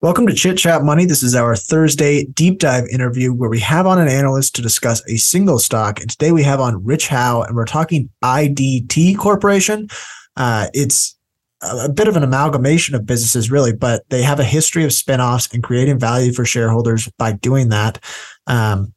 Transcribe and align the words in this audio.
Welcome 0.00 0.28
to 0.28 0.32
Chit 0.32 0.58
Chat 0.58 0.84
Money. 0.84 1.06
This 1.06 1.24
is 1.24 1.34
our 1.34 1.56
Thursday 1.56 2.24
deep 2.26 2.60
dive 2.60 2.86
interview 2.86 3.32
where 3.32 3.50
we 3.50 3.58
have 3.58 3.84
on 3.84 3.98
an 3.98 4.06
analyst 4.06 4.54
to 4.54 4.62
discuss 4.62 5.02
a 5.08 5.16
single 5.16 5.58
stock. 5.58 6.00
And 6.00 6.08
today 6.08 6.30
we 6.30 6.44
have 6.44 6.60
on 6.60 6.84
Rich 6.84 7.08
Howe, 7.08 7.42
and 7.42 7.56
we're 7.56 7.64
talking 7.64 8.08
IDT 8.22 9.18
Corporation. 9.18 9.88
Uh, 10.36 10.68
it's 10.72 11.18
a 11.62 11.88
bit 11.88 12.06
of 12.06 12.16
an 12.16 12.22
amalgamation 12.22 12.94
of 12.94 13.06
businesses, 13.06 13.50
really, 13.50 13.72
but 13.72 14.08
they 14.08 14.22
have 14.22 14.38
a 14.38 14.44
history 14.44 14.84
of 14.84 14.92
spinoffs 14.92 15.52
and 15.52 15.64
creating 15.64 15.98
value 15.98 16.32
for 16.32 16.44
shareholders 16.44 17.10
by 17.18 17.32
doing 17.32 17.70
that. 17.70 17.98
Um, 18.46 18.94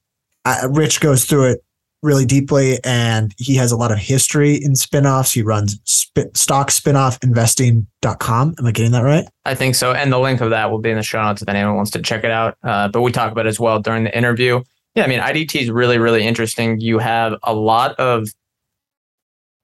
Rich 0.69 1.01
goes 1.01 1.25
through 1.25 1.45
it 1.45 1.63
really 2.01 2.25
deeply 2.25 2.79
and 2.83 3.33
he 3.37 3.55
has 3.55 3.71
a 3.71 3.77
lot 3.77 3.91
of 3.91 3.97
history 3.97 4.55
in 4.55 4.73
spinoffs. 4.73 5.33
He 5.33 5.41
runs 5.41 5.79
sp- 5.85 6.33
stockspinoffinvesting.com. 6.33 8.55
Am 8.57 8.65
I 8.65 8.71
getting 8.71 8.91
that 8.91 9.03
right? 9.03 9.25
I 9.45 9.55
think 9.55 9.75
so. 9.75 9.93
And 9.93 10.11
the 10.11 10.19
link 10.19 10.41
of 10.41 10.49
that 10.49 10.71
will 10.71 10.79
be 10.79 10.89
in 10.89 10.97
the 10.97 11.03
show 11.03 11.23
notes 11.23 11.41
if 11.41 11.47
anyone 11.47 11.75
wants 11.75 11.91
to 11.91 12.01
check 12.01 12.23
it 12.23 12.31
out. 12.31 12.57
Uh, 12.63 12.87
but 12.87 13.01
we 13.01 13.11
talk 13.11 13.31
about 13.31 13.45
it 13.45 13.49
as 13.49 13.59
well 13.59 13.79
during 13.79 14.03
the 14.03 14.17
interview. 14.17 14.61
Yeah, 14.95 15.03
I 15.03 15.07
mean, 15.07 15.19
IDT 15.19 15.61
is 15.61 15.71
really, 15.71 15.99
really 15.99 16.25
interesting. 16.25 16.81
You 16.81 16.97
have 16.99 17.35
a 17.43 17.53
lot 17.53 17.97
of, 17.99 18.27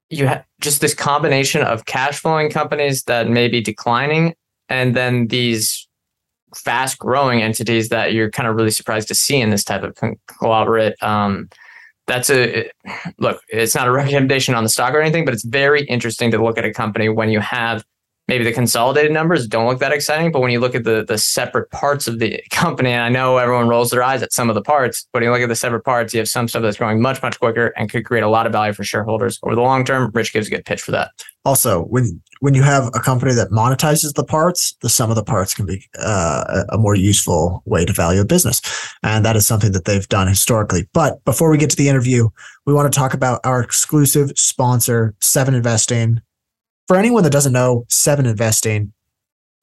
you 0.09 0.27
have 0.27 0.45
just 0.61 0.79
this 0.79 0.93
combination 0.93 1.63
of 1.63 1.85
cash 1.85 2.19
flowing 2.19 2.49
companies 2.49 3.03
that 3.03 3.29
may 3.29 3.49
be 3.49 3.61
declining 3.61 4.35
and 4.69 4.95
then 4.95 5.27
these 5.27 5.87
fast 6.55 6.97
growing 6.97 7.41
entities 7.41 7.89
that 7.89 8.13
you're 8.13 8.31
kind 8.31 8.47
of 8.47 8.55
really 8.55 8.71
surprised 8.71 9.07
to 9.09 9.15
see 9.15 9.39
in 9.39 9.49
this 9.49 9.63
type 9.63 9.83
of 9.83 9.95
conglomerate. 9.95 11.01
Um, 11.03 11.49
that's 12.07 12.29
a 12.29 12.69
look, 13.19 13.41
it's 13.49 13.75
not 13.75 13.87
a 13.87 13.91
recommendation 13.91 14.55
on 14.55 14.63
the 14.63 14.69
stock 14.69 14.93
or 14.93 15.01
anything, 15.01 15.25
but 15.25 15.33
it's 15.33 15.45
very 15.45 15.83
interesting 15.83 16.31
to 16.31 16.43
look 16.43 16.57
at 16.57 16.65
a 16.65 16.73
company 16.73 17.09
when 17.09 17.29
you 17.29 17.39
have 17.39 17.83
maybe 18.27 18.43
the 18.43 18.51
consolidated 18.51 19.11
numbers 19.11 19.47
don't 19.47 19.67
look 19.67 19.79
that 19.79 19.91
exciting, 19.91 20.31
but 20.31 20.41
when 20.41 20.51
you 20.51 20.59
look 20.59 20.75
at 20.75 20.83
the 20.83 21.05
the 21.05 21.17
separate 21.17 21.69
parts 21.71 22.07
of 22.07 22.19
the 22.19 22.41
company, 22.51 22.91
and 22.91 23.03
I 23.03 23.09
know 23.09 23.37
everyone 23.37 23.67
rolls 23.67 23.89
their 23.89 24.03
eyes 24.03 24.21
at 24.21 24.33
some 24.33 24.49
of 24.49 24.55
the 24.55 24.61
parts, 24.61 25.07
but 25.11 25.19
when 25.19 25.27
you 25.27 25.31
look 25.31 25.41
at 25.41 25.49
the 25.49 25.55
separate 25.55 25.83
parts, 25.83 26.13
you 26.13 26.19
have 26.19 26.27
some 26.27 26.47
stuff 26.47 26.61
that's 26.61 26.77
growing 26.77 27.01
much 27.01 27.21
much 27.21 27.39
quicker 27.39 27.67
and 27.77 27.89
could 27.89 28.05
create 28.05 28.23
a 28.23 28.29
lot 28.29 28.45
of 28.45 28.51
value 28.51 28.73
for 28.73 28.83
shareholders 28.83 29.39
over 29.43 29.55
the 29.55 29.61
long 29.61 29.83
term. 29.83 30.11
Rich 30.13 30.33
gives 30.33 30.47
a 30.47 30.51
good 30.51 30.65
pitch 30.65 30.81
for 30.81 30.91
that. 30.91 31.11
Also, 31.45 31.83
when 31.83 32.21
when 32.39 32.53
you 32.53 32.63
have 32.63 32.87
a 32.87 32.99
company 32.99 33.33
that 33.33 33.49
monetizes 33.49 34.13
the 34.13 34.23
parts, 34.23 34.75
the 34.81 34.89
sum 34.89 35.09
of 35.09 35.15
the 35.15 35.23
parts 35.23 35.53
can 35.53 35.65
be 35.65 35.83
uh, 35.99 36.63
a 36.69 36.77
more 36.77 36.95
useful 36.95 37.63
way 37.65 37.85
to 37.85 37.93
value 37.93 38.21
a 38.21 38.25
business, 38.25 38.61
and 39.03 39.25
that 39.25 39.35
is 39.35 39.47
something 39.47 39.71
that 39.71 39.85
they've 39.85 40.07
done 40.07 40.27
historically. 40.27 40.87
But 40.93 41.23
before 41.25 41.49
we 41.49 41.57
get 41.57 41.69
to 41.71 41.75
the 41.75 41.89
interview, 41.89 42.29
we 42.65 42.73
want 42.73 42.91
to 42.91 42.97
talk 42.97 43.13
about 43.13 43.41
our 43.43 43.61
exclusive 43.61 44.31
sponsor, 44.35 45.15
Seven 45.21 45.53
Investing 45.53 46.21
for 46.87 46.95
anyone 46.95 47.23
that 47.23 47.31
doesn't 47.31 47.53
know 47.53 47.85
seven 47.89 48.25
investing 48.25 48.93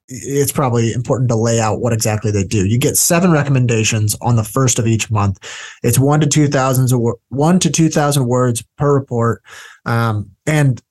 it's 0.09 0.53
probably 0.53 0.93
important 0.93 1.31
to 1.31 1.35
lay 1.35 1.59
out 1.61 1.81
what 1.81 1.95
exactly 1.95 2.31
they 2.31 2.45
do. 2.45 2.67
You 2.67 2.79
get 2.79 2.97
seven 2.97 3.33
recommendations 3.33 4.15
on 4.21 4.37
the 4.37 4.45
first 4.45 4.79
of 4.79 4.87
each 4.87 5.11
month. 5.11 5.39
It's 5.83 5.99
one 5.99 6.21
to 6.21 6.27
two 6.27 6.47
thousand 6.47 6.91
one 7.31 7.59
to 7.61 7.71
two 7.71 7.89
thousand 7.89 8.27
words 8.27 8.63
per 8.77 8.93
report, 8.93 9.43
um, 9.87 10.31
and 10.47 10.83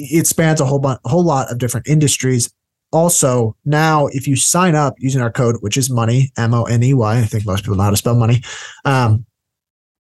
it 0.00 0.26
spans 0.26 0.60
a 0.60 0.64
whole 0.64 0.78
bunch, 0.78 1.00
whole 1.04 1.24
lot 1.24 1.50
of 1.50 1.58
different 1.58 1.86
industries. 1.86 2.52
Also, 2.92 3.56
now 3.64 4.06
if 4.08 4.26
you 4.26 4.34
sign 4.34 4.74
up 4.74 4.94
using 4.98 5.22
our 5.22 5.30
code, 5.30 5.56
which 5.60 5.76
is 5.76 5.90
money, 5.90 6.32
M 6.36 6.54
O 6.54 6.64
N 6.64 6.82
E 6.82 6.94
Y, 6.94 7.18
I 7.18 7.22
think 7.22 7.46
most 7.46 7.62
people 7.62 7.76
know 7.76 7.84
how 7.84 7.90
to 7.90 7.96
spell 7.96 8.16
money. 8.16 8.42
Um, 8.84 9.26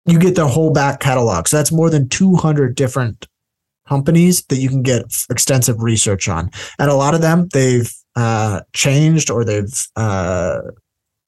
you 0.06 0.20
get 0.20 0.36
the 0.36 0.48
whole 0.48 0.72
back 0.72 1.00
catalog. 1.00 1.48
So 1.48 1.58
that's 1.58 1.72
more 1.72 1.90
than 1.90 2.10
200 2.10 2.76
different 2.76 3.28
companies 3.88 4.44
that 4.46 4.58
you 4.58 4.70
can 4.70 4.82
get 4.82 5.06
extensive 5.30 5.82
research 5.82 6.28
on. 6.28 6.50
And 6.80 6.90
a 6.90 6.96
lot 6.96 7.16
of 7.16 7.22
them, 7.22 7.48
they've 7.54 7.92
uh, 8.16 8.62
changed 8.74 9.30
or 9.30 9.46
they've 9.46 9.88
uh, 9.96 10.60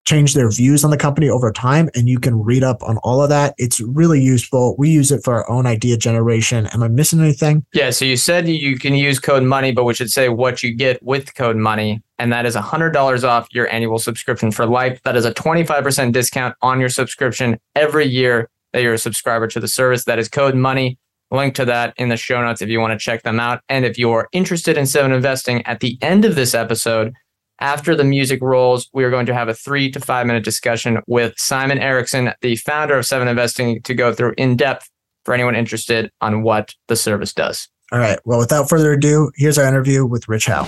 changed 0.05 0.35
their 0.35 0.49
views 0.49 0.83
on 0.83 0.91
the 0.91 0.97
company 0.97 1.29
over 1.29 1.51
time. 1.51 1.89
And 1.95 2.07
you 2.07 2.19
can 2.19 2.41
read 2.41 2.63
up 2.63 2.81
on 2.83 2.97
all 2.97 3.21
of 3.21 3.29
that. 3.29 3.55
It's 3.57 3.81
really 3.81 4.21
useful. 4.21 4.75
We 4.77 4.89
use 4.89 5.11
it 5.11 5.23
for 5.23 5.33
our 5.33 5.49
own 5.49 5.65
idea 5.65 5.97
generation. 5.97 6.67
Am 6.67 6.83
I 6.83 6.87
missing 6.87 7.19
anything? 7.19 7.65
Yeah. 7.73 7.89
So 7.89 8.05
you 8.05 8.15
said 8.15 8.47
you 8.47 8.77
can 8.77 8.93
use 8.93 9.19
code 9.19 9.43
money, 9.43 9.71
but 9.71 9.83
we 9.83 9.93
should 9.93 10.11
say 10.11 10.29
what 10.29 10.63
you 10.63 10.73
get 10.73 11.01
with 11.03 11.35
code 11.35 11.57
money. 11.57 12.01
And 12.17 12.31
that 12.31 12.45
is 12.45 12.55
$100 12.55 13.23
off 13.27 13.47
your 13.51 13.71
annual 13.73 13.99
subscription 13.99 14.51
for 14.51 14.65
life. 14.65 15.01
That 15.03 15.15
is 15.15 15.25
a 15.25 15.33
25% 15.33 16.13
discount 16.13 16.55
on 16.61 16.79
your 16.79 16.89
subscription 16.89 17.59
every 17.75 18.05
year 18.05 18.49
that 18.71 18.81
you're 18.81 18.93
a 18.93 18.99
subscriber 18.99 19.47
to 19.47 19.59
the 19.59 19.67
service. 19.67 20.05
That 20.05 20.19
is 20.19 20.29
code 20.29 20.55
money 20.55 20.97
link 21.31 21.55
to 21.55 21.65
that 21.65 21.93
in 21.97 22.09
the 22.09 22.17
show 22.17 22.41
notes 22.41 22.61
if 22.61 22.69
you 22.69 22.79
want 22.79 22.97
to 22.97 23.03
check 23.03 23.23
them 23.23 23.39
out. 23.39 23.61
And 23.69 23.85
if 23.85 23.97
you're 23.97 24.29
interested 24.31 24.77
in 24.77 24.85
Seven 24.85 25.11
Investing, 25.11 25.65
at 25.65 25.79
the 25.79 25.97
end 26.01 26.25
of 26.25 26.35
this 26.35 26.53
episode, 26.53 27.13
after 27.59 27.95
the 27.95 28.03
music 28.03 28.41
rolls, 28.41 28.89
we 28.93 29.03
are 29.03 29.09
going 29.09 29.25
to 29.27 29.33
have 29.33 29.47
a 29.47 29.53
three 29.53 29.89
to 29.91 29.99
five 29.99 30.27
minute 30.27 30.43
discussion 30.43 30.99
with 31.07 31.33
Simon 31.37 31.79
Erickson, 31.79 32.33
the 32.41 32.55
founder 32.57 32.97
of 32.97 33.05
Seven 33.05 33.27
Investing, 33.27 33.81
to 33.83 33.93
go 33.93 34.13
through 34.13 34.33
in 34.37 34.57
depth 34.57 34.89
for 35.23 35.33
anyone 35.33 35.55
interested 35.55 36.11
on 36.21 36.43
what 36.43 36.73
the 36.87 36.95
service 36.95 37.33
does. 37.33 37.67
All 37.91 37.99
right. 37.99 38.19
Well, 38.25 38.39
without 38.39 38.69
further 38.69 38.93
ado, 38.93 39.31
here's 39.35 39.57
our 39.57 39.67
interview 39.67 40.05
with 40.05 40.27
Rich 40.27 40.47
Howe. 40.47 40.67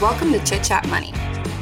Welcome 0.00 0.32
to 0.32 0.44
Chit 0.44 0.62
Chat 0.62 0.86
Money 0.88 1.12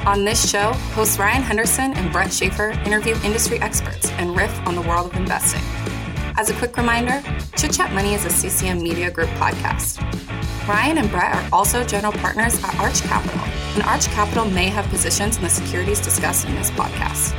on 0.07 0.25
this 0.25 0.51
show, 0.51 0.73
hosts 0.93 1.19
Ryan 1.19 1.43
Henderson 1.43 1.95
and 1.95 2.13
Brett 2.13 2.31
Schaefer 2.31 2.71
interview 2.85 3.17
industry 3.25 3.59
experts 3.61 4.11
and 4.13 4.37
riff 4.37 4.55
on 4.67 4.75
the 4.75 4.83
world 4.83 5.11
of 5.11 5.17
investing. 5.17 5.63
As 6.37 6.51
a 6.51 6.55
quick 6.55 6.77
reminder, 6.77 7.23
Chit 7.57 7.73
Chat 7.73 7.93
Money 7.93 8.15
is 8.15 8.25
a 8.25 8.31
CCM 8.31 8.83
Media 8.83 9.09
Group 9.09 9.29
podcast. 9.31 10.01
Ryan 10.67 10.99
and 10.99 11.09
Brett 11.09 11.33
are 11.33 11.49
also 11.53 11.85
general 11.85 12.13
partners 12.13 12.61
at 12.65 12.75
Arch 12.81 13.01
Capital, 13.03 13.39
and 13.75 13.85
Arch 13.85 14.07
Capital 14.07 14.45
may 14.45 14.67
have 14.67 14.85
positions 14.87 15.37
in 15.37 15.45
the 15.45 15.49
securities 15.49 16.01
discussed 16.01 16.47
in 16.47 16.57
this 16.57 16.73
podcast. 16.73 17.39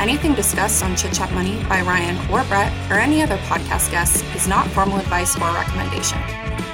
Anything 0.00 0.34
discussed 0.34 0.82
on 0.82 0.96
Chit 0.96 1.12
Chat 1.12 1.32
Money 1.32 1.62
by 1.68 1.82
Ryan 1.82 2.16
or 2.28 2.42
Brett 2.44 2.72
or 2.90 2.98
any 2.98 3.22
other 3.22 3.36
podcast 3.48 3.92
guests 3.92 4.22
is 4.34 4.48
not 4.48 4.66
formal 4.72 4.98
advice 4.98 5.36
or 5.36 5.52
recommendation. 5.54 6.18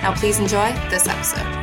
Now, 0.00 0.14
please 0.14 0.38
enjoy 0.38 0.72
this 0.88 1.06
episode. 1.06 1.61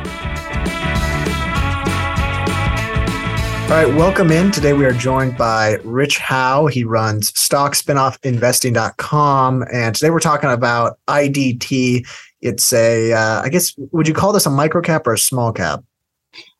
All 3.70 3.76
right, 3.76 3.94
welcome 3.94 4.32
in. 4.32 4.50
Today 4.50 4.72
we 4.72 4.84
are 4.84 4.92
joined 4.92 5.38
by 5.38 5.78
Rich 5.84 6.18
Howe. 6.18 6.66
He 6.66 6.82
runs 6.82 7.30
stockspinoffinvesting.com. 7.34 9.64
And 9.72 9.94
today 9.94 10.10
we're 10.10 10.18
talking 10.18 10.50
about 10.50 10.98
IDT. 11.06 12.04
It's 12.40 12.72
a, 12.72 13.12
uh, 13.12 13.42
I 13.42 13.48
guess, 13.48 13.72
would 13.92 14.08
you 14.08 14.14
call 14.14 14.32
this 14.32 14.44
a 14.44 14.50
micro 14.50 14.82
cap 14.82 15.06
or 15.06 15.12
a 15.12 15.18
small 15.18 15.52
cap? 15.52 15.84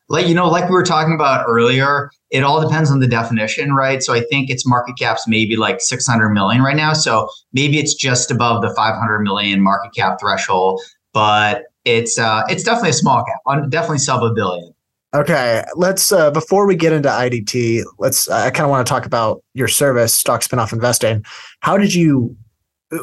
Like, 0.07 0.25
you 0.25 0.33
know, 0.33 0.49
like 0.49 0.69
we 0.69 0.71
were 0.71 0.83
talking 0.83 1.13
about 1.13 1.43
earlier, 1.49 2.11
it 2.29 2.43
all 2.43 2.61
depends 2.61 2.89
on 2.89 3.01
the 3.01 3.07
definition, 3.07 3.73
right? 3.73 4.01
So 4.01 4.13
I 4.13 4.21
think 4.21 4.49
its 4.49 4.65
market 4.65 4.95
cap's 4.97 5.27
maybe 5.27 5.57
like 5.57 5.81
600 5.81 6.29
million 6.29 6.61
right 6.61 6.77
now. 6.77 6.93
So 6.93 7.27
maybe 7.51 7.77
it's 7.77 7.93
just 7.93 8.31
above 8.31 8.61
the 8.61 8.73
500 8.73 9.19
million 9.19 9.59
market 9.59 9.93
cap 9.93 10.21
threshold, 10.21 10.79
but 11.11 11.63
it's 11.83 12.17
uh, 12.17 12.43
it's 12.47 12.63
definitely 12.63 12.91
a 12.91 12.93
small 12.93 13.25
cap, 13.25 13.39
definitely 13.69 13.97
sub 13.97 14.23
a 14.23 14.33
billion. 14.33 14.73
Okay, 15.13 15.63
let's 15.75 16.11
uh, 16.11 16.31
before 16.31 16.65
we 16.65 16.75
get 16.75 16.93
into 16.93 17.09
IDT, 17.09 17.83
let's. 17.99 18.29
Uh, 18.29 18.35
I 18.35 18.49
kind 18.49 18.63
of 18.63 18.69
want 18.69 18.87
to 18.87 18.89
talk 18.89 19.05
about 19.05 19.43
your 19.53 19.67
service, 19.67 20.15
stock 20.15 20.41
spinoff 20.41 20.71
investing. 20.71 21.25
How 21.59 21.77
did 21.77 21.93
you? 21.93 22.35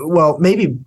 Well, 0.07 0.39
maybe 0.39 0.79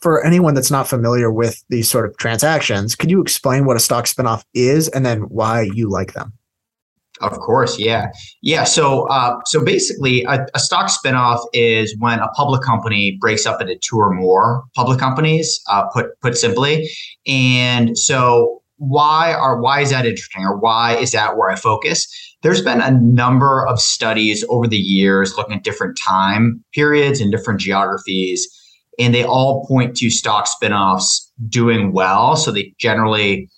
for 0.00 0.22
anyone 0.22 0.52
that's 0.52 0.70
not 0.70 0.86
familiar 0.86 1.32
with 1.32 1.64
these 1.70 1.90
sort 1.90 2.04
of 2.04 2.16
transactions, 2.18 2.94
could 2.94 3.10
you 3.10 3.22
explain 3.22 3.64
what 3.64 3.76
a 3.76 3.80
stock 3.80 4.04
spinoff 4.04 4.44
is 4.52 4.88
and 4.88 5.06
then 5.06 5.20
why 5.22 5.62
you 5.62 5.88
like 5.88 6.12
them? 6.12 6.34
Of 7.22 7.32
course, 7.38 7.78
yeah, 7.78 8.08
yeah. 8.42 8.64
So, 8.64 9.08
uh, 9.08 9.38
so 9.46 9.64
basically, 9.64 10.24
a, 10.24 10.44
a, 10.54 10.58
stock 10.58 10.90
spinoff 10.90 11.40
is 11.54 11.96
when 11.98 12.18
a 12.18 12.28
public 12.28 12.60
company 12.60 13.16
breaks 13.18 13.46
up 13.46 13.62
into 13.62 13.78
two 13.78 13.96
or 13.96 14.12
more 14.12 14.64
public 14.74 14.98
companies. 14.98 15.58
Uh, 15.70 15.84
put 15.94 16.20
put 16.20 16.36
simply, 16.36 16.90
and 17.26 17.96
so 17.96 18.62
why 18.78 19.32
are 19.32 19.60
why 19.60 19.80
is 19.80 19.90
that 19.90 20.06
interesting 20.06 20.44
or 20.44 20.56
why 20.56 20.96
is 20.96 21.12
that 21.12 21.36
where 21.36 21.50
I 21.50 21.56
focus? 21.56 22.06
There's 22.42 22.62
been 22.62 22.80
a 22.80 22.90
number 22.90 23.66
of 23.66 23.80
studies 23.80 24.44
over 24.48 24.66
the 24.66 24.76
years 24.76 25.36
looking 25.36 25.56
at 25.56 25.64
different 25.64 25.98
time 25.98 26.62
periods 26.74 27.20
and 27.20 27.32
different 27.32 27.60
geographies, 27.60 28.46
and 28.98 29.14
they 29.14 29.24
all 29.24 29.64
point 29.66 29.96
to 29.96 30.10
stock 30.10 30.46
spinoffs 30.46 31.30
doing 31.48 31.92
well. 31.92 32.36
So 32.36 32.50
they 32.50 32.74
generally 32.78 33.48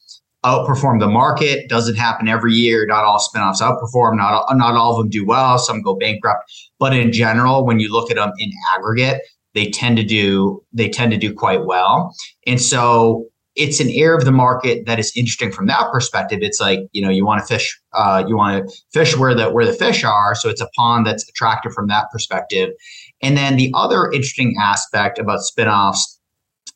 outperform 0.44 1.00
the 1.00 1.08
market. 1.08 1.69
Doesn't 1.69 1.96
happen 1.96 2.28
every 2.28 2.54
year. 2.54 2.87
Not 2.87 3.04
all 3.04 3.19
spinoffs 3.19 3.60
outperform. 3.60 4.16
Not 4.16 4.32
all, 4.32 4.46
not 4.56 4.76
all 4.76 4.93
of 4.93 4.98
them 4.98 5.10
do 5.10 5.26
well. 5.26 5.58
Some 5.58 5.82
go 5.82 5.96
bankrupt. 5.96 6.44
But 6.78 6.94
in 6.94 7.12
general, 7.12 7.66
when 7.66 7.81
you 7.81 7.93
look 7.93 8.10
at 8.10 8.16
them 8.16 8.32
in 8.38 8.50
aggregate, 8.76 9.22
they 9.54 9.70
tend 9.70 9.96
to 9.96 10.04
do 10.04 10.62
they 10.72 10.88
tend 10.88 11.10
to 11.12 11.19
do 11.19 11.34
quite 11.34 11.64
well. 11.64 12.14
And 12.46 12.60
so 12.60 13.26
it's 13.58 13.81
an 13.81 13.90
area 13.90 14.16
of 14.16 14.25
the 14.25 14.32
market 14.32 14.87
that 14.87 15.00
is 15.00 15.12
interesting 15.16 15.50
from 15.50 15.66
that 15.66 15.90
perspective. 15.93 16.38
It's 16.43 16.60
like 16.60 16.81
you 16.93 17.02
know 17.02 17.10
you 17.10 17.26
want 17.26 17.40
to 17.40 17.46
fish, 17.46 17.78
uh, 17.93 18.25
you 18.26 18.37
want 18.37 18.69
to 18.69 18.76
fish 18.93 19.16
where 19.16 19.34
the 19.34 19.50
where 19.50 19.66
the 19.66 19.72
fish 19.72 20.05
are. 20.05 20.34
So 20.34 20.49
it's 20.49 20.60
a 20.60 20.69
pond 20.76 21.06
that's 21.06 21.28
attractive 21.28 21.72
from 21.72 21.88
that 21.88 22.06
perspective. 22.12 22.70
And 23.20 23.37
then 23.37 23.56
the 23.56 23.72
other 23.75 24.10
interesting 24.12 24.55
aspect 24.60 25.19
about 25.19 25.40
spinoffs 25.40 25.99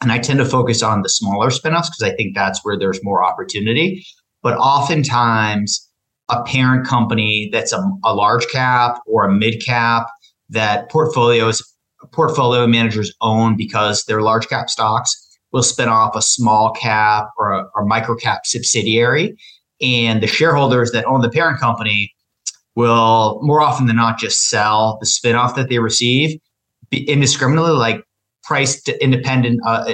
And 0.00 0.10
I 0.10 0.18
tend 0.18 0.40
to 0.40 0.44
focus 0.44 0.82
on 0.82 1.02
the 1.02 1.08
smaller 1.08 1.50
spinoffs 1.50 1.86
because 1.86 2.02
I 2.02 2.10
think 2.16 2.34
that's 2.34 2.64
where 2.64 2.76
there's 2.76 3.02
more 3.04 3.24
opportunity. 3.24 4.04
But 4.42 4.56
oftentimes, 4.58 5.88
a 6.28 6.42
parent 6.42 6.84
company 6.86 7.48
that's 7.52 7.72
a, 7.72 7.80
a 8.04 8.12
large 8.12 8.48
cap 8.48 8.98
or 9.06 9.24
a 9.24 9.32
mid 9.32 9.64
cap 9.64 10.08
that 10.50 10.90
portfolios 10.90 11.62
portfolio 12.10 12.66
managers 12.66 13.14
own 13.20 13.56
because 13.56 14.04
they're 14.04 14.22
large 14.22 14.48
cap 14.48 14.68
stocks 14.68 15.31
will 15.52 15.62
spin 15.62 15.88
off 15.88 16.16
a 16.16 16.22
small 16.22 16.72
cap 16.72 17.28
or 17.38 17.52
a 17.52 17.64
or 17.74 17.84
micro 17.84 18.14
cap 18.14 18.46
subsidiary 18.46 19.36
and 19.80 20.22
the 20.22 20.26
shareholders 20.26 20.92
that 20.92 21.04
own 21.06 21.20
the 21.20 21.30
parent 21.30 21.60
company 21.60 22.12
will 22.74 23.38
more 23.42 23.60
often 23.60 23.86
than 23.86 23.96
not 23.96 24.18
just 24.18 24.48
sell 24.48 24.98
the 25.00 25.06
spinoff 25.06 25.54
that 25.54 25.68
they 25.68 25.78
receive 25.78 26.38
indiscriminately 26.90 27.72
like 27.72 28.02
price 28.42 28.86
independent 29.00 29.60
uh, 29.66 29.92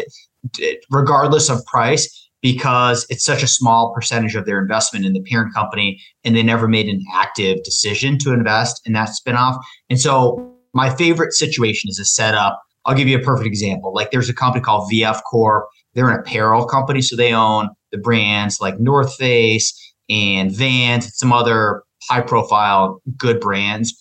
regardless 0.91 1.49
of 1.49 1.65
price 1.67 2.29
because 2.41 3.07
it's 3.11 3.25
such 3.25 3.43
a 3.43 3.49
small 3.49 3.93
percentage 3.93 4.35
of 4.35 4.47
their 4.47 4.61
investment 4.61 5.05
in 5.05 5.13
the 5.13 5.23
parent 5.23 5.53
company 5.55 6.01
and 6.25 6.37
they 6.37 6.43
never 6.43 6.69
made 6.69 6.89
an 6.89 7.03
active 7.13 7.63
decision 7.65 8.19
to 8.19 8.33
invest 8.33 8.81
in 8.87 8.93
that 8.93 9.11
spinoff. 9.11 9.59
And 9.91 10.01
so 10.01 10.53
my 10.73 10.91
favorite 10.91 11.33
situation 11.33 11.91
is 11.91 11.99
a 11.99 12.05
setup. 12.05 12.63
I'll 12.87 12.95
give 12.95 13.09
you 13.09 13.19
a 13.19 13.23
perfect 13.23 13.47
example. 13.47 13.93
Like 13.93 14.11
there's 14.11 14.29
a 14.29 14.35
company 14.35 14.63
called 14.63 14.91
VF 14.91 15.21
Corp. 15.31 15.67
They're 15.95 16.11
an 16.11 16.19
apparel 16.19 16.67
company, 16.67 17.03
so 17.03 17.17
they 17.17 17.33
own 17.33 17.71
the 17.93 17.99
brands 17.99 18.61
like 18.61 18.79
North 18.79 19.15
Face 19.15 19.75
and 20.09 20.51
Vans 20.51 21.17
some 21.17 21.33
other 21.33 21.83
high 22.09 22.21
profile 22.21 23.01
good 23.17 23.41
brands. 23.41 23.95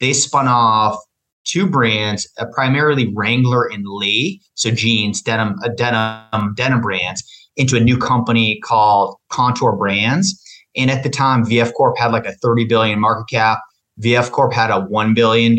They 0.00 0.12
spun 0.12 0.48
off 0.48 0.98
two 1.44 1.66
brands, 1.66 2.28
uh, 2.38 2.46
primarily 2.52 3.12
Wrangler 3.14 3.66
and 3.66 3.84
Lee, 3.86 4.42
so 4.54 4.70
jeans, 4.70 5.22
denim, 5.22 5.56
uh, 5.62 5.68
denim, 5.68 6.54
denim 6.54 6.80
brands 6.80 7.22
into 7.56 7.76
a 7.76 7.80
new 7.80 7.96
company 7.96 8.58
called 8.60 9.16
Kontoor 9.30 9.78
Brands. 9.78 10.40
And 10.76 10.90
at 10.90 11.02
the 11.02 11.10
time, 11.10 11.44
VF 11.44 11.72
Corp 11.74 11.96
had 11.98 12.12
like 12.12 12.26
a 12.26 12.32
30 12.32 12.64
billion 12.64 12.98
market 12.98 13.32
cap. 13.32 13.60
VF 14.02 14.32
Corp 14.32 14.52
had 14.52 14.70
a 14.70 14.86
$1 14.90 15.14
billion 15.14 15.56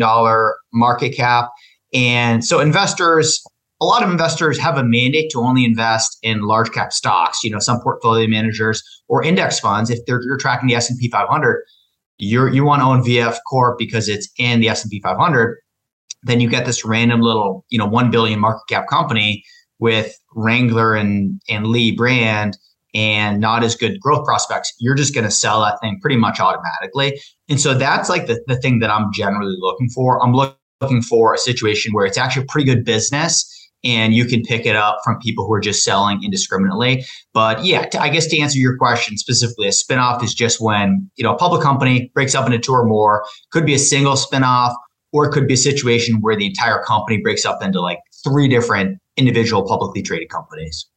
market 0.74 1.16
cap. 1.16 1.48
And 1.96 2.44
so 2.44 2.60
investors, 2.60 3.42
a 3.80 3.86
lot 3.86 4.02
of 4.02 4.10
investors 4.10 4.58
have 4.58 4.76
a 4.76 4.84
mandate 4.84 5.30
to 5.30 5.40
only 5.40 5.64
invest 5.64 6.18
in 6.22 6.42
large 6.42 6.70
cap 6.70 6.92
stocks. 6.92 7.42
You 7.42 7.50
know, 7.50 7.58
some 7.58 7.80
portfolio 7.80 8.28
managers 8.28 8.82
or 9.08 9.22
index 9.22 9.58
funds, 9.58 9.88
if 9.88 10.00
they're 10.06 10.22
you're 10.22 10.36
tracking 10.36 10.68
the 10.68 10.74
S&P 10.74 11.08
500, 11.08 11.64
you're, 12.18 12.52
you 12.52 12.64
want 12.64 12.82
to 12.82 12.86
own 12.86 13.02
VF 13.02 13.38
Corp 13.48 13.78
because 13.78 14.10
it's 14.10 14.28
in 14.38 14.60
the 14.60 14.68
S&P 14.68 15.00
500. 15.00 15.56
Then 16.22 16.40
you 16.40 16.50
get 16.50 16.66
this 16.66 16.84
random 16.84 17.22
little, 17.22 17.64
you 17.70 17.78
know, 17.78 17.86
1 17.86 18.10
billion 18.10 18.40
market 18.40 18.64
cap 18.68 18.88
company 18.88 19.42
with 19.78 20.14
Wrangler 20.34 20.94
and, 20.94 21.40
and 21.48 21.66
Lee 21.66 21.92
brand 21.92 22.58
and 22.94 23.40
not 23.40 23.64
as 23.64 23.74
good 23.74 24.00
growth 24.00 24.24
prospects, 24.24 24.72
you're 24.78 24.94
just 24.94 25.14
going 25.14 25.24
to 25.24 25.30
sell 25.30 25.60
that 25.60 25.78
thing 25.80 25.98
pretty 26.00 26.16
much 26.16 26.40
automatically. 26.40 27.20
And 27.48 27.60
so 27.60 27.74
that's 27.74 28.08
like 28.08 28.26
the, 28.26 28.42
the 28.46 28.56
thing 28.56 28.80
that 28.80 28.90
I'm 28.90 29.12
generally 29.12 29.56
looking 29.58 29.88
for. 29.90 30.22
I'm 30.22 30.32
look, 30.32 30.58
looking 30.80 31.02
for 31.02 31.34
a 31.34 31.38
situation 31.38 31.92
where 31.92 32.06
it's 32.06 32.18
actually 32.18 32.42
a 32.42 32.46
pretty 32.46 32.66
good 32.66 32.84
business 32.84 33.52
and 33.84 34.14
you 34.14 34.24
can 34.24 34.42
pick 34.42 34.66
it 34.66 34.74
up 34.74 34.98
from 35.04 35.18
people 35.20 35.46
who 35.46 35.52
are 35.52 35.60
just 35.60 35.84
selling 35.84 36.22
indiscriminately. 36.24 37.04
But 37.32 37.64
yeah, 37.64 37.88
I 37.98 38.08
guess 38.08 38.26
to 38.28 38.38
answer 38.38 38.58
your 38.58 38.76
question 38.76 39.16
specifically, 39.16 39.68
a 39.68 39.70
spinoff 39.70 40.24
is 40.24 40.34
just 40.34 40.60
when, 40.60 41.10
you 41.16 41.22
know, 41.22 41.34
a 41.34 41.38
public 41.38 41.62
company 41.62 42.10
breaks 42.14 42.34
up 42.34 42.46
into 42.46 42.58
two 42.58 42.72
or 42.72 42.84
more, 42.84 43.24
could 43.52 43.64
be 43.64 43.74
a 43.74 43.78
single 43.78 44.14
spinoff, 44.14 44.74
or 45.12 45.26
it 45.26 45.32
could 45.32 45.46
be 45.46 45.54
a 45.54 45.58
situation 45.58 46.20
where 46.20 46.36
the 46.36 46.46
entire 46.46 46.82
company 46.82 47.20
breaks 47.20 47.44
up 47.44 47.62
into 47.62 47.80
like 47.80 47.98
three 48.24 48.48
different 48.48 48.98
individual 49.16 49.66
publicly 49.66 50.02
traded 50.02 50.28
companies. 50.30 50.88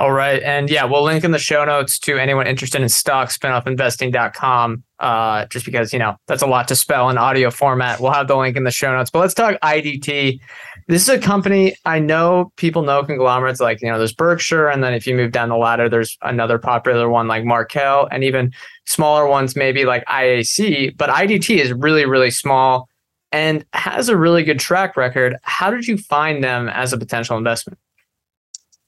All 0.00 0.12
right. 0.12 0.40
And 0.44 0.70
yeah, 0.70 0.84
we'll 0.84 1.02
link 1.02 1.24
in 1.24 1.32
the 1.32 1.40
show 1.40 1.64
notes 1.64 1.98
to 2.00 2.18
anyone 2.18 2.46
interested 2.46 2.80
in 2.80 2.88
stock 2.88 3.30
spinoffinvesting.com. 3.30 4.84
Uh, 5.00 5.46
just 5.46 5.64
because, 5.64 5.92
you 5.92 5.98
know, 5.98 6.16
that's 6.28 6.42
a 6.42 6.46
lot 6.46 6.68
to 6.68 6.76
spell 6.76 7.10
in 7.10 7.18
audio 7.18 7.50
format. 7.50 8.00
We'll 8.00 8.12
have 8.12 8.28
the 8.28 8.36
link 8.36 8.56
in 8.56 8.62
the 8.62 8.70
show 8.70 8.96
notes. 8.96 9.10
But 9.10 9.20
let's 9.20 9.34
talk 9.34 9.60
IDT. 9.60 10.40
This 10.86 11.02
is 11.02 11.08
a 11.08 11.18
company 11.18 11.74
I 11.84 11.98
know 11.98 12.52
people 12.56 12.82
know 12.82 13.02
conglomerates 13.02 13.60
like, 13.60 13.82
you 13.82 13.88
know, 13.88 13.98
there's 13.98 14.12
Berkshire. 14.12 14.68
And 14.68 14.84
then 14.84 14.94
if 14.94 15.04
you 15.04 15.16
move 15.16 15.32
down 15.32 15.48
the 15.48 15.56
ladder, 15.56 15.88
there's 15.88 16.16
another 16.22 16.58
popular 16.58 17.08
one 17.08 17.26
like 17.26 17.44
Markel 17.44 18.08
and 18.12 18.22
even 18.22 18.52
smaller 18.86 19.26
ones, 19.26 19.56
maybe 19.56 19.84
like 19.84 20.04
IAC. 20.06 20.96
But 20.96 21.10
IDT 21.10 21.58
is 21.58 21.72
really, 21.72 22.06
really 22.06 22.30
small 22.30 22.88
and 23.32 23.64
has 23.72 24.08
a 24.08 24.16
really 24.16 24.44
good 24.44 24.60
track 24.60 24.96
record. 24.96 25.36
How 25.42 25.70
did 25.70 25.88
you 25.88 25.98
find 25.98 26.42
them 26.42 26.68
as 26.68 26.92
a 26.92 26.98
potential 26.98 27.36
investment? 27.36 27.78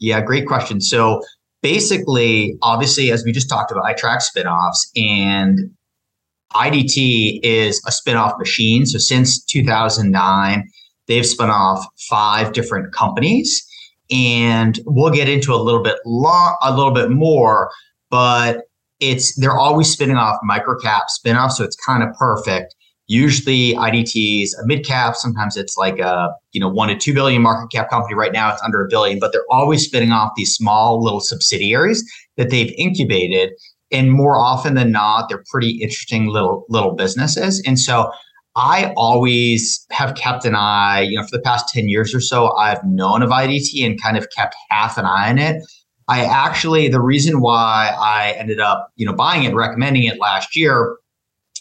Yeah, 0.00 0.20
great 0.20 0.47
question. 0.47 0.81
So 0.81 1.23
basically, 1.62 2.56
obviously, 2.62 3.12
as 3.12 3.25
we 3.25 3.32
just 3.32 3.49
talked 3.49 3.70
about, 3.70 3.85
I 3.85 3.93
track 3.93 4.20
spinoffs 4.20 4.88
and 4.97 5.70
IDT 6.55 7.41
is 7.43 7.81
a 7.87 7.91
spinoff 7.91 8.38
machine. 8.38 8.87
So 8.87 8.99
since 8.99 9.44
2009, 9.44 10.69
they've 11.06 11.26
spun 11.26 11.50
off 11.50 11.87
five 12.08 12.52
different 12.52 12.93
companies. 12.93 13.64
And 14.11 14.81
we'll 14.87 15.12
get 15.12 15.29
into 15.29 15.55
a 15.55 15.56
little 15.56 15.82
bit 15.82 15.99
long, 16.05 16.56
a 16.62 16.75
little 16.75 16.93
bit 16.93 17.11
more, 17.11 17.70
but 18.11 18.62
it's 18.99 19.35
they're 19.37 19.56
always 19.56 19.88
spinning 19.91 20.17
off 20.17 20.38
microcap 20.49 21.02
spinoffs, 21.17 21.52
so 21.52 21.64
it's 21.64 21.76
kind 21.76 22.02
of 22.02 22.14
perfect 22.17 22.75
Usually 23.10 23.74
IDT 23.74 24.44
is 24.44 24.54
a 24.54 24.64
mid 24.64 24.86
cap. 24.86 25.16
Sometimes 25.16 25.56
it's 25.56 25.76
like 25.76 25.98
a 25.98 26.28
you 26.52 26.60
know 26.60 26.68
one 26.68 26.90
to 26.90 26.96
two 26.96 27.12
billion 27.12 27.42
market 27.42 27.76
cap 27.76 27.90
company. 27.90 28.14
Right 28.14 28.32
now 28.32 28.52
it's 28.52 28.62
under 28.62 28.84
a 28.84 28.88
billion, 28.88 29.18
but 29.18 29.32
they're 29.32 29.44
always 29.50 29.84
spinning 29.84 30.12
off 30.12 30.30
these 30.36 30.54
small 30.54 31.02
little 31.02 31.18
subsidiaries 31.18 32.04
that 32.36 32.50
they've 32.50 32.72
incubated. 32.78 33.50
And 33.90 34.12
more 34.12 34.38
often 34.38 34.74
than 34.74 34.92
not, 34.92 35.28
they're 35.28 35.42
pretty 35.50 35.70
interesting 35.82 36.28
little 36.28 36.66
little 36.68 36.94
businesses. 36.94 37.60
And 37.66 37.80
so 37.80 38.12
I 38.54 38.92
always 38.96 39.84
have 39.90 40.14
kept 40.14 40.44
an 40.44 40.54
eye, 40.54 41.00
you 41.00 41.18
know, 41.18 41.24
for 41.24 41.36
the 41.36 41.42
past 41.42 41.68
10 41.74 41.88
years 41.88 42.14
or 42.14 42.20
so, 42.20 42.54
I've 42.56 42.84
known 42.84 43.22
of 43.22 43.30
IDT 43.30 43.84
and 43.84 44.00
kind 44.00 44.18
of 44.18 44.28
kept 44.36 44.54
half 44.68 44.96
an 44.96 45.04
eye 45.04 45.30
on 45.30 45.38
it. 45.38 45.56
I 46.06 46.24
actually, 46.24 46.86
the 46.86 47.00
reason 47.00 47.40
why 47.40 47.92
I 47.98 48.36
ended 48.38 48.60
up, 48.60 48.90
you 48.94 49.04
know, 49.04 49.14
buying 49.14 49.42
it, 49.42 49.54
recommending 49.54 50.04
it 50.04 50.20
last 50.20 50.54
year 50.54 50.96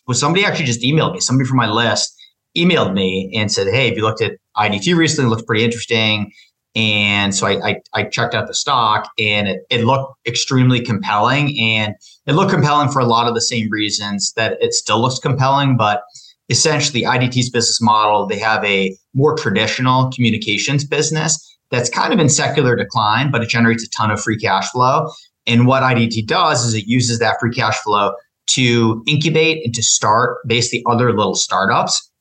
was 0.09 0.19
somebody 0.19 0.43
actually 0.43 0.65
just 0.65 0.81
emailed 0.81 1.13
me, 1.13 1.19
somebody 1.19 1.47
from 1.47 1.57
my 1.57 1.69
list 1.69 2.19
emailed 2.57 2.93
me 2.95 3.31
and 3.35 3.51
said, 3.51 3.67
Hey, 3.67 3.89
have 3.89 3.95
you 3.95 4.01
looked 4.01 4.21
at 4.21 4.33
IDT 4.57 4.97
recently? 4.97 5.27
It 5.27 5.29
looks 5.29 5.43
pretty 5.43 5.63
interesting. 5.63 6.31
And 6.75 7.33
so 7.33 7.45
I, 7.45 7.69
I, 7.69 7.75
I, 7.93 8.03
checked 8.05 8.33
out 8.33 8.47
the 8.47 8.53
stock 8.53 9.09
and 9.19 9.47
it, 9.47 9.61
it 9.69 9.85
looked 9.85 10.13
extremely 10.27 10.81
compelling. 10.81 11.59
And 11.59 11.93
it 12.25 12.33
looked 12.33 12.51
compelling 12.51 12.89
for 12.89 12.99
a 12.99 13.05
lot 13.05 13.27
of 13.27 13.35
the 13.35 13.41
same 13.41 13.69
reasons 13.69 14.33
that 14.35 14.57
it 14.61 14.73
still 14.73 14.99
looks 14.99 15.19
compelling. 15.19 15.77
But 15.77 16.01
essentially, 16.49 17.03
IDT's 17.03 17.51
business 17.51 17.79
model, 17.79 18.25
they 18.25 18.39
have 18.39 18.63
a 18.65 18.97
more 19.13 19.35
traditional 19.35 20.11
communications 20.11 20.85
business 20.85 21.57
that's 21.69 21.89
kind 21.89 22.13
of 22.13 22.19
in 22.19 22.29
secular 22.29 22.75
decline, 22.75 23.29
but 23.29 23.43
it 23.43 23.49
generates 23.49 23.83
a 23.83 23.89
ton 23.89 24.09
of 24.09 24.21
free 24.21 24.37
cash 24.37 24.69
flow. 24.71 25.07
And 25.45 25.67
what 25.67 25.83
IDT 25.83 26.25
does 26.27 26.65
is 26.65 26.73
it 26.73 26.85
uses 26.85 27.19
that 27.19 27.37
free 27.39 27.51
cash 27.51 27.77
flow 27.77 28.13
to 28.53 29.03
incubate 29.07 29.65
and 29.65 29.73
to 29.75 29.83
start 29.83 30.37
basically 30.47 30.83
other 30.87 31.11
little 31.15 31.35
startups. 31.35 32.11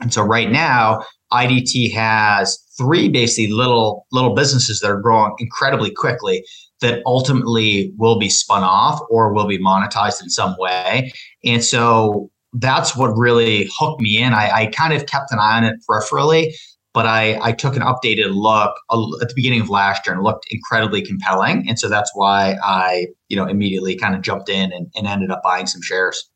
And 0.00 0.12
so 0.12 0.22
right 0.22 0.50
now, 0.50 1.04
IDT 1.32 1.92
has 1.92 2.58
three 2.76 3.08
basically 3.08 3.52
little 3.52 4.06
little 4.12 4.34
businesses 4.34 4.80
that 4.80 4.90
are 4.90 5.00
growing 5.00 5.34
incredibly 5.38 5.90
quickly 5.90 6.44
that 6.80 7.02
ultimately 7.06 7.92
will 7.96 8.18
be 8.18 8.28
spun 8.28 8.62
off 8.62 9.00
or 9.08 9.32
will 9.32 9.46
be 9.46 9.58
monetized 9.58 10.22
in 10.22 10.28
some 10.28 10.54
way. 10.58 11.12
And 11.44 11.64
so 11.64 12.30
that's 12.54 12.94
what 12.96 13.16
really 13.16 13.70
hooked 13.74 14.02
me 14.02 14.18
in. 14.18 14.34
I, 14.34 14.50
I 14.50 14.66
kind 14.66 14.92
of 14.92 15.06
kept 15.06 15.32
an 15.32 15.38
eye 15.38 15.56
on 15.56 15.64
it 15.64 15.76
peripherally, 15.88 16.52
but 16.94 17.06
I, 17.06 17.38
I 17.42 17.52
took 17.52 17.74
an 17.76 17.82
updated 17.82 18.34
look 18.34 18.76
at 19.20 19.28
the 19.28 19.34
beginning 19.34 19.60
of 19.60 19.70
last 19.70 20.06
year 20.06 20.14
and 20.14 20.22
looked 20.22 20.46
incredibly 20.50 21.02
compelling. 21.02 21.68
And 21.68 21.78
so 21.78 21.88
that's 21.88 22.10
why 22.14 22.56
I, 22.62 23.08
you 23.28 23.36
know, 23.36 23.46
immediately 23.46 23.96
kind 23.96 24.14
of 24.14 24.20
jumped 24.22 24.48
in 24.48 24.72
and, 24.72 24.88
and 24.94 25.06
ended 25.06 25.30
up 25.30 25.42
buying 25.42 25.66
some 25.66 25.82
shares. 25.82 26.28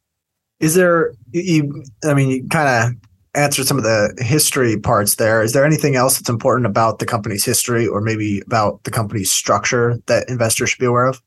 Is 0.61 0.75
there, 0.75 1.13
you, 1.33 1.85
I 2.05 2.15
mean, 2.15 2.31
you 2.31 2.49
kind 2.49 2.69
of 2.69 3.09
answered 3.35 3.67
some 3.67 3.77
of 3.77 3.85
the 3.85 4.15
history 4.19 4.79
parts 4.79 5.17
there. 5.17 5.43
Is 5.43 5.53
there 5.53 5.67
anything 5.67 5.95
else 5.95 6.19
that's 6.19 6.31
important 6.31 6.67
about 6.67 6.99
the 6.99 7.07
company's 7.07 7.45
history 7.45 7.87
or 7.87 8.01
maybe 8.01 8.41
about 8.41 8.83
the 8.85 8.91
company's 8.91 9.31
structure 9.31 9.99
that 10.07 10.29
investors 10.31 10.71
should 10.71 10.81
be 10.81 10.87
aware 10.87 11.05
of? 11.05 11.21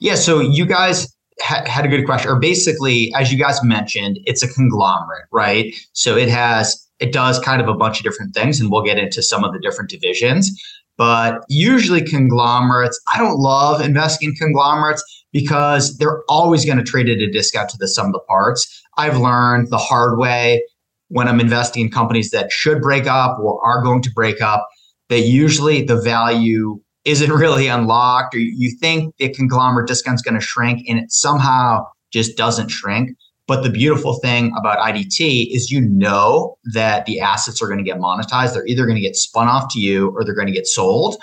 Yeah. 0.00 0.14
So 0.14 0.40
you 0.40 0.64
guys 0.64 1.14
ha- 1.42 1.64
had 1.66 1.84
a 1.84 1.88
good 1.88 2.04
question. 2.06 2.30
Or 2.30 2.38
basically, 2.38 3.12
as 3.14 3.30
you 3.30 3.38
guys 3.38 3.62
mentioned, 3.62 4.18
it's 4.24 4.42
a 4.42 4.48
conglomerate, 4.48 5.26
right? 5.30 5.74
So 5.92 6.16
it 6.16 6.30
has 6.30 6.83
it 7.04 7.12
does 7.12 7.38
kind 7.38 7.60
of 7.60 7.68
a 7.68 7.74
bunch 7.74 7.98
of 7.98 8.04
different 8.04 8.34
things, 8.34 8.60
and 8.60 8.70
we'll 8.70 8.82
get 8.82 8.98
into 8.98 9.22
some 9.22 9.44
of 9.44 9.52
the 9.52 9.58
different 9.58 9.90
divisions. 9.90 10.50
But 10.96 11.44
usually, 11.48 12.02
conglomerates, 12.02 12.98
I 13.12 13.18
don't 13.18 13.38
love 13.38 13.80
investing 13.80 14.30
in 14.30 14.36
conglomerates 14.36 15.02
because 15.32 15.98
they're 15.98 16.22
always 16.28 16.64
going 16.64 16.78
to 16.78 16.84
trade 16.84 17.10
at 17.10 17.18
a 17.18 17.30
discount 17.30 17.68
to 17.70 17.76
the 17.78 17.88
sum 17.88 18.06
of 18.06 18.12
the 18.12 18.20
parts. 18.20 18.82
I've 18.96 19.18
learned 19.18 19.68
the 19.70 19.76
hard 19.76 20.18
way 20.18 20.62
when 21.08 21.28
I'm 21.28 21.40
investing 21.40 21.84
in 21.84 21.90
companies 21.90 22.30
that 22.30 22.50
should 22.50 22.80
break 22.80 23.06
up 23.06 23.38
or 23.38 23.62
are 23.66 23.82
going 23.82 24.02
to 24.02 24.10
break 24.12 24.40
up 24.40 24.66
that 25.10 25.20
usually 25.20 25.82
the 25.82 26.00
value 26.00 26.80
isn't 27.04 27.32
really 27.44 27.66
unlocked, 27.66 28.34
or 28.34 28.38
you 28.38 28.74
think 28.80 29.14
the 29.18 29.28
conglomerate 29.28 29.88
discount's 29.88 30.22
going 30.22 30.38
to 30.38 30.40
shrink, 30.40 30.88
and 30.88 30.98
it 30.98 31.12
somehow 31.12 31.84
just 32.12 32.36
doesn't 32.36 32.70
shrink. 32.70 33.10
But 33.46 33.62
the 33.62 33.70
beautiful 33.70 34.14
thing 34.14 34.52
about 34.58 34.78
IDT 34.78 35.54
is 35.54 35.70
you 35.70 35.82
know 35.82 36.56
that 36.72 37.04
the 37.04 37.20
assets 37.20 37.62
are 37.62 37.66
going 37.66 37.78
to 37.78 37.84
get 37.84 37.98
monetized. 37.98 38.54
They're 38.54 38.66
either 38.66 38.86
going 38.86 38.96
to 38.96 39.02
get 39.02 39.16
spun 39.16 39.48
off 39.48 39.72
to 39.74 39.80
you 39.80 40.10
or 40.10 40.24
they're 40.24 40.34
going 40.34 40.46
to 40.46 40.52
get 40.52 40.66
sold. 40.66 41.16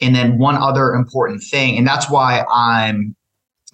And 0.00 0.14
then 0.14 0.38
one 0.38 0.56
other 0.56 0.92
important 0.94 1.42
thing, 1.42 1.78
and 1.78 1.86
that's 1.86 2.10
why 2.10 2.44
I'm 2.52 3.14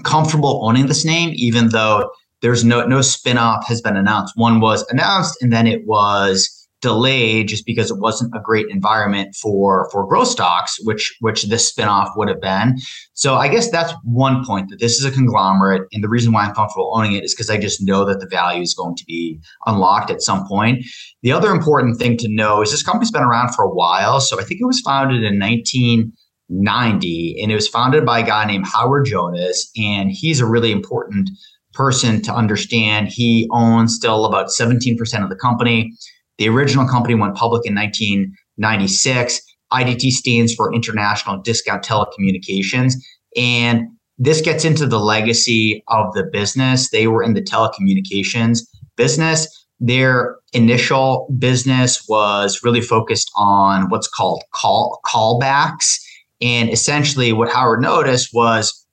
comfortable 0.04 0.60
owning 0.62 0.86
this 0.86 1.04
name, 1.04 1.32
even 1.34 1.70
though 1.70 2.10
there's 2.40 2.64
no 2.64 2.86
no 2.86 2.98
spinoff 2.98 3.64
has 3.64 3.80
been 3.80 3.96
announced. 3.96 4.34
One 4.36 4.60
was 4.60 4.86
announced 4.90 5.42
and 5.42 5.52
then 5.52 5.66
it 5.66 5.86
was 5.86 6.57
delayed 6.80 7.48
just 7.48 7.66
because 7.66 7.90
it 7.90 7.98
wasn't 7.98 8.34
a 8.34 8.40
great 8.40 8.68
environment 8.68 9.34
for 9.34 9.88
for 9.90 10.06
growth 10.06 10.28
stocks, 10.28 10.78
which 10.84 11.16
which 11.20 11.44
this 11.44 11.72
spinoff 11.72 12.16
would 12.16 12.28
have 12.28 12.40
been. 12.40 12.76
So 13.14 13.34
I 13.34 13.48
guess 13.48 13.70
that's 13.70 13.92
one 14.04 14.44
point 14.44 14.70
that 14.70 14.78
this 14.78 14.98
is 14.98 15.04
a 15.04 15.10
conglomerate, 15.10 15.88
and 15.92 16.04
the 16.04 16.08
reason 16.08 16.32
why 16.32 16.44
I'm 16.44 16.54
comfortable 16.54 16.92
owning 16.94 17.14
it 17.14 17.24
is 17.24 17.34
because 17.34 17.50
I 17.50 17.58
just 17.58 17.82
know 17.82 18.04
that 18.04 18.20
the 18.20 18.28
value 18.28 18.62
is 18.62 18.74
going 18.74 18.96
to 18.96 19.04
be 19.04 19.40
unlocked 19.66 20.10
at 20.10 20.22
some 20.22 20.46
point. 20.46 20.84
The 21.22 21.32
other 21.32 21.50
important 21.50 21.98
thing 21.98 22.16
to 22.18 22.28
know 22.28 22.62
is 22.62 22.70
this 22.70 22.82
company's 22.82 23.10
been 23.10 23.22
around 23.22 23.54
for 23.54 23.64
a 23.64 23.70
while. 23.70 24.20
So 24.20 24.38
I 24.38 24.44
think 24.44 24.60
it 24.60 24.66
was 24.66 24.80
founded 24.80 25.24
in 25.24 25.38
1990, 25.38 27.42
and 27.42 27.50
it 27.50 27.54
was 27.54 27.68
founded 27.68 28.06
by 28.06 28.20
a 28.20 28.26
guy 28.26 28.46
named 28.46 28.66
Howard 28.66 29.06
Jonas, 29.06 29.70
and 29.76 30.10
he's 30.12 30.40
a 30.40 30.46
really 30.46 30.70
important 30.70 31.28
person 31.74 32.22
to 32.22 32.32
understand. 32.32 33.08
He 33.08 33.48
owns 33.52 33.94
still 33.94 34.24
about 34.24 34.48
17% 34.48 35.22
of 35.22 35.28
the 35.28 35.36
company. 35.36 35.92
The 36.38 36.48
original 36.48 36.86
company 36.86 37.14
went 37.14 37.34
public 37.34 37.66
in 37.66 37.74
1996. 37.74 39.40
IDT 39.72 40.10
stands 40.12 40.54
for 40.54 40.72
International 40.72 41.38
Discount 41.38 41.84
Telecommunications. 41.84 42.94
And 43.36 43.88
this 44.18 44.40
gets 44.40 44.64
into 44.64 44.86
the 44.86 44.98
legacy 44.98 45.82
of 45.88 46.12
the 46.14 46.24
business. 46.24 46.90
They 46.90 47.06
were 47.06 47.22
in 47.22 47.34
the 47.34 47.42
telecommunications 47.42 48.60
business. 48.96 49.46
Their 49.80 50.36
initial 50.52 51.32
business 51.38 52.04
was 52.08 52.64
really 52.64 52.80
focused 52.80 53.30
on 53.36 53.90
what's 53.90 54.08
called 54.08 54.42
call 54.52 55.00
callbacks. 55.04 56.00
And 56.40 56.70
essentially, 56.70 57.32
what 57.32 57.52
Howard 57.52 57.80
noticed 57.80 58.30
was 58.32 58.86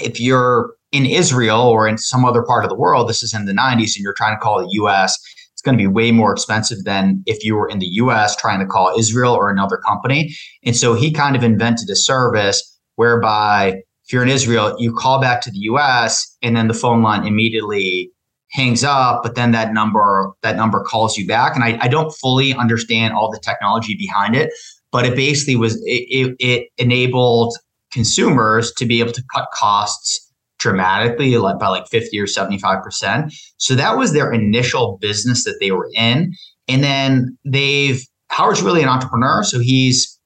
if 0.00 0.20
you're 0.20 0.74
in 0.90 1.06
Israel 1.06 1.60
or 1.60 1.86
in 1.86 1.98
some 1.98 2.24
other 2.24 2.42
part 2.42 2.64
of 2.64 2.70
the 2.70 2.76
world, 2.76 3.08
this 3.08 3.22
is 3.22 3.34
in 3.34 3.46
the 3.46 3.52
90s, 3.52 3.94
and 3.96 4.02
you're 4.02 4.14
trying 4.14 4.36
to 4.36 4.40
call 4.40 4.60
the 4.60 4.68
US, 4.82 5.18
going 5.64 5.76
to 5.76 5.82
be 5.82 5.86
way 5.86 6.12
more 6.12 6.32
expensive 6.32 6.84
than 6.84 7.22
if 7.26 7.44
you 7.44 7.56
were 7.56 7.68
in 7.68 7.78
the 7.78 7.86
US 7.86 8.36
trying 8.36 8.60
to 8.60 8.66
call 8.66 8.96
Israel 8.98 9.34
or 9.34 9.50
another 9.50 9.76
company. 9.78 10.34
And 10.62 10.76
so 10.76 10.94
he 10.94 11.12
kind 11.12 11.34
of 11.34 11.42
invented 11.42 11.90
a 11.90 11.96
service 11.96 12.62
whereby 12.96 13.82
if 14.04 14.12
you're 14.12 14.22
in 14.22 14.28
Israel, 14.28 14.76
you 14.78 14.94
call 14.94 15.20
back 15.20 15.40
to 15.42 15.50
the 15.50 15.58
US 15.60 16.36
and 16.42 16.56
then 16.56 16.68
the 16.68 16.74
phone 16.74 17.02
line 17.02 17.26
immediately 17.26 18.10
hangs 18.50 18.84
up, 18.84 19.22
but 19.22 19.34
then 19.34 19.50
that 19.50 19.72
number 19.72 20.32
that 20.42 20.56
number 20.56 20.82
calls 20.82 21.16
you 21.16 21.26
back. 21.26 21.54
And 21.56 21.64
I, 21.64 21.78
I 21.80 21.88
don't 21.88 22.12
fully 22.12 22.54
understand 22.54 23.14
all 23.14 23.30
the 23.30 23.40
technology 23.40 23.96
behind 23.96 24.36
it, 24.36 24.52
but 24.92 25.04
it 25.04 25.16
basically 25.16 25.56
was 25.56 25.74
it, 25.84 26.06
it, 26.08 26.36
it 26.38 26.68
enabled 26.78 27.56
consumers 27.90 28.72
to 28.72 28.86
be 28.86 29.00
able 29.00 29.12
to 29.12 29.22
cut 29.34 29.48
costs 29.52 30.23
dramatically 30.64 31.36
like 31.36 31.58
by 31.58 31.68
like 31.68 31.86
50 31.88 32.18
or 32.18 32.24
75%. 32.24 33.30
So 33.58 33.74
that 33.74 33.98
was 33.98 34.14
their 34.14 34.32
initial 34.32 34.96
business 34.98 35.44
that 35.44 35.58
they 35.60 35.70
were 35.70 35.90
in. 35.94 36.32
And 36.68 36.82
then 36.82 37.36
they've 37.44 38.02
Howard's 38.30 38.62
really 38.62 38.82
an 38.82 38.88
entrepreneur, 38.88 39.44
so 39.44 39.60
he's 39.60 40.18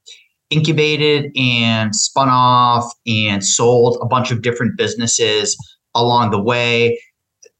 incubated 0.51 1.33
and 1.37 1.95
spun 1.95 2.29
off 2.31 2.91
and 3.07 3.45
sold 3.45 3.99
a 4.01 4.07
bunch 4.07 4.31
of 4.31 4.41
different 4.41 4.79
businesses 4.79 5.59
along 5.95 6.31
the 6.31 6.41
way. 6.41 6.99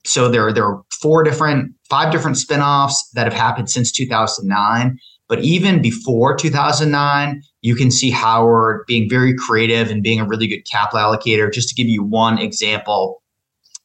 So 0.07 0.29
there, 0.31 0.53
there 0.53 0.65
are 0.65 0.81
four 1.03 1.25
different, 1.25 1.75
five 1.91 2.13
different 2.13 2.37
spinoffs 2.37 2.95
that 3.15 3.25
have 3.25 3.35
happened 3.35 3.69
since 3.69 3.91
2009. 3.91 4.97
But 5.29 5.41
even 5.41 5.83
before 5.83 6.35
2009, 6.35 7.43
you 7.61 7.75
can 7.75 7.91
see 7.91 8.11
Howard 8.11 8.85
being 8.87 9.09
very 9.11 9.35
creative 9.35 9.91
and 9.91 10.03
being 10.03 10.21
a 10.21 10.27
really 10.27 10.47
good 10.47 10.63
capital 10.71 11.01
allocator. 11.01 11.53
Just 11.53 11.69
to 11.69 11.75
give 11.75 11.87
you 11.87 12.03
one 12.03 12.39
example, 12.39 13.23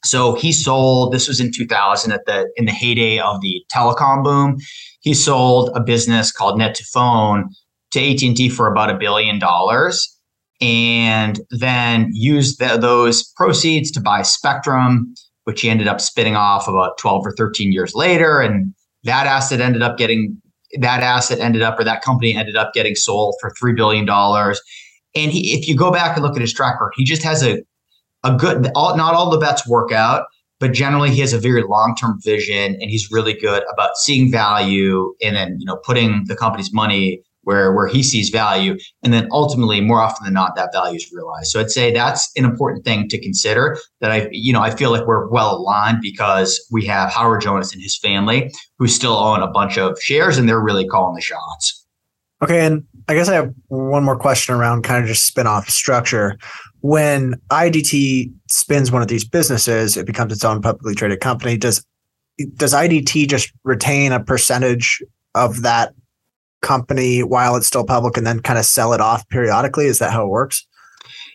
so 0.05 0.35
he 0.35 0.51
sold. 0.51 1.13
This 1.13 1.27
was 1.27 1.39
in 1.39 1.51
2000 1.51 2.12
at 2.12 2.25
the 2.25 2.50
in 2.55 2.65
the 2.65 2.71
heyday 2.71 3.19
of 3.19 3.41
the 3.41 3.63
telecom 3.73 4.23
boom. 4.23 4.57
He 5.01 5.13
sold 5.13 5.69
a 5.75 5.81
business 5.81 6.31
called 6.31 6.59
Net2Phone 6.59 7.43
to 7.91 8.00
AT&T 8.00 8.50
for 8.50 8.67
about 8.67 8.89
a 8.89 8.97
billion 8.97 9.39
dollars, 9.39 10.17
and 10.62 11.39
then 11.51 12.09
used 12.13 12.59
the, 12.59 12.77
those 12.77 13.23
proceeds 13.35 13.91
to 13.91 14.01
buy 14.01 14.21
Spectrum, 14.21 15.13
which 15.43 15.62
he 15.62 15.69
ended 15.69 15.88
up 15.88 16.01
spinning 16.01 16.35
off 16.35 16.67
about 16.67 16.97
12 16.97 17.27
or 17.27 17.33
13 17.33 17.71
years 17.71 17.93
later, 17.93 18.39
and 18.39 18.73
that 19.03 19.27
asset 19.27 19.62
ended 19.62 19.81
up 19.81 19.97
getting 19.97 20.41
that 20.80 21.01
asset 21.01 21.39
ended 21.39 21.62
up 21.62 21.80
or 21.80 21.84
that 21.84 22.01
company 22.01 22.36
ended 22.36 22.56
up 22.56 22.74
getting 22.74 22.96
sold 22.96 23.36
for 23.39 23.51
$3 23.51 23.75
billion. 23.75 24.08
And 25.15 25.32
he, 25.32 25.53
if 25.53 25.68
you 25.68 25.75
go 25.75 25.92
back 25.92 26.15
and 26.15 26.25
look 26.25 26.36
at 26.36 26.42
his 26.42 26.53
track 26.53 26.75
record, 26.80 26.94
he 26.96 27.03
just 27.03 27.24
has 27.24 27.44
a, 27.44 27.62
a 28.24 28.36
good, 28.36 28.70
all, 28.75 28.98
not 28.98 29.13
all 29.13 29.30
the 29.30 29.38
bets 29.38 29.68
work 29.68 29.92
out, 29.92 30.25
but 30.60 30.74
generally 30.74 31.12
he 31.12 31.22
has 31.22 31.34
a 31.34 31.39
very 31.39 31.63
long-term 31.63 32.20
vision 32.24 32.75
and 32.82 32.89
he's 32.89 33.12
really 33.12 33.34
good 33.34 33.63
about 33.72 33.98
seeing 33.98 34.32
value 34.32 35.13
and 35.22 35.36
then, 35.36 35.58
you 35.60 35.65
know, 35.65 35.77
putting 35.77 36.25
the 36.25 36.36
company's 36.36 36.74
money 36.74 37.22
where 37.43 37.73
where 37.73 37.88
he 37.88 38.03
sees 38.03 38.29
value. 38.29 38.77
And 39.03 39.13
then 39.13 39.27
ultimately 39.31 39.81
more 39.81 40.01
often 40.01 40.25
than 40.25 40.33
not 40.33 40.55
that 40.55 40.71
value 40.73 40.95
is 40.95 41.12
realized. 41.12 41.51
So 41.51 41.59
i'd 41.59 41.71
say 41.71 41.93
that's 41.93 42.31
an 42.35 42.45
important 42.45 42.83
thing 42.85 43.07
to 43.09 43.19
consider 43.19 43.77
that 44.01 44.12
i 44.12 44.29
you 44.31 44.53
know 44.53 44.62
i 44.62 44.69
feel 44.69 44.91
like 44.91 45.05
we're 45.05 45.27
well 45.27 45.57
aligned 45.57 46.01
because 46.01 46.65
we 46.71 46.85
have 46.85 47.12
howard 47.12 47.41
jonas 47.41 47.73
and 47.73 47.81
his 47.81 47.97
family 47.97 48.51
who 48.77 48.88
still 48.88 49.15
own 49.15 49.41
a 49.41 49.47
bunch 49.47 49.77
of 49.77 50.01
shares 50.01 50.38
and 50.38 50.47
they're 50.47 50.62
really 50.62 50.88
calling 50.88 51.15
the 51.15 51.21
shots. 51.21 51.85
Okay 52.41 52.65
and 52.65 52.83
i 53.07 53.13
guess 53.13 53.29
i 53.29 53.33
have 53.33 53.53
one 53.67 54.03
more 54.03 54.17
question 54.17 54.55
around 54.55 54.83
kind 54.83 55.03
of 55.03 55.07
just 55.07 55.25
spin-off 55.25 55.69
structure. 55.69 56.38
When 56.81 57.35
idt 57.51 58.31
spins 58.50 58.91
one 58.91 59.01
of 59.01 59.07
these 59.07 59.25
businesses 59.25 59.97
it 59.97 60.05
becomes 60.05 60.33
its 60.33 60.43
own 60.43 60.62
publicly 60.62 60.95
traded 60.95 61.19
company. 61.19 61.57
Does 61.57 61.85
does 62.55 62.73
idt 62.73 63.29
just 63.29 63.53
retain 63.63 64.12
a 64.12 64.23
percentage 64.23 65.01
of 65.35 65.62
that 65.62 65.93
company 66.63 67.22
while 67.22 67.55
it's 67.55 67.67
still 67.67 67.86
public 67.86 68.17
and 68.17 68.25
then 68.25 68.39
kind 68.39 68.58
of 68.58 68.65
sell 68.65 68.93
it 68.93 69.01
off 69.01 69.27
periodically? 69.29 69.86
Is 69.86 70.00
that 70.00 70.12
how 70.12 70.25
it 70.25 70.29
works? 70.29 70.65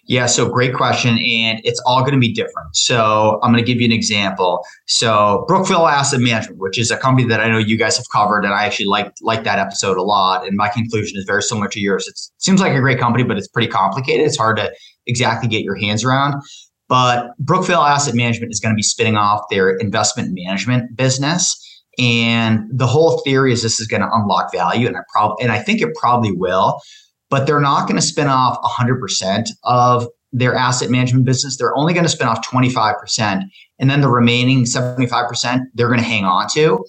Yeah, 0.09 0.25
so 0.25 0.49
great 0.49 0.75
question. 0.75 1.19
And 1.19 1.61
it's 1.65 1.81
all 1.85 2.01
going 2.01 2.15
to 2.15 2.19
be 2.19 2.33
different. 2.33 2.75
So 2.75 3.39
I'm 3.43 3.53
going 3.53 3.63
to 3.63 3.71
give 3.71 3.79
you 3.79 3.85
an 3.85 3.93
example. 3.93 4.65
So 4.87 5.45
Brookfield 5.47 5.87
Asset 5.87 6.21
Management, 6.21 6.59
which 6.59 6.79
is 6.79 6.91
a 6.91 6.97
company 6.97 7.29
that 7.29 7.41
I 7.41 7.49
know 7.49 7.59
you 7.59 7.77
guys 7.77 7.99
have 7.99 8.07
covered, 8.11 8.45
and 8.45 8.55
I 8.55 8.65
actually 8.65 8.87
like 8.87 9.13
like 9.21 9.45
that 9.45 9.59
episode 9.59 9.99
a 9.99 10.03
lot. 10.03 10.47
And 10.47 10.57
my 10.57 10.71
conclusion 10.71 11.19
is 11.19 11.25
very 11.25 11.43
similar 11.43 11.69
to 11.69 11.81
yours. 11.81 12.09
It 12.09 12.19
seems 12.39 12.61
like 12.61 12.73
a 12.73 12.81
great 12.81 12.99
company, 12.99 13.23
but 13.23 13.37
it's 13.37 13.49
pretty 13.49 13.69
complicated. 13.69 14.27
It's 14.27 14.39
hard 14.39 14.57
to 14.57 14.73
exactly 15.07 15.49
get 15.49 15.63
your 15.63 15.77
hands 15.77 16.03
around. 16.03 16.43
But 16.89 17.37
Brookfield 17.39 17.85
Asset 17.85 18.15
Management 18.15 18.51
is 18.51 18.61
going 18.61 18.75
to 18.75 18.77
be 18.77 18.83
spinning 18.83 19.17
off 19.17 19.43
their 19.51 19.77
investment 19.77 20.31
management 20.33 20.97
business. 20.97 21.55
And 21.99 22.69
the 22.73 22.87
whole 22.87 23.21
theory 23.23 23.53
is 23.53 23.63
this 23.63 23.81
is 23.81 23.87
going 23.87 24.03
to 24.03 24.09
unlock 24.13 24.53
value, 24.53 24.87
and 24.87 24.97
I 24.97 25.01
probably 25.13 25.43
and 25.43 25.53
I 25.53 25.59
think 25.59 25.81
it 25.81 25.95
probably 25.97 26.33
will, 26.33 26.81
but 27.29 27.47
they're 27.47 27.61
not 27.61 27.89
going 27.89 27.97
to 27.97 28.07
spin 28.07 28.29
off 28.29 28.59
100% 28.63 29.49
of 29.65 30.07
their 30.33 30.55
asset 30.55 30.91
management 30.91 31.25
business. 31.25 31.57
They're 31.57 31.77
only 31.77 31.95
going 31.95 32.05
to 32.05 32.11
spin 32.11 32.29
off 32.29 32.47
25%, 32.47 33.43
and 33.79 33.91
then 33.91 34.01
the 34.01 34.09
remaining 34.09 34.65
75% 34.65 35.61
they're 35.75 35.89
going 35.89 36.01
to 36.01 36.05
hang 36.05 36.25
on 36.25 36.49
to. 36.51 36.85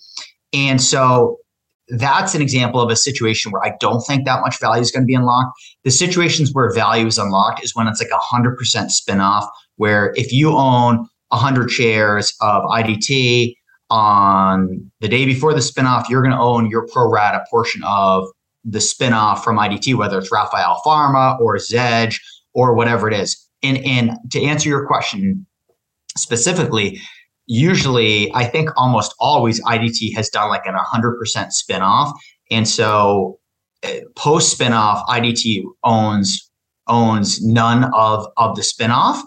And 0.53 0.81
so 0.81 1.37
that's 1.89 2.35
an 2.35 2.41
example 2.41 2.79
of 2.79 2.91
a 2.91 2.95
situation 2.95 3.51
where 3.51 3.63
I 3.63 3.73
don't 3.79 4.01
think 4.01 4.25
that 4.25 4.41
much 4.41 4.59
value 4.59 4.81
is 4.81 4.91
going 4.91 5.03
to 5.03 5.07
be 5.07 5.15
unlocked. 5.15 5.57
The 5.83 5.91
situations 5.91 6.53
where 6.53 6.71
value 6.71 7.07
is 7.07 7.17
unlocked 7.17 7.63
is 7.63 7.75
when 7.75 7.87
it's 7.87 7.99
like 7.99 8.11
a 8.11 8.35
100% 8.35 8.55
spinoff, 8.91 9.47
where 9.77 10.13
if 10.15 10.31
you 10.31 10.51
own 10.51 11.07
100 11.29 11.71
shares 11.71 12.33
of 12.41 12.63
IDT 12.63 13.55
on 13.89 14.91
the 14.99 15.07
day 15.07 15.25
before 15.25 15.53
the 15.53 15.59
spinoff, 15.59 16.09
you're 16.09 16.21
going 16.21 16.33
to 16.33 16.39
own 16.39 16.69
your 16.69 16.87
pro 16.87 17.09
rata 17.09 17.43
portion 17.49 17.81
of 17.83 18.27
the 18.63 18.79
spinoff 18.79 19.43
from 19.43 19.57
IDT, 19.57 19.95
whether 19.95 20.17
it's 20.19 20.31
Rafael 20.31 20.81
Pharma 20.85 21.39
or 21.39 21.55
Zedge 21.57 22.19
or 22.53 22.73
whatever 22.73 23.07
it 23.07 23.13
is. 23.13 23.47
And, 23.63 23.77
and 23.79 24.11
to 24.31 24.43
answer 24.43 24.69
your 24.69 24.85
question 24.87 25.45
specifically, 26.17 26.99
usually 27.47 28.33
I 28.33 28.45
think 28.45 28.69
almost 28.77 29.15
always 29.19 29.61
IDT 29.63 30.15
has 30.15 30.29
done 30.29 30.49
like 30.49 30.65
an 30.65 30.75
100% 30.75 31.17
spinoff. 31.51 32.13
And 32.51 32.67
so 32.67 33.39
uh, 33.83 33.89
post 34.15 34.57
spinoff, 34.57 35.05
IDT 35.07 35.63
owns 35.83 36.49
owns 36.87 37.45
none 37.45 37.85
of, 37.93 38.25
of 38.37 38.55
the 38.55 38.63
spinoff. 38.63 39.21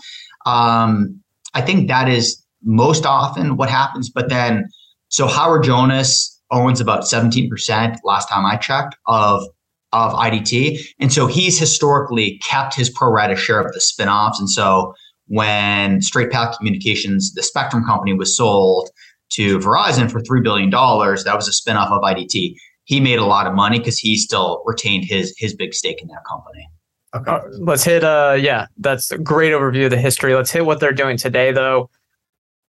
Um, 0.47 1.21
I 1.55 1.61
think 1.61 1.87
that 1.89 2.09
is 2.09 2.42
most 2.63 3.07
often 3.07 3.57
what 3.57 3.69
happens. 3.69 4.11
But 4.11 4.29
then, 4.29 4.69
so 5.09 5.27
Howard 5.27 5.65
Jonas 5.65 6.41
owns 6.51 6.81
about 6.81 7.03
17% 7.05 7.97
last 8.05 8.29
time 8.29 8.45
I 8.45 8.57
checked 8.57 8.97
of 9.07 9.45
of 9.93 10.13
IDT. 10.13 10.81
And 11.01 11.13
so 11.13 11.27
he's 11.27 11.59
historically 11.59 12.39
kept 12.39 12.75
his 12.75 12.89
pro 12.89 13.11
rata 13.11 13.37
share 13.37 13.61
of 13.61 13.73
the 13.73 13.79
spinoffs. 13.79 14.39
And 14.39 14.49
so 14.49 14.95
when 15.27 16.01
Straight 16.01 16.31
Path 16.31 16.57
Communications, 16.57 17.33
the 17.35 17.43
Spectrum 17.43 17.85
company, 17.85 18.15
was 18.15 18.37
sold 18.37 18.91
to 19.33 19.59
Verizon 19.59 20.11
for 20.11 20.21
$3 20.21 20.43
billion, 20.43 20.71
that 20.71 21.33
was 21.37 21.49
a 21.49 21.51
spinoff 21.51 21.91
of 21.91 22.03
IDT. 22.03 22.55
He 22.85 23.01
made 23.01 23.19
a 23.19 23.25
lot 23.25 23.47
of 23.47 23.55
money 23.55 23.79
because 23.79 23.99
he 23.99 24.17
still 24.17 24.63
retained 24.67 25.05
his 25.05 25.35
his 25.39 25.55
big 25.55 25.73
stake 25.73 26.03
in 26.03 26.09
that 26.09 26.23
company. 26.29 26.69
Okay. 27.15 27.31
Uh, 27.31 27.41
let's 27.61 27.85
hit 27.85 28.03
uh 28.03 28.37
yeah, 28.41 28.67
that's 28.79 29.13
a 29.13 29.19
great 29.19 29.53
overview 29.53 29.85
of 29.85 29.91
the 29.91 29.99
history. 29.99 30.35
Let's 30.35 30.51
hit 30.51 30.67
what 30.67 30.81
they're 30.81 30.93
doing 30.93 31.17
today 31.17 31.53
though. 31.53 31.91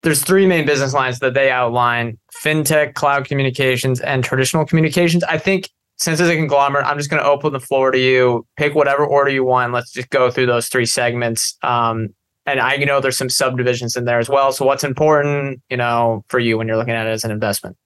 There's 0.06 0.22
three 0.22 0.46
main 0.46 0.64
business 0.64 0.94
lines 0.94 1.18
that 1.18 1.34
they 1.34 1.50
outline: 1.50 2.16
fintech, 2.44 2.94
cloud 2.94 3.24
communications, 3.24 4.00
and 4.00 4.22
traditional 4.22 4.64
communications. 4.64 5.24
I 5.24 5.36
think 5.36 5.68
since 5.96 6.20
it's 6.20 6.30
a 6.30 6.36
conglomerate, 6.36 6.86
I'm 6.86 6.96
just 6.96 7.10
going 7.10 7.20
to 7.20 7.28
open 7.28 7.52
the 7.52 7.58
floor 7.58 7.90
to 7.90 7.98
you. 7.98 8.46
Pick 8.56 8.76
whatever 8.76 9.04
order 9.04 9.32
you 9.32 9.42
want. 9.42 9.72
Let's 9.72 9.90
just 9.90 10.08
go 10.10 10.30
through 10.30 10.46
those 10.46 10.68
three 10.68 10.86
segments. 10.86 11.58
Um, 11.64 12.10
and 12.46 12.60
I 12.60 12.76
know 12.76 13.00
there's 13.00 13.18
some 13.18 13.28
subdivisions 13.28 13.96
in 13.96 14.04
there 14.04 14.20
as 14.20 14.28
well. 14.28 14.52
So 14.52 14.64
what's 14.64 14.84
important, 14.84 15.60
you 15.70 15.76
know, 15.76 16.24
for 16.28 16.38
you 16.38 16.56
when 16.56 16.68
you're 16.68 16.76
looking 16.76 16.94
at 16.94 17.08
it 17.08 17.10
as 17.10 17.24
an 17.24 17.32
investment? 17.32 17.76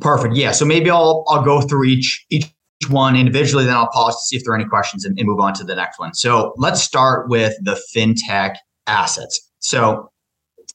Perfect. 0.00 0.36
Yeah. 0.36 0.52
So 0.52 0.66
maybe 0.66 0.90
I'll 0.90 1.24
I'll 1.28 1.42
go 1.42 1.62
through 1.62 1.84
each 1.84 2.26
each 2.28 2.52
one 2.90 3.16
individually, 3.16 3.64
then 3.64 3.76
I'll 3.76 3.88
pause 3.88 4.14
to 4.16 4.26
see 4.26 4.36
if 4.36 4.44
there 4.44 4.52
are 4.52 4.56
any 4.56 4.68
questions 4.68 5.06
and, 5.06 5.18
and 5.18 5.26
move 5.26 5.40
on 5.40 5.54
to 5.54 5.64
the 5.64 5.74
next 5.74 5.98
one. 5.98 6.12
So 6.12 6.52
let's 6.58 6.82
start 6.82 7.30
with 7.30 7.54
the 7.62 7.80
fintech 7.96 8.56
assets. 8.86 9.40
So 9.60 10.10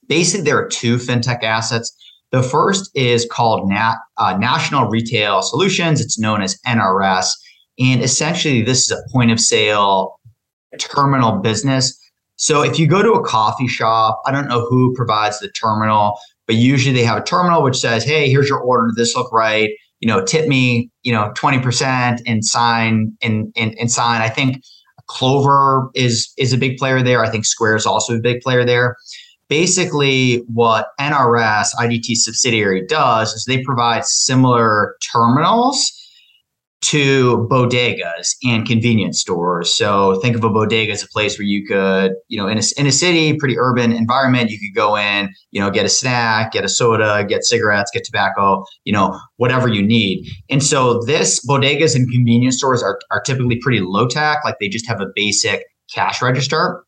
basically, 0.08 0.44
there 0.44 0.58
are 0.58 0.68
two 0.68 0.96
fintech 0.96 1.42
assets. 1.42 1.94
The 2.30 2.42
first 2.42 2.90
is 2.94 3.26
called 3.30 3.68
Nat, 3.68 3.96
uh, 4.16 4.36
National 4.38 4.88
Retail 4.88 5.42
Solutions. 5.42 6.00
It's 6.00 6.18
known 6.18 6.42
as 6.42 6.58
NRS. 6.66 7.28
And 7.78 8.02
essentially, 8.02 8.62
this 8.62 8.90
is 8.90 8.90
a 8.90 9.02
point 9.12 9.30
of 9.30 9.40
sale 9.40 10.18
terminal 10.78 11.38
business. 11.38 11.98
So 12.36 12.62
if 12.62 12.78
you 12.78 12.86
go 12.86 13.02
to 13.02 13.12
a 13.12 13.24
coffee 13.24 13.68
shop, 13.68 14.20
I 14.26 14.32
don't 14.32 14.48
know 14.48 14.66
who 14.66 14.94
provides 14.94 15.38
the 15.40 15.48
terminal, 15.48 16.18
but 16.46 16.56
usually 16.56 16.94
they 16.94 17.04
have 17.04 17.18
a 17.18 17.22
terminal 17.22 17.62
which 17.62 17.76
says, 17.76 18.02
hey, 18.04 18.30
here's 18.30 18.48
your 18.48 18.60
order. 18.60 18.88
Does 18.88 18.96
this 18.96 19.16
look 19.16 19.30
right? 19.32 19.70
You 20.00 20.08
know, 20.08 20.24
tip 20.24 20.48
me, 20.48 20.90
you 21.02 21.12
know, 21.12 21.32
20% 21.36 22.22
and 22.26 22.44
sign 22.44 23.16
and, 23.22 23.52
and, 23.56 23.78
and 23.78 23.90
sign. 23.90 24.22
I 24.22 24.28
think 24.28 24.62
Clover 25.06 25.90
is 25.94 26.32
is 26.38 26.52
a 26.52 26.58
big 26.58 26.78
player 26.78 27.02
there. 27.02 27.22
I 27.22 27.28
think 27.28 27.44
Square 27.44 27.76
is 27.76 27.86
also 27.86 28.16
a 28.16 28.20
big 28.20 28.40
player 28.40 28.64
there 28.64 28.96
basically 29.52 30.36
what 30.46 30.86
NRS 30.98 31.74
IDT 31.78 32.14
subsidiary 32.14 32.86
does 32.86 33.34
is 33.34 33.44
they 33.44 33.62
provide 33.62 34.02
similar 34.06 34.96
terminals 35.12 35.92
to 36.80 37.46
bodegas 37.50 38.34
and 38.42 38.66
convenience 38.66 39.20
stores. 39.20 39.70
So 39.70 40.18
think 40.22 40.36
of 40.36 40.42
a 40.42 40.48
bodega 40.48 40.92
as 40.92 41.02
a 41.02 41.08
place 41.08 41.38
where 41.38 41.44
you 41.44 41.66
could, 41.66 42.14
you 42.28 42.38
know, 42.38 42.48
in 42.48 42.56
a, 42.56 42.62
in 42.78 42.86
a 42.86 42.92
city, 42.92 43.36
pretty 43.36 43.58
urban 43.58 43.92
environment, 43.92 44.48
you 44.48 44.58
could 44.58 44.74
go 44.74 44.96
in, 44.96 45.28
you 45.50 45.60
know, 45.60 45.70
get 45.70 45.84
a 45.84 45.90
snack, 45.90 46.52
get 46.52 46.64
a 46.64 46.68
soda, 46.68 47.22
get 47.28 47.44
cigarettes, 47.44 47.90
get 47.92 48.04
tobacco, 48.04 48.64
you 48.84 48.92
know, 48.94 49.20
whatever 49.36 49.68
you 49.68 49.82
need. 49.82 50.26
And 50.48 50.62
so 50.62 51.02
this 51.02 51.46
bodegas 51.46 51.94
and 51.94 52.10
convenience 52.10 52.56
stores 52.56 52.82
are, 52.82 52.98
are 53.10 53.20
typically 53.20 53.58
pretty 53.60 53.80
low 53.80 54.08
tech, 54.08 54.38
like 54.46 54.56
they 54.60 54.70
just 54.70 54.88
have 54.88 55.02
a 55.02 55.08
basic 55.14 55.66
cash 55.94 56.22
register. 56.22 56.86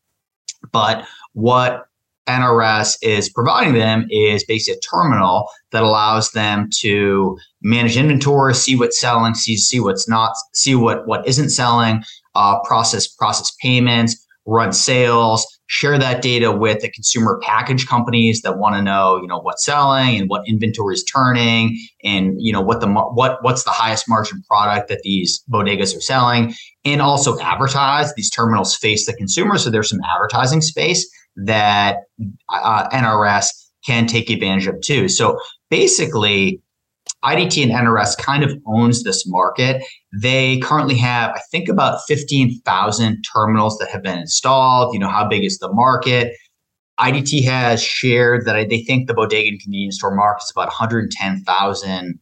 But 0.71 1.05
what 1.33 1.85
NRS 2.27 2.97
is 3.01 3.29
providing 3.29 3.73
them 3.73 4.07
is 4.09 4.43
basically 4.43 4.77
a 4.77 4.81
terminal 4.81 5.47
that 5.71 5.83
allows 5.83 6.31
them 6.31 6.69
to 6.79 7.37
manage 7.61 7.97
inventory, 7.97 8.55
see 8.55 8.75
what's 8.75 8.99
selling, 8.99 9.35
see 9.35 9.57
see 9.57 9.79
what's 9.79 10.09
not, 10.09 10.33
see 10.53 10.75
what 10.75 11.07
what 11.07 11.27
isn't 11.27 11.49
selling, 11.49 12.03
uh, 12.33 12.59
process 12.63 13.07
process 13.07 13.55
payments, 13.61 14.25
run 14.47 14.73
sales, 14.73 15.45
share 15.67 15.97
that 15.97 16.21
data 16.21 16.51
with 16.51 16.81
the 16.81 16.89
consumer 16.89 17.39
package 17.43 17.87
companies 17.87 18.41
that 18.41 18.57
want 18.57 18.75
to 18.75 18.81
know 18.81 19.17
you 19.21 19.27
know 19.27 19.39
what's 19.39 19.63
selling 19.63 20.19
and 20.19 20.29
what 20.29 20.47
inventory 20.47 20.95
is 20.95 21.03
turning, 21.03 21.77
and 22.03 22.33
you 22.39 22.51
know 22.51 22.61
what 22.61 22.81
the 22.81 22.87
what 22.87 23.43
what's 23.43 23.63
the 23.65 23.69
highest 23.69 24.09
margin 24.09 24.41
product 24.49 24.89
that 24.89 25.01
these 25.03 25.43
bodegas 25.47 25.95
are 25.95 26.01
selling, 26.01 26.55
and 26.85 27.03
also 27.03 27.39
advertise. 27.39 28.11
These 28.15 28.31
terminals 28.31 28.75
face 28.75 29.05
the 29.05 29.13
consumer, 29.13 29.59
so 29.59 29.69
there's 29.69 29.89
some 29.89 30.01
advertising 30.03 30.61
space 30.61 31.07
that 31.35 31.97
uh, 32.49 32.89
NRS 32.89 33.47
can 33.85 34.07
take 34.07 34.29
advantage 34.29 34.67
of 34.67 34.79
too. 34.81 35.07
So 35.07 35.39
basically, 35.69 36.61
IDT 37.23 37.63
and 37.63 37.71
NRS 37.71 38.17
kind 38.17 38.43
of 38.43 38.51
owns 38.67 39.03
this 39.03 39.27
market. 39.27 39.83
They 40.13 40.59
currently 40.59 40.95
have, 40.95 41.31
I 41.31 41.41
think, 41.51 41.69
about 41.69 41.99
15,000 42.07 43.23
terminals 43.33 43.77
that 43.79 43.89
have 43.89 44.03
been 44.03 44.19
installed. 44.19 44.93
You 44.93 44.99
know, 44.99 45.09
how 45.09 45.27
big 45.27 45.43
is 45.43 45.57
the 45.59 45.71
market? 45.71 46.35
IDT 46.99 47.43
has 47.43 47.83
shared 47.83 48.45
that 48.45 48.69
they 48.69 48.83
think 48.83 49.07
the 49.07 49.13
bodega 49.13 49.49
and 49.49 49.59
convenience 49.59 49.97
store 49.97 50.15
market 50.15 50.43
is 50.43 50.51
about 50.51 50.67
110,000 50.67 52.19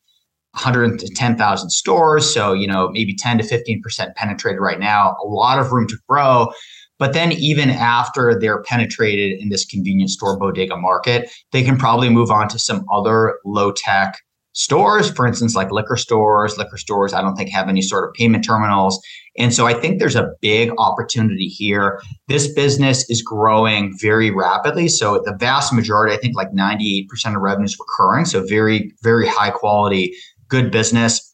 110,000 0.53 1.69
stores. 1.71 2.31
So, 2.31 2.53
you 2.53 2.67
know, 2.67 2.89
maybe 2.91 3.15
10 3.15 3.39
to 3.39 3.43
15% 3.43 4.13
penetrated 4.15 4.61
right 4.61 4.79
now, 4.79 5.15
a 5.23 5.25
lot 5.25 5.57
of 5.57 5.71
room 5.71 5.87
to 5.87 5.97
grow. 6.07 6.51
But 6.99 7.13
then, 7.13 7.31
even 7.33 7.69
after 7.69 8.39
they're 8.39 8.61
penetrated 8.63 9.39
in 9.41 9.49
this 9.49 9.65
convenience 9.65 10.13
store 10.13 10.37
bodega 10.37 10.77
market, 10.77 11.29
they 11.51 11.63
can 11.63 11.77
probably 11.77 12.09
move 12.09 12.31
on 12.31 12.47
to 12.49 12.59
some 12.59 12.85
other 12.91 13.39
low 13.45 13.71
tech 13.71 14.17
stores, 14.53 15.09
for 15.11 15.25
instance, 15.25 15.55
like 15.55 15.71
liquor 15.71 15.97
stores. 15.97 16.57
Liquor 16.57 16.77
stores, 16.77 17.13
I 17.13 17.21
don't 17.21 17.35
think 17.35 17.49
have 17.49 17.69
any 17.69 17.81
sort 17.81 18.07
of 18.07 18.13
payment 18.13 18.45
terminals. 18.45 19.01
And 19.37 19.53
so 19.53 19.65
I 19.65 19.73
think 19.73 19.99
there's 19.99 20.15
a 20.15 20.31
big 20.41 20.71
opportunity 20.77 21.47
here. 21.47 22.01
This 22.27 22.53
business 22.53 23.09
is 23.09 23.21
growing 23.21 23.97
very 23.99 24.29
rapidly. 24.29 24.87
So 24.87 25.21
the 25.25 25.35
vast 25.35 25.73
majority, 25.73 26.15
I 26.15 26.17
think 26.17 26.35
like 26.35 26.51
98% 26.51 27.07
of 27.35 27.41
revenue 27.41 27.65
is 27.65 27.77
recurring. 27.79 28.25
So 28.25 28.45
very, 28.45 28.91
very 29.01 29.27
high 29.27 29.49
quality, 29.49 30.15
good 30.47 30.71
business. 30.71 31.33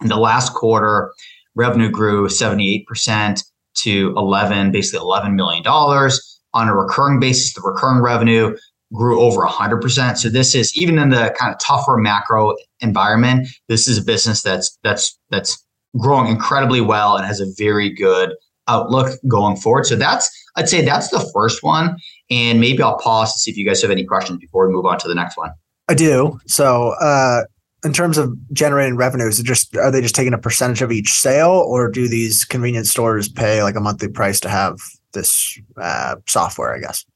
In 0.00 0.08
the 0.08 0.16
last 0.16 0.54
quarter, 0.54 1.12
revenue 1.54 1.90
grew 1.90 2.28
78% 2.28 3.42
to 3.82 4.12
11, 4.16 4.72
basically 4.72 4.98
11 4.98 5.34
million 5.36 5.62
dollars 5.62 6.40
on 6.54 6.68
a 6.68 6.74
recurring 6.74 7.20
basis. 7.20 7.54
The 7.54 7.62
recurring 7.62 8.02
revenue 8.02 8.56
grew 8.92 9.20
over 9.20 9.42
100%. 9.42 10.16
So 10.16 10.28
this 10.28 10.54
is 10.54 10.76
even 10.76 10.98
in 10.98 11.10
the 11.10 11.34
kind 11.38 11.52
of 11.52 11.60
tougher 11.60 11.96
macro 11.96 12.54
environment, 12.80 13.48
this 13.68 13.88
is 13.88 13.98
a 13.98 14.04
business 14.04 14.42
that's 14.42 14.78
that's 14.82 15.18
that's 15.30 15.64
growing 15.98 16.28
incredibly 16.28 16.80
well 16.80 17.16
and 17.16 17.26
has 17.26 17.40
a 17.40 17.46
very 17.56 17.90
good 17.90 18.34
outlook 18.68 19.18
going 19.28 19.56
forward. 19.56 19.86
So 19.86 19.96
that's 19.96 20.30
I'd 20.56 20.68
say 20.68 20.84
that's 20.84 21.08
the 21.10 21.28
first 21.34 21.62
one 21.62 21.96
and 22.30 22.60
maybe 22.60 22.82
I'll 22.82 22.98
pause 22.98 23.32
to 23.32 23.38
see 23.38 23.50
if 23.50 23.56
you 23.56 23.66
guys 23.66 23.82
have 23.82 23.90
any 23.90 24.04
questions 24.04 24.38
before 24.38 24.66
we 24.66 24.74
move 24.74 24.86
on 24.86 24.98
to 24.98 25.08
the 25.08 25.14
next 25.14 25.36
one. 25.36 25.50
I 25.88 25.94
do. 25.94 26.40
So, 26.46 26.94
uh 27.00 27.42
in 27.86 27.92
terms 27.92 28.18
of 28.18 28.36
generating 28.52 28.96
revenues, 28.96 29.40
just 29.42 29.76
are 29.76 29.92
they 29.92 30.00
just 30.00 30.16
taking 30.16 30.34
a 30.34 30.38
percentage 30.38 30.82
of 30.82 30.90
each 30.90 31.12
sale, 31.12 31.64
or 31.68 31.88
do 31.88 32.08
these 32.08 32.44
convenience 32.44 32.90
stores 32.90 33.28
pay 33.28 33.62
like 33.62 33.76
a 33.76 33.80
monthly 33.80 34.08
price 34.08 34.40
to 34.40 34.48
have 34.48 34.78
this 35.12 35.58
uh, 35.80 36.16
software? 36.26 36.74
I 36.74 36.80
guess. 36.80 37.06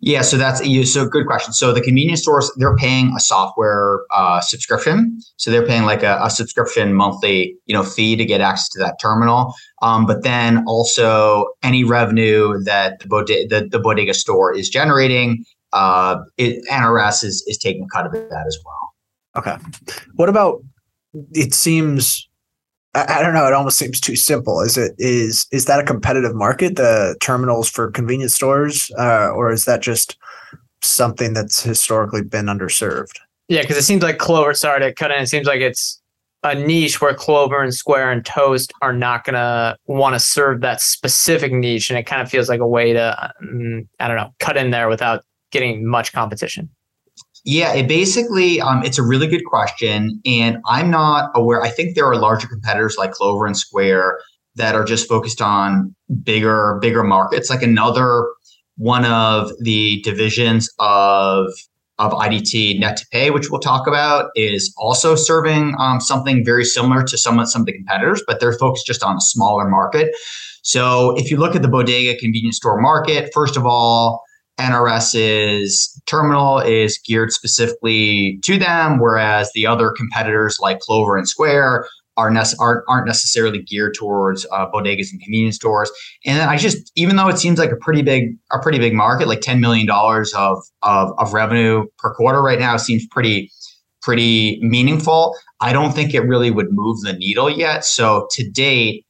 Yeah, 0.00 0.22
so 0.22 0.36
that's 0.36 0.64
you. 0.64 0.86
So 0.86 1.08
good 1.08 1.26
question. 1.26 1.52
So 1.52 1.72
the 1.72 1.80
convenience 1.80 2.22
stores 2.22 2.50
they're 2.56 2.76
paying 2.76 3.12
a 3.16 3.20
software 3.20 4.02
uh, 4.14 4.40
subscription. 4.40 5.18
So 5.38 5.50
they're 5.50 5.66
paying 5.66 5.82
like 5.82 6.04
a, 6.04 6.20
a, 6.22 6.30
subscription 6.30 6.94
monthly, 6.94 7.56
you 7.66 7.74
know, 7.74 7.82
fee 7.82 8.14
to 8.14 8.24
get 8.24 8.40
access 8.40 8.68
to 8.70 8.78
that 8.78 9.00
terminal. 9.02 9.52
Um, 9.82 10.06
but 10.06 10.22
then 10.22 10.64
also 10.68 11.46
any 11.64 11.82
revenue 11.82 12.62
that 12.62 13.00
the 13.00 13.08
bodega, 13.08 13.48
the, 13.48 13.68
the 13.68 13.80
bodega 13.80 14.14
store 14.14 14.54
is 14.54 14.68
generating, 14.68 15.44
uh, 15.72 16.18
it, 16.38 16.64
NRS 16.70 17.24
is 17.24 17.44
is 17.48 17.58
taking 17.58 17.82
a 17.82 17.88
cut 17.88 18.06
of 18.06 18.12
that 18.12 18.44
as 18.46 18.58
well. 18.64 18.85
Okay. 19.36 19.56
What 20.14 20.28
about 20.28 20.62
it 21.32 21.54
seems 21.54 22.28
I, 22.96 23.18
I 23.18 23.22
don't 23.22 23.34
know, 23.34 23.46
it 23.46 23.52
almost 23.52 23.78
seems 23.78 24.00
too 24.00 24.16
simple. 24.16 24.60
Is 24.60 24.76
it 24.76 24.94
is 24.98 25.46
is 25.52 25.66
that 25.66 25.78
a 25.78 25.84
competitive 25.84 26.34
market, 26.34 26.76
the 26.76 27.16
terminals 27.20 27.68
for 27.68 27.90
convenience 27.90 28.34
stores, 28.34 28.90
uh, 28.98 29.28
or 29.28 29.52
is 29.52 29.66
that 29.66 29.82
just 29.82 30.16
something 30.82 31.34
that's 31.34 31.62
historically 31.62 32.22
been 32.22 32.46
underserved? 32.46 33.18
Yeah, 33.48 33.60
because 33.60 33.76
it 33.76 33.84
seems 33.84 34.02
like 34.02 34.18
Clover, 34.18 34.54
sorry 34.54 34.80
to 34.80 34.92
cut 34.92 35.12
in, 35.12 35.22
it 35.22 35.28
seems 35.28 35.46
like 35.46 35.60
it's 35.60 36.00
a 36.42 36.54
niche 36.54 37.00
where 37.00 37.14
Clover 37.14 37.62
and 37.62 37.74
Square 37.74 38.12
and 38.12 38.24
Toast 38.24 38.72
are 38.82 38.92
not 38.92 39.24
going 39.24 39.34
to 39.34 39.76
want 39.86 40.14
to 40.14 40.20
serve 40.20 40.60
that 40.60 40.80
specific 40.80 41.52
niche. 41.52 41.90
And 41.90 41.98
it 41.98 42.04
kind 42.04 42.22
of 42.22 42.28
feels 42.28 42.48
like 42.48 42.60
a 42.60 42.66
way 42.66 42.92
to, 42.92 43.32
um, 43.40 43.88
I 44.00 44.08
don't 44.08 44.16
know, 44.16 44.32
cut 44.38 44.56
in 44.56 44.70
there 44.70 44.88
without 44.88 45.24
getting 45.50 45.86
much 45.86 46.12
competition. 46.12 46.68
Yeah, 47.46 47.72
it 47.74 47.86
basically 47.86 48.60
um, 48.60 48.82
it's 48.82 48.98
a 48.98 49.04
really 49.04 49.28
good 49.28 49.44
question, 49.44 50.20
and 50.26 50.58
I'm 50.66 50.90
not 50.90 51.30
aware. 51.36 51.62
I 51.62 51.68
think 51.70 51.94
there 51.94 52.04
are 52.04 52.16
larger 52.16 52.48
competitors 52.48 52.96
like 52.98 53.12
Clover 53.12 53.46
and 53.46 53.56
Square 53.56 54.18
that 54.56 54.74
are 54.74 54.84
just 54.84 55.08
focused 55.08 55.40
on 55.40 55.94
bigger 56.24 56.80
bigger 56.82 57.04
markets. 57.04 57.48
Like 57.48 57.62
another 57.62 58.28
one 58.78 59.04
of 59.04 59.52
the 59.60 60.02
divisions 60.02 60.68
of 60.80 61.46
of 62.00 62.10
IDT 62.10 62.80
Net 62.80 62.96
to 62.96 63.06
Pay, 63.12 63.30
which 63.30 63.48
we'll 63.48 63.60
talk 63.60 63.86
about, 63.86 64.30
is 64.34 64.74
also 64.76 65.14
serving 65.14 65.76
um, 65.78 66.00
something 66.00 66.44
very 66.44 66.64
similar 66.64 67.04
to 67.04 67.16
some 67.16 67.38
of 67.38 67.48
some 67.48 67.62
of 67.62 67.66
the 67.66 67.72
competitors, 67.72 68.24
but 68.26 68.40
they're 68.40 68.58
focused 68.58 68.88
just 68.88 69.04
on 69.04 69.18
a 69.18 69.20
smaller 69.20 69.68
market. 69.68 70.12
So 70.62 71.16
if 71.16 71.30
you 71.30 71.36
look 71.36 71.54
at 71.54 71.62
the 71.62 71.68
bodega 71.68 72.18
convenience 72.18 72.56
store 72.56 72.80
market, 72.80 73.30
first 73.32 73.56
of 73.56 73.64
all, 73.64 74.24
NRS's 74.58 76.00
terminal 76.06 76.58
is 76.58 76.98
geared 76.98 77.32
specifically 77.32 78.38
to 78.44 78.58
them, 78.58 78.98
whereas 78.98 79.50
the 79.54 79.66
other 79.66 79.90
competitors 79.90 80.58
like 80.60 80.80
Clover 80.80 81.16
and 81.16 81.28
Square 81.28 81.86
are 82.16 82.30
ne- 82.30 82.42
aren't, 82.58 82.82
aren't 82.88 83.06
necessarily 83.06 83.62
geared 83.62 83.94
towards 83.94 84.46
uh, 84.50 84.70
bodegas 84.70 85.08
and 85.12 85.20
convenience 85.20 85.56
stores. 85.56 85.90
And 86.24 86.42
I 86.42 86.56
just, 86.56 86.90
even 86.96 87.16
though 87.16 87.28
it 87.28 87.38
seems 87.38 87.58
like 87.58 87.70
a 87.70 87.76
pretty 87.76 88.02
big 88.02 88.36
a 88.52 88.58
pretty 88.58 88.78
big 88.78 88.94
market, 88.94 89.28
like 89.28 89.40
ten 89.40 89.60
million 89.60 89.86
dollars 89.86 90.32
of, 90.34 90.58
of 90.82 91.12
of 91.18 91.32
revenue 91.32 91.84
per 91.98 92.14
quarter 92.14 92.42
right 92.42 92.58
now 92.58 92.76
seems 92.76 93.06
pretty 93.06 93.50
pretty 94.02 94.58
meaningful. 94.62 95.36
I 95.60 95.72
don't 95.72 95.92
think 95.92 96.14
it 96.14 96.20
really 96.20 96.50
would 96.50 96.68
move 96.70 97.00
the 97.00 97.14
needle 97.14 97.50
yet. 97.50 97.84
So 97.84 98.28
to 98.32 98.48
date, 98.50 99.05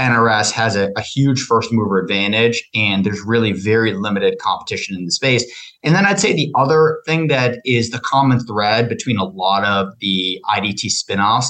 NRS 0.00 0.50
has 0.52 0.76
a, 0.76 0.90
a, 0.96 1.00
huge 1.00 1.42
first 1.42 1.72
mover 1.72 1.98
advantage, 1.98 2.68
and 2.74 3.04
there's 3.04 3.20
really 3.20 3.52
very 3.52 3.94
limited 3.94 4.38
competition 4.38 4.96
in 4.96 5.04
the 5.04 5.10
space. 5.10 5.44
And 5.82 5.94
then 5.94 6.06
I'd 6.06 6.20
say 6.20 6.32
the 6.32 6.52
other 6.56 7.00
thing 7.06 7.28
that 7.28 7.60
is 7.64 7.90
the 7.90 8.00
common 8.00 8.40
thread 8.40 8.88
between 8.88 9.18
a 9.18 9.24
lot 9.24 9.64
of 9.64 9.98
the 10.00 10.42
IDT 10.48 10.86
spinoffs 10.86 11.46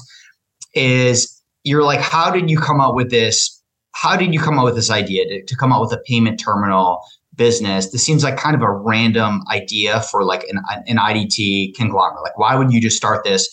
is 0.75 1.43
you're 1.65 1.83
like, 1.83 2.01
how 2.01 2.31
did 2.31 2.51
you 2.51 2.59
come 2.59 2.81
up 2.81 2.95
with 2.95 3.11
this? 3.11 3.63
How 3.93 4.17
did 4.17 4.33
you 4.33 4.41
come 4.41 4.59
up 4.59 4.65
with 4.65 4.77
this 4.77 4.91
idea 4.91 5.27
to, 5.29 5.45
to 5.45 5.57
come 5.57 5.73
up 5.73 5.81
with 5.81 5.93
a 5.93 6.03
payment 6.07 6.41
terminal 6.41 7.01
business? 7.35 7.91
This 7.91 8.05
seems 8.05 8.25
like 8.25 8.37
kind 8.37 8.55
of 8.55 8.63
a 8.63 8.71
random 8.71 9.43
idea 9.51 10.01
for 10.03 10.25
like 10.25 10.45
an, 10.45 10.61
an 10.87 10.97
IDT 10.97 11.75
conglomerate. 11.75 12.23
Like, 12.23 12.39
why 12.39 12.55
would 12.55 12.73
you 12.73 12.81
just 12.81 12.97
start 12.97 13.25
this 13.25 13.49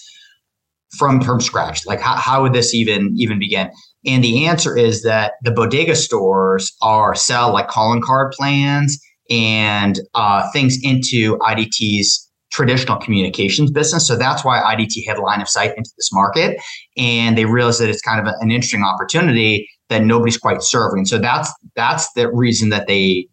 from 0.97 1.21
from 1.21 1.41
scratch? 1.41 1.85
Like, 1.85 1.99
how, 1.99 2.15
how 2.15 2.41
would 2.43 2.53
this 2.53 2.73
even 2.73 3.13
even 3.17 3.39
begin? 3.39 3.69
And 4.07 4.23
the 4.23 4.45
answer 4.45 4.77
is 4.77 5.03
that 5.03 5.33
the 5.43 5.51
bodega 5.51 5.95
stores 5.95 6.75
are 6.81 7.13
sell 7.13 7.51
like 7.51 7.67
calling 7.67 8.01
card 8.01 8.31
plans 8.31 8.99
and 9.29 9.99
uh, 10.15 10.49
things 10.51 10.77
into 10.81 11.37
IDT's 11.39 12.27
traditional 12.49 12.97
communications 12.97 13.69
business. 13.69 14.07
So 14.07 14.15
that's 14.15 14.45
why 14.45 14.59
IDT 14.59 15.05
had 15.05 15.17
a 15.17 15.21
line 15.21 15.41
of 15.41 15.49
sight 15.49 15.77
into 15.77 15.89
this 15.97 16.11
market. 16.13 16.59
And 16.95 17.37
they 17.37 17.45
realized 17.45 17.81
that 17.81 17.89
it's 17.89 18.01
kind 18.01 18.19
of 18.19 18.33
a, 18.33 18.35
an 18.39 18.49
interesting 18.49 18.83
opportunity 18.83 19.69
that 19.89 20.03
nobody's 20.03 20.37
quite 20.37 20.61
serving. 20.63 21.05
So 21.05 21.17
that's 21.17 21.51
that's 21.75 22.11
the 22.13 22.31
reason 22.31 22.69
that 22.69 22.87
they 22.87 23.27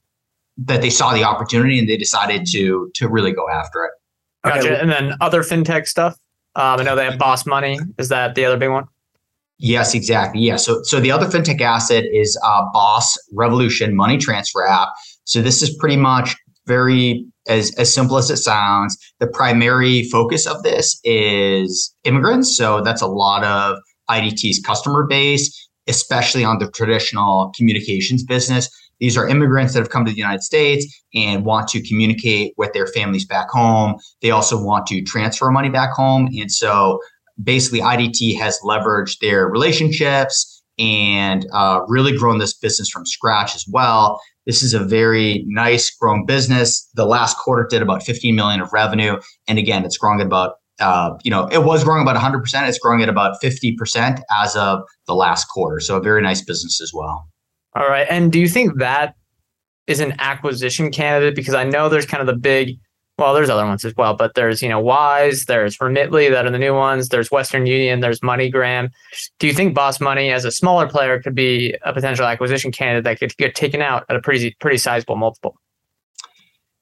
that 0.59 0.83
they 0.83 0.91
saw 0.91 1.13
the 1.13 1.25
opportunity 1.25 1.79
and 1.79 1.89
they 1.89 1.97
decided 1.97 2.47
to 2.53 2.91
to 2.95 3.09
really 3.09 3.33
go 3.33 3.49
after 3.49 3.85
it. 3.85 3.93
Gotcha. 4.45 4.59
Okay. 4.59 4.81
And 4.81 4.91
then 4.91 5.15
other 5.21 5.43
fintech 5.43 5.87
stuff. 5.87 6.15
Um, 6.57 6.81
I 6.81 6.83
know 6.83 6.95
they 6.95 7.05
have 7.05 7.19
Boss 7.19 7.47
Money. 7.47 7.79
Is 7.99 8.11
that 8.11 8.35
the 8.35 8.45
other 8.45 8.57
big 8.57 8.71
one? 8.71 8.87
Yes, 9.59 9.95
exactly. 9.95 10.43
Yeah. 10.43 10.57
So 10.57 10.83
so 10.83 11.01
the 11.01 11.11
other 11.11 11.27
fintech 11.27 11.61
asset 11.61 12.05
is 12.13 12.39
uh, 12.45 12.63
Boss 12.73 13.17
Revolution 13.33 13.95
Money 13.95 14.19
Transfer 14.19 14.67
app. 14.67 14.89
So 15.25 15.41
this 15.41 15.63
is 15.63 15.75
pretty 15.77 15.97
much 15.97 16.37
very 16.67 17.27
as, 17.47 17.75
as 17.77 17.93
simple 17.93 18.17
as 18.17 18.31
it 18.31 18.39
sounds. 18.39 18.97
The 19.21 19.27
primary 19.27 20.05
focus 20.05 20.47
of 20.47 20.63
this 20.63 20.99
is 21.05 21.95
immigrants. 22.05 22.57
So 22.57 22.81
that's 22.83 23.03
a 23.03 23.07
lot 23.07 23.45
of 23.45 23.79
IDT's 24.11 24.61
customer 24.65 25.07
base, 25.07 25.69
especially 25.87 26.45
on 26.45 26.59
the 26.59 26.71
traditional 26.71 27.53
communications 27.57 28.25
business. 28.25 28.69
These 29.01 29.17
are 29.17 29.29
immigrants 29.29 29.75
that 29.75 29.81
have 29.81 29.91
come 29.91 30.05
to 30.05 30.11
the 30.11 30.17
United 30.17 30.43
States 30.43 30.87
and 31.15 31.45
want 31.45 31.69
to 31.69 31.83
communicate 31.87 32.55
with 32.57 32.73
their 32.73 32.87
families 32.87 33.27
back 33.27 33.51
home. 33.51 33.97
They 34.23 34.31
also 34.31 34.63
want 34.63 34.87
to 34.87 35.03
transfer 35.03 35.51
money 35.51 35.69
back 35.69 35.93
home. 35.93 36.29
And 36.39 36.51
so 36.51 37.01
basically, 37.43 37.81
IDT 37.81 38.39
has 38.39 38.59
leveraged 38.65 39.19
their 39.21 39.49
relationships 39.49 40.63
and 40.79 41.47
uh, 41.53 41.81
really 41.87 42.17
grown 42.17 42.39
this 42.39 42.55
business 42.55 42.89
from 42.89 43.07
scratch 43.07 43.55
as 43.55 43.65
well 43.69 44.21
this 44.47 44.63
is 44.63 44.75
a 44.75 44.81
very 44.81 45.45
nice 45.47 45.91
growing 45.91 46.27
business. 46.27 46.89
The 46.95 47.07
last 47.07 47.39
quarter 47.39 47.67
did 47.69 47.83
about 47.83 48.03
15 48.03 48.35
million 48.35 48.61
of 48.61 48.73
revenue, 48.73 49.19
and 49.49 49.59
again, 49.59 49.85
it's 49.85 49.97
growing 49.97 50.21
at 50.21 50.27
about 50.27 50.57
uh, 50.81 51.11
you 51.23 51.31
know 51.31 51.47
it 51.51 51.65
was 51.65 51.85
growing 51.85 52.03
about 52.03 52.15
100. 52.15 52.41
percent 52.41 52.69
It's 52.69 52.79
growing 52.79 53.03
at 53.03 53.09
about 53.09 53.41
50 53.41 53.77
percent 53.77 54.21
as 54.31 54.57
of 54.57 54.81
the 55.07 55.15
last 55.15 55.47
quarter. 55.47 55.81
So 55.81 55.97
a 55.97 56.01
very 56.01 56.21
nice 56.21 56.43
business 56.43 56.81
as 56.81 56.93
well. 56.93 57.27
All 57.77 57.89
right, 57.89 58.07
and 58.11 58.31
do 58.31 58.39
you 58.39 58.49
think 58.49 58.79
that 58.79 59.15
is 59.87 60.01
an 60.01 60.15
acquisition 60.19 60.91
candidate? 60.91 61.35
Because 61.35 61.55
I 61.55 61.65
know 61.65 61.89
there's 61.89 62.07
kind 62.07 62.21
of 62.21 62.27
the 62.27 62.37
big 62.37 62.77
well, 63.19 63.33
there's 63.33 63.51
other 63.51 63.65
ones 63.65 63.85
as 63.85 63.95
well, 63.97 64.15
but 64.15 64.35
there's, 64.35 64.61
you 64.61 64.69
know, 64.69 64.81
Wise, 64.81 65.45
there's 65.45 65.77
Remitly 65.79 66.31
that 66.31 66.47
are 66.47 66.51
the 66.51 66.59
new 66.59 66.75
ones, 66.75 67.11
there's 67.11 67.31
Western 67.31 67.67
Union, 67.67 68.01
there's 68.01 68.21
MoneyGram. 68.21 68.91
Do 69.39 69.47
you 69.47 69.53
think 69.53 69.75
Boss 69.75 70.01
Money 70.01 70.31
as 70.31 70.45
a 70.45 70.51
smaller 70.51 70.89
player 70.89 71.21
could 71.21 71.35
be 71.35 71.77
a 71.85 71.93
potential 71.93 72.27
acquisition 72.27 72.73
candidate 72.73 73.05
that 73.05 73.19
could 73.21 73.37
get 73.37 73.55
taken 73.55 73.81
out 73.81 74.05
at 74.09 74.17
a 74.17 74.21
pretty 74.21 74.57
pretty 74.61 74.79
sizable 74.79 75.17
multiple? 75.17 75.57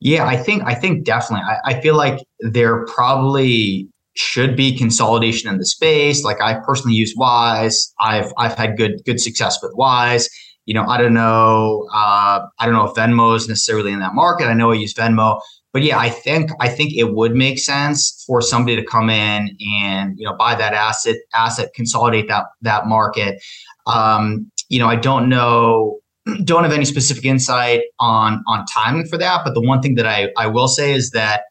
Yeah, 0.00 0.26
I 0.26 0.36
think 0.36 0.62
I 0.64 0.74
think 0.74 1.04
definitely. 1.04 1.44
I, 1.46 1.72
I 1.72 1.80
feel 1.80 1.96
like 1.96 2.18
there 2.40 2.86
probably 2.86 3.88
should 4.14 4.56
be 4.56 4.76
consolidation 4.76 5.50
in 5.50 5.58
the 5.58 5.66
space. 5.66 6.24
Like 6.24 6.40
I 6.40 6.58
personally 6.66 6.96
use 6.96 7.14
Wise. 7.16 7.92
I've 8.00 8.32
I've 8.38 8.54
had 8.54 8.76
good 8.76 9.02
good 9.04 9.20
success 9.20 9.58
with 9.62 9.72
Wise. 9.74 10.28
You 10.64 10.74
know, 10.74 10.84
I 10.86 10.96
don't 10.96 11.14
know. 11.14 11.88
Uh, 11.92 12.40
I 12.58 12.66
don't 12.66 12.74
know 12.74 12.84
if 12.84 12.94
Venmo 12.94 13.36
is 13.36 13.48
necessarily 13.48 13.92
in 13.92 13.98
that 14.00 14.14
market. 14.14 14.46
I 14.46 14.54
know 14.54 14.70
I 14.70 14.74
use 14.74 14.94
Venmo, 14.94 15.40
but 15.72 15.82
yeah, 15.82 15.98
I 15.98 16.10
think 16.10 16.50
I 16.60 16.68
think 16.68 16.92
it 16.94 17.14
would 17.14 17.34
make 17.34 17.58
sense 17.58 18.22
for 18.26 18.42
somebody 18.42 18.76
to 18.76 18.84
come 18.84 19.08
in 19.08 19.56
and 19.80 20.18
you 20.18 20.26
know 20.26 20.34
buy 20.34 20.54
that 20.54 20.74
asset, 20.74 21.16
asset, 21.34 21.70
consolidate 21.74 22.28
that 22.28 22.44
that 22.60 22.86
market. 22.86 23.42
Um, 23.86 24.50
you 24.68 24.78
know, 24.78 24.86
I 24.86 24.96
don't 24.96 25.28
know, 25.28 25.98
don't 26.44 26.62
have 26.62 26.72
any 26.72 26.84
specific 26.84 27.24
insight 27.24 27.82
on 27.98 28.42
on 28.46 28.66
timing 28.66 29.06
for 29.06 29.16
that. 29.18 29.42
But 29.44 29.54
the 29.54 29.62
one 29.62 29.80
thing 29.80 29.94
that 29.96 30.06
I 30.06 30.28
I 30.36 30.46
will 30.46 30.68
say 30.68 30.92
is 30.92 31.10
that 31.10 31.44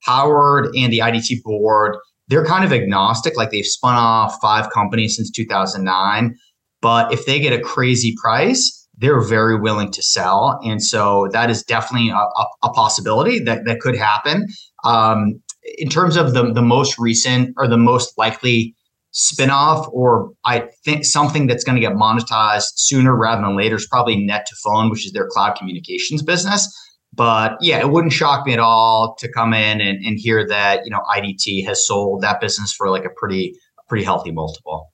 Howard 0.00 0.74
and 0.74 0.92
the 0.92 1.00
IDT 1.00 1.42
board 1.42 1.96
they're 2.28 2.44
kind 2.44 2.64
of 2.64 2.72
agnostic. 2.72 3.36
Like 3.36 3.50
they've 3.50 3.66
spun 3.66 3.94
off 3.94 4.38
five 4.40 4.70
companies 4.70 5.16
since 5.16 5.30
2009. 5.30 6.36
But 6.82 7.12
if 7.12 7.26
they 7.26 7.40
get 7.40 7.52
a 7.52 7.60
crazy 7.60 8.14
price, 8.20 8.85
they're 8.98 9.20
very 9.20 9.58
willing 9.58 9.90
to 9.92 10.02
sell. 10.02 10.58
And 10.64 10.82
so 10.82 11.28
that 11.32 11.50
is 11.50 11.62
definitely 11.62 12.10
a, 12.10 12.14
a, 12.14 12.46
a 12.64 12.70
possibility 12.70 13.38
that, 13.40 13.64
that 13.66 13.80
could 13.80 13.96
happen. 13.96 14.46
Um, 14.84 15.40
in 15.78 15.88
terms 15.88 16.16
of 16.16 16.32
the, 16.32 16.52
the 16.52 16.62
most 16.62 16.98
recent 16.98 17.54
or 17.56 17.66
the 17.66 17.76
most 17.76 18.16
likely 18.16 18.74
spinoff, 19.12 19.90
or 19.92 20.30
I 20.44 20.68
think 20.84 21.04
something 21.04 21.46
that's 21.46 21.64
going 21.64 21.76
to 21.76 21.80
get 21.80 21.94
monetized 21.94 22.72
sooner 22.76 23.16
rather 23.16 23.42
than 23.42 23.56
later 23.56 23.76
is 23.76 23.86
probably 23.86 24.16
Net2Phone, 24.16 24.90
which 24.90 25.06
is 25.06 25.12
their 25.12 25.26
cloud 25.26 25.56
communications 25.56 26.22
business. 26.22 26.72
But 27.14 27.56
yeah, 27.60 27.80
it 27.80 27.90
wouldn't 27.90 28.12
shock 28.12 28.46
me 28.46 28.52
at 28.52 28.58
all 28.58 29.16
to 29.18 29.32
come 29.32 29.54
in 29.54 29.80
and, 29.80 30.04
and 30.04 30.18
hear 30.18 30.46
that, 30.48 30.84
you 30.84 30.90
know, 30.90 31.00
IDT 31.10 31.64
has 31.64 31.86
sold 31.86 32.20
that 32.22 32.40
business 32.40 32.72
for 32.72 32.90
like 32.90 33.06
a 33.06 33.10
pretty, 33.16 33.54
pretty 33.88 34.04
healthy 34.04 34.32
multiple. 34.32 34.92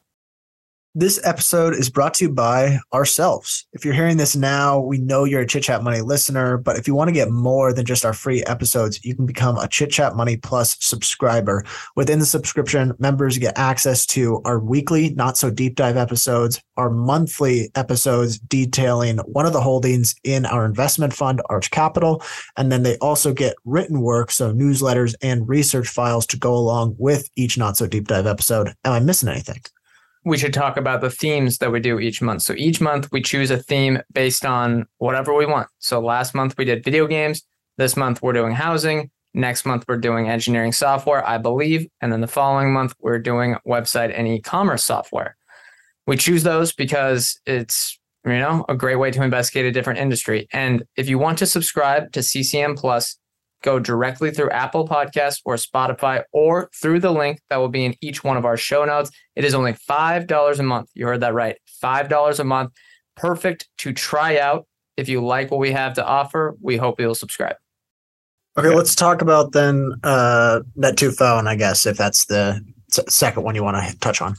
This 0.95 1.19
episode 1.25 1.73
is 1.73 1.89
brought 1.89 2.13
to 2.15 2.27
you 2.27 2.31
by 2.31 2.79
ourselves. 2.93 3.67
If 3.73 3.83
you're 3.83 3.95
hearing 3.95 4.19
this 4.19 4.37
now, 4.37 4.79
we 4.79 4.99
know 4.99 5.25
you're 5.25 5.41
a 5.41 5.47
Chit 5.47 5.63
Chat 5.63 5.83
Money 5.83 6.03
listener, 6.03 6.59
but 6.59 6.77
if 6.77 6.87
you 6.87 6.95
want 6.95 7.09
to 7.09 7.15
get 7.15 7.31
more 7.31 7.73
than 7.73 7.87
just 7.87 8.05
our 8.05 8.13
free 8.13 8.45
episodes, 8.45 9.03
you 9.03 9.17
can 9.17 9.25
become 9.25 9.57
a 9.57 9.67
Chit 9.67 9.91
Chat 9.91 10.17
Money 10.17 10.37
Plus 10.37 10.77
subscriber. 10.81 11.65
Within 11.97 12.19
the 12.19 12.27
subscription, 12.27 12.93
members 12.99 13.39
get 13.39 13.57
access 13.57 14.05
to 14.09 14.43
our 14.45 14.59
weekly, 14.59 15.15
not 15.15 15.39
so 15.39 15.49
deep 15.51 15.77
dive 15.77 15.97
episodes, 15.97 16.61
our 16.77 16.91
monthly 16.91 17.71
episodes 17.75 18.39
detailing 18.39 19.17
one 19.21 19.47
of 19.47 19.55
the 19.55 19.63
holdings 19.63 20.15
in 20.25 20.45
our 20.45 20.67
investment 20.67 21.15
fund, 21.15 21.41
Arch 21.49 21.71
Capital, 21.71 22.23
and 22.59 22.71
then 22.71 22.83
they 22.83 22.99
also 22.99 23.33
get 23.33 23.57
written 23.65 24.03
work, 24.03 24.31
so 24.31 24.53
newsletters 24.53 25.15
and 25.23 25.49
research 25.49 25.89
files 25.89 26.27
to 26.27 26.37
go 26.37 26.55
along 26.55 26.97
with 26.99 27.31
each 27.35 27.57
not 27.57 27.79
so 27.79 27.87
deep 27.87 28.09
dive 28.09 28.27
episode. 28.27 28.75
Am 28.85 28.93
I 28.93 29.01
missing 29.01 29.31
anything? 29.31 29.63
We 30.25 30.39
should 30.39 30.55
talk 30.55 30.77
about 30.77 31.01
the 31.01 31.11
themes 31.11 31.59
that 31.59 31.73
we 31.73 31.81
do 31.81 31.99
each 31.99 32.23
month. 32.23 32.43
So 32.43 32.55
each 32.57 32.81
month 32.81 33.09
we 33.11 33.23
choose 33.23 33.51
a 33.51 33.59
theme 33.59 34.01
based 34.13 34.45
on 34.45 34.87
whatever 34.99 35.35
we 35.35 35.47
want. 35.47 35.69
So 35.79 36.01
last 36.01 36.35
month 36.35 36.57
we 36.57 36.65
did 36.65 36.85
video 36.85 37.07
games. 37.07 37.43
This 37.77 37.97
month 37.97 38.23
we're 38.23 38.33
doing 38.33 38.53
housing. 38.53 39.11
Next 39.35 39.65
month 39.65 39.85
we're 39.89 39.97
doing 39.97 40.29
engineering 40.29 40.73
software, 40.73 41.27
I 41.27 41.39
believe. 41.39 41.87
And 42.01 42.13
then 42.13 42.21
the 42.21 42.29
following 42.29 42.73
month 42.73 42.95
we're 43.01 43.19
doing 43.19 43.57
website 43.67 44.17
and 44.17 44.29
e 44.29 44.41
commerce 44.41 44.85
software. 44.85 45.37
We 46.07 46.17
choose 46.17 46.43
those 46.43 46.73
because 46.73 47.41
it's 47.47 47.99
you 48.25 48.33
know 48.33 48.65
a 48.69 48.77
great 48.77 48.97
way 48.97 49.11
to 49.11 49.23
investigate 49.23 49.65
a 49.65 49.73
different 49.73 49.99
industry. 49.99 50.49
And 50.53 50.85
if 50.97 51.09
you 51.09 51.19
want 51.19 51.39
to 51.39 51.47
subscribe 51.47 52.13
to 52.13 52.23
CCM 52.23 52.77
Plus, 52.77 53.17
go 53.63 53.79
directly 53.79 54.31
through 54.31 54.51
Apple 54.51 54.87
Podcasts 54.87 55.41
or 55.45 55.55
Spotify 55.55 56.23
or 56.33 56.71
through 56.81 57.01
the 57.01 57.13
link 57.13 57.41
that 57.49 57.57
will 57.57 57.69
be 57.69 57.85
in 57.85 57.95
each 58.01 58.23
one 58.23 58.37
of 58.37 58.45
our 58.45 58.57
show 58.57 58.85
notes. 58.85 59.11
It 59.37 59.45
is 59.45 59.55
only 59.55 59.73
$5 59.73 60.59
a 60.59 60.63
month. 60.63 60.91
You 60.95 61.07
heard 61.07 61.21
that 61.21 61.35
right. 61.35 61.57
$5 61.83 62.39
a 62.41 62.45
month. 62.45 62.73
Perfect 63.17 63.69
to 63.79 63.93
try 63.93 64.39
out. 64.39 64.67
If 64.97 65.09
you 65.09 65.25
like 65.25 65.51
what 65.51 65.61
we 65.61 65.73
have 65.73 65.95
to 65.95 66.07
offer, 66.07 66.57
we 66.61 66.77
hope 66.77 67.01
you'll 67.01 67.15
subscribe. 67.15 67.57
Okay, 68.59 68.69
yeah. 68.69 68.75
let's 68.75 68.95
talk 68.95 69.23
about 69.23 69.53
then 69.53 69.95
uh, 70.03 70.61
Net2Phone, 70.79 71.47
I 71.47 71.57
guess, 71.57 71.87
if 71.87 71.97
that's 71.97 72.27
the 72.27 72.61
second 73.09 73.45
one 73.45 73.55
you 73.55 73.65
want 73.65 73.77
to 73.77 73.99
touch 74.01 74.21
on. 74.21 74.35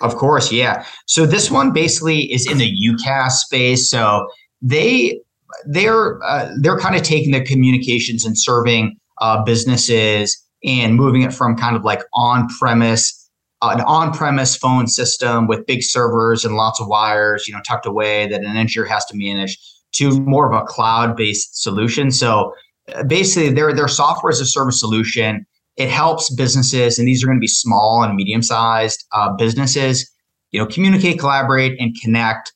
Of 0.00 0.14
course, 0.14 0.52
yeah. 0.52 0.84
So 1.06 1.26
this 1.26 1.50
one 1.50 1.72
basically 1.72 2.32
is 2.32 2.50
in 2.50 2.58
the 2.58 2.72
UCaaS 2.72 3.32
space. 3.32 3.90
So 3.90 4.28
they 4.62 5.20
they're 5.66 6.22
uh, 6.22 6.50
they're 6.60 6.78
kind 6.78 6.96
of 6.96 7.02
taking 7.02 7.32
the 7.32 7.40
communications 7.40 8.24
and 8.24 8.38
serving 8.38 8.96
uh, 9.20 9.42
businesses 9.42 10.36
and 10.64 10.94
moving 10.94 11.22
it 11.22 11.32
from 11.32 11.56
kind 11.56 11.76
of 11.76 11.84
like 11.84 12.02
on 12.14 12.48
premise 12.58 13.20
uh, 13.62 13.72
an 13.74 13.80
on-premise 13.82 14.56
phone 14.56 14.86
system 14.86 15.46
with 15.46 15.66
big 15.66 15.82
servers 15.82 16.44
and 16.44 16.56
lots 16.56 16.80
of 16.80 16.86
wires, 16.86 17.46
you 17.46 17.54
know, 17.54 17.60
tucked 17.66 17.86
away 17.86 18.26
that 18.26 18.40
an 18.40 18.56
engineer 18.56 18.86
has 18.86 19.04
to 19.04 19.16
manage, 19.16 19.58
to 19.92 20.18
more 20.20 20.50
of 20.50 20.58
a 20.58 20.64
cloud-based 20.64 21.62
solution. 21.62 22.10
So 22.10 22.54
uh, 22.94 23.02
basically, 23.04 23.52
their 23.52 23.74
their 23.74 23.88
software 23.88 24.30
as 24.30 24.40
a 24.40 24.46
service 24.46 24.80
solution. 24.80 25.46
It 25.76 25.88
helps 25.88 26.34
businesses, 26.34 26.98
and 26.98 27.08
these 27.08 27.22
are 27.22 27.26
going 27.26 27.38
to 27.38 27.40
be 27.40 27.46
small 27.46 28.02
and 28.02 28.14
medium-sized 28.14 29.02
uh, 29.12 29.32
businesses, 29.36 30.10
you 30.50 30.60
know, 30.60 30.66
communicate, 30.66 31.18
collaborate, 31.18 31.80
and 31.80 31.96
connect 32.02 32.52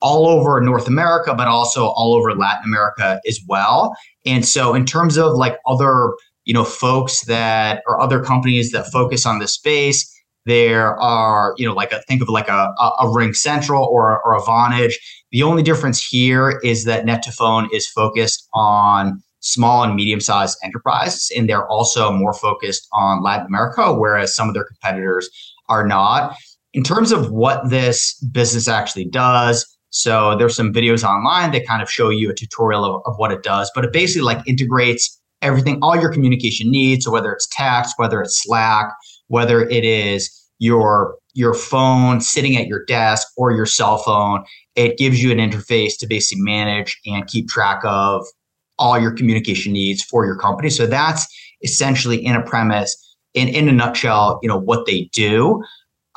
all 0.00 0.28
over 0.28 0.60
North 0.60 0.86
America, 0.86 1.34
but 1.34 1.48
also 1.48 1.86
all 1.88 2.14
over 2.14 2.34
Latin 2.34 2.64
America 2.64 3.20
as 3.26 3.40
well. 3.48 3.96
And 4.24 4.44
so, 4.46 4.74
in 4.74 4.84
terms 4.84 5.16
of 5.16 5.34
like 5.34 5.58
other, 5.66 6.14
you 6.44 6.54
know, 6.54 6.64
folks 6.64 7.22
that 7.22 7.82
or 7.86 8.00
other 8.00 8.22
companies 8.22 8.70
that 8.72 8.86
focus 8.92 9.26
on 9.26 9.38
this 9.38 9.54
space, 9.54 10.14
there 10.46 10.96
are, 10.98 11.54
you 11.58 11.66
know, 11.66 11.74
like 11.74 11.92
a, 11.92 12.00
think 12.02 12.22
of 12.22 12.28
like 12.28 12.48
a, 12.48 12.72
a 12.78 13.04
RingCentral 13.04 13.86
or, 13.86 14.22
or 14.22 14.34
a 14.34 14.40
Vonage. 14.40 14.94
The 15.30 15.42
only 15.42 15.62
difference 15.62 16.02
here 16.02 16.58
is 16.64 16.84
that 16.84 17.04
Net2Phone 17.04 17.68
is 17.72 17.86
focused 17.86 18.48
on 18.54 19.22
small 19.40 19.82
and 19.84 19.94
medium 19.94 20.20
sized 20.20 20.58
enterprises, 20.64 21.30
and 21.36 21.48
they're 21.48 21.66
also 21.68 22.10
more 22.10 22.32
focused 22.32 22.88
on 22.92 23.22
Latin 23.22 23.46
America, 23.46 23.92
whereas 23.92 24.34
some 24.34 24.48
of 24.48 24.54
their 24.54 24.64
competitors 24.64 25.28
are 25.68 25.86
not. 25.86 26.34
In 26.72 26.82
terms 26.82 27.12
of 27.12 27.30
what 27.30 27.68
this 27.70 28.14
business 28.32 28.68
actually 28.68 29.06
does, 29.06 29.66
so 29.90 30.36
there's 30.36 30.54
some 30.54 30.72
videos 30.72 31.02
online 31.02 31.50
that 31.52 31.66
kind 31.66 31.82
of 31.82 31.90
show 31.90 32.10
you 32.10 32.30
a 32.30 32.34
tutorial 32.34 32.84
of, 32.84 33.02
of 33.06 33.18
what 33.18 33.32
it 33.32 33.42
does, 33.42 33.70
but 33.74 33.84
it 33.84 33.92
basically 33.92 34.22
like 34.22 34.46
integrates 34.46 35.18
everything, 35.40 35.78
all 35.82 35.96
your 35.96 36.12
communication 36.12 36.70
needs. 36.70 37.04
So 37.04 37.10
whether 37.10 37.32
it's 37.32 37.48
text, 37.50 37.94
whether 37.96 38.20
it's 38.20 38.42
Slack, 38.42 38.92
whether 39.28 39.68
it 39.68 39.84
is 39.84 40.34
your 40.58 41.16
your 41.34 41.54
phone 41.54 42.20
sitting 42.20 42.56
at 42.56 42.66
your 42.66 42.84
desk 42.86 43.28
or 43.36 43.52
your 43.52 43.66
cell 43.66 43.98
phone 43.98 44.42
it 44.74 44.98
gives 44.98 45.22
you 45.22 45.30
an 45.30 45.38
interface 45.38 45.96
to 45.96 46.06
basically 46.06 46.42
manage 46.42 46.98
and 47.06 47.28
keep 47.28 47.46
track 47.48 47.80
of 47.84 48.26
all 48.76 48.98
your 48.98 49.12
communication 49.12 49.72
needs 49.72 50.02
for 50.02 50.26
your 50.26 50.36
company 50.36 50.68
so 50.68 50.84
that's 50.84 51.26
essentially 51.62 52.24
in 52.24 52.34
a 52.34 52.42
premise 52.42 52.96
in 53.34 53.46
in 53.46 53.68
a 53.68 53.72
nutshell 53.72 54.40
you 54.42 54.48
know 54.48 54.58
what 54.58 54.84
they 54.86 55.08
do 55.12 55.62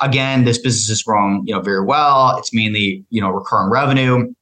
again 0.02 0.44
this 0.44 0.58
business 0.58 0.88
is 0.88 1.02
growing 1.02 1.42
you 1.46 1.54
know 1.54 1.60
very 1.60 1.84
well. 1.84 2.36
It's 2.38 2.52
mainly 2.52 3.04
you 3.10 3.20
know 3.20 3.30
recurring 3.30 3.70
revenue. 3.70 4.32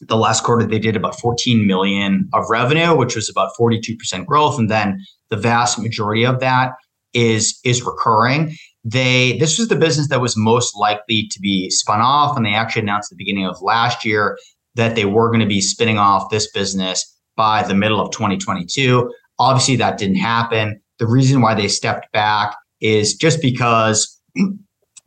The 0.00 0.16
last 0.16 0.44
quarter 0.44 0.64
they 0.64 0.78
did 0.78 0.96
about 0.96 1.18
14 1.18 1.66
million 1.66 2.28
of 2.32 2.48
revenue 2.50 2.94
which 2.94 3.16
was 3.16 3.28
about 3.28 3.50
42% 3.58 4.26
growth. 4.26 4.58
And 4.58 4.70
then 4.70 5.04
the 5.30 5.36
vast 5.36 5.78
majority 5.78 6.24
of 6.24 6.40
that 6.40 6.72
is 7.14 7.58
is 7.64 7.82
recurring. 7.82 8.56
They 8.84 9.36
this 9.38 9.58
was 9.58 9.68
the 9.68 9.76
business 9.76 10.08
that 10.08 10.20
was 10.20 10.36
most 10.36 10.76
likely 10.76 11.28
to 11.32 11.40
be 11.40 11.70
spun 11.70 12.00
off. 12.00 12.36
And 12.36 12.46
they 12.46 12.54
actually 12.54 12.82
announced 12.82 13.12
at 13.12 13.18
the 13.18 13.24
beginning 13.24 13.46
of 13.46 13.60
last 13.60 14.04
year 14.04 14.38
that 14.76 14.94
they 14.94 15.04
were 15.04 15.28
going 15.28 15.40
to 15.40 15.46
be 15.46 15.60
spinning 15.60 15.98
off 15.98 16.30
this 16.30 16.50
business 16.52 17.04
by 17.36 17.62
the 17.62 17.74
middle 17.74 18.00
of 18.00 18.10
2022 18.12 19.10
obviously 19.38 19.76
that 19.76 19.98
didn't 19.98 20.16
happen. 20.16 20.80
The 20.98 21.06
reason 21.06 21.40
why 21.40 21.54
they 21.54 21.68
stepped 21.68 22.10
back 22.12 22.56
is 22.80 23.14
just 23.14 23.40
because 23.40 24.20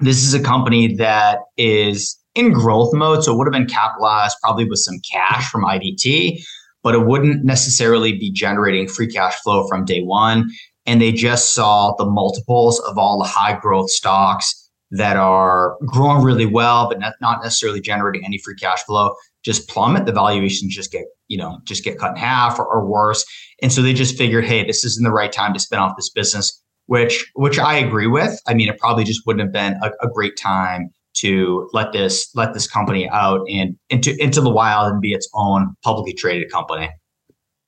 this 0.01 0.23
is 0.23 0.33
a 0.33 0.41
company 0.41 0.95
that 0.95 1.39
is 1.57 2.17
in 2.35 2.51
growth 2.51 2.93
mode 2.93 3.23
so 3.23 3.33
it 3.33 3.37
would 3.37 3.47
have 3.47 3.53
been 3.53 3.67
capitalized 3.67 4.35
probably 4.41 4.65
with 4.65 4.79
some 4.79 4.95
cash 5.11 5.49
from 5.49 5.63
IDT 5.63 6.41
but 6.83 6.95
it 6.95 7.05
wouldn't 7.05 7.45
necessarily 7.45 8.13
be 8.13 8.31
generating 8.31 8.87
free 8.87 9.07
cash 9.07 9.35
flow 9.41 9.67
from 9.67 9.85
day 9.85 10.01
one 10.01 10.49
and 10.85 11.01
they 11.01 11.11
just 11.11 11.53
saw 11.53 11.93
the 11.97 12.05
multiples 12.05 12.79
of 12.81 12.97
all 12.97 13.19
the 13.19 13.27
high 13.27 13.57
growth 13.59 13.89
stocks 13.89 14.57
that 14.91 15.15
are 15.15 15.77
growing 15.85 16.23
really 16.23 16.45
well, 16.45 16.89
but 16.89 16.99
not 16.99 17.41
necessarily 17.43 17.79
generating 17.79 18.25
any 18.25 18.37
free 18.37 18.55
cash 18.55 18.83
flow, 18.83 19.15
just 19.43 19.69
plummet. 19.69 20.05
The 20.05 20.11
valuations 20.11 20.75
just 20.75 20.91
get, 20.91 21.05
you 21.29 21.37
know, 21.37 21.59
just 21.63 21.83
get 21.83 21.97
cut 21.97 22.11
in 22.11 22.17
half 22.17 22.59
or, 22.59 22.65
or 22.65 22.85
worse. 22.85 23.23
And 23.61 23.71
so 23.71 23.81
they 23.81 23.93
just 23.93 24.17
figured, 24.17 24.43
hey, 24.43 24.65
this 24.65 24.83
isn't 24.83 25.03
the 25.03 25.11
right 25.11 25.31
time 25.31 25.53
to 25.53 25.59
spin 25.59 25.79
off 25.79 25.95
this 25.95 26.09
business, 26.09 26.60
which 26.91 27.31
which 27.35 27.57
I 27.57 27.77
agree 27.77 28.07
with. 28.07 28.37
I 28.47 28.53
mean, 28.53 28.67
it 28.67 28.77
probably 28.77 29.05
just 29.05 29.25
wouldn't 29.25 29.41
have 29.45 29.53
been 29.53 29.79
a, 29.81 29.91
a 30.05 30.09
great 30.09 30.35
time 30.35 30.89
to 31.13 31.69
let 31.71 31.93
this 31.93 32.29
let 32.35 32.53
this 32.53 32.67
company 32.67 33.07
out 33.07 33.47
and 33.49 33.77
into 33.89 34.21
into 34.21 34.41
the 34.41 34.49
wild 34.49 34.91
and 34.91 34.99
be 34.99 35.13
its 35.13 35.29
own 35.33 35.73
publicly 35.83 36.13
traded 36.13 36.51
company 36.51 36.89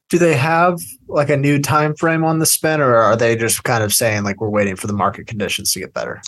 do 0.10 0.18
they 0.18 0.36
have 0.36 0.80
like 1.10 1.30
a 1.30 1.36
new 1.36 1.60
time 1.60 1.94
frame 1.96 2.24
on 2.24 2.40
the 2.40 2.46
spin 2.46 2.80
or 2.80 2.96
are 2.96 3.18
they 3.18 3.36
just 3.36 3.66
kind 3.66 3.84
of 3.84 3.94
saying 3.94 4.24
like 4.24 4.40
we're 4.40 4.50
waiting 4.50 4.78
for 4.78 4.88
the 4.88 4.94
market 4.94 5.28
conditions 5.28 5.74
to 5.74 5.80
get 5.80 5.94
better 5.94 6.22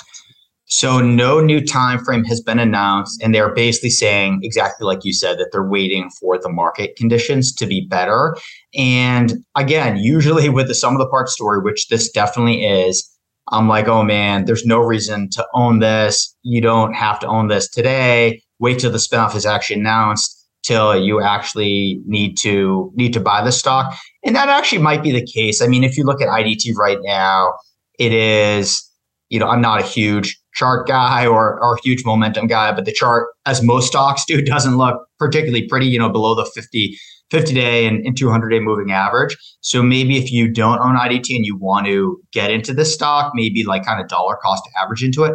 so 0.68 1.00
no 1.00 1.40
new 1.40 1.64
time 1.64 2.04
frame 2.04 2.24
has 2.24 2.42
been 2.42 2.60
announced 2.60 3.22
and 3.22 3.34
they're 3.34 3.54
basically 3.54 3.90
saying 3.90 4.40
exactly 4.42 4.86
like 4.86 5.04
you 5.04 5.14
said 5.14 5.38
that 5.38 5.50
they're 5.52 5.68
waiting 5.68 6.10
for 6.20 6.40
the 6.40 6.50
market 6.50 6.96
conditions 6.96 7.54
to 7.54 7.66
be 7.66 7.86
better 7.88 8.36
and 8.74 9.34
again 9.56 9.98
usually 9.98 10.50
with 10.58 10.68
the 10.68 10.76
sum 10.76 10.94
of 10.94 11.00
the 11.00 11.10
parts 11.10 11.34
story 11.34 11.62
which 11.62 11.88
this 11.90 12.10
definitely 12.10 12.66
is 12.66 13.10
i'm 13.52 13.68
like 13.68 13.88
oh 13.88 14.04
man 14.04 14.46
there's 14.46 14.66
no 14.66 14.80
reason 14.80 15.30
to 15.30 15.46
own 15.54 15.80
this 15.80 16.36
you 16.44 16.62
don't 16.62 16.94
have 16.94 17.20
to 17.20 17.28
own 17.28 17.48
this 17.48 17.70
today 17.70 18.42
wait 18.60 18.80
till 18.80 18.92
the 18.92 18.98
spinoff 18.98 19.36
is 19.36 19.46
actually 19.46 19.80
announced 19.80 20.46
till 20.66 21.00
you 21.00 21.22
actually 21.22 22.02
need 22.06 22.38
to 22.38 22.92
need 22.96 23.14
to 23.14 23.20
buy 23.20 23.44
the 23.44 23.52
stock. 23.52 23.96
And 24.26 24.36
that 24.36 24.50
actually 24.50 24.82
might 24.82 25.04
be 25.04 25.12
the 25.12 25.26
case. 25.26 25.62
I 25.62 25.68
mean, 25.68 25.84
if 25.84 25.98
you 25.98 26.04
look 26.04 26.22
at 26.22 26.28
IDT 26.28 26.76
right 26.76 26.98
now, 27.04 27.54
it 28.00 28.12
is, 28.12 28.84
you 29.30 29.40
know, 29.40 29.48
I'm 29.48 29.62
not 29.62 29.80
a 29.80 29.84
huge 29.84 30.40
chart 30.56 30.88
guy 30.88 31.26
or, 31.26 31.62
or 31.64 31.78
huge 31.84 32.04
momentum 32.06 32.48
guy, 32.48 32.72
but 32.72 32.86
the 32.86 32.92
chart, 32.92 33.28
as 33.46 33.62
most 33.62 33.88
stocks 33.88 34.26
do, 34.26 34.42
doesn't 34.46 34.78
look 34.78 35.06
particularly 35.20 35.68
pretty, 35.68 35.88
you 35.88 36.00
know, 36.00 36.10
below 36.10 36.34
the 36.36 36.46
50, 36.46 36.98
50 37.32 37.54
day 37.54 37.86
and, 37.86 38.06
and 38.06 38.18
200 38.18 38.50
day 38.50 38.60
moving 38.60 38.92
average. 38.92 39.38
So 39.62 39.84
maybe 39.84 40.18
if 40.18 40.32
you 40.32 40.52
don't 40.52 40.80
own 40.80 40.96
IDT 40.96 41.36
and 41.36 41.46
you 41.46 41.56
want 41.56 41.86
to 41.88 42.22
get 42.32 42.52
into 42.52 42.74
this 42.74 42.94
stock, 42.94 43.32
maybe 43.36 43.64
like 43.64 43.86
kind 43.86 44.02
of 44.02 44.08
dollar 44.08 44.38
cost 44.38 44.64
average 44.82 45.04
into 45.04 45.24
it. 45.24 45.34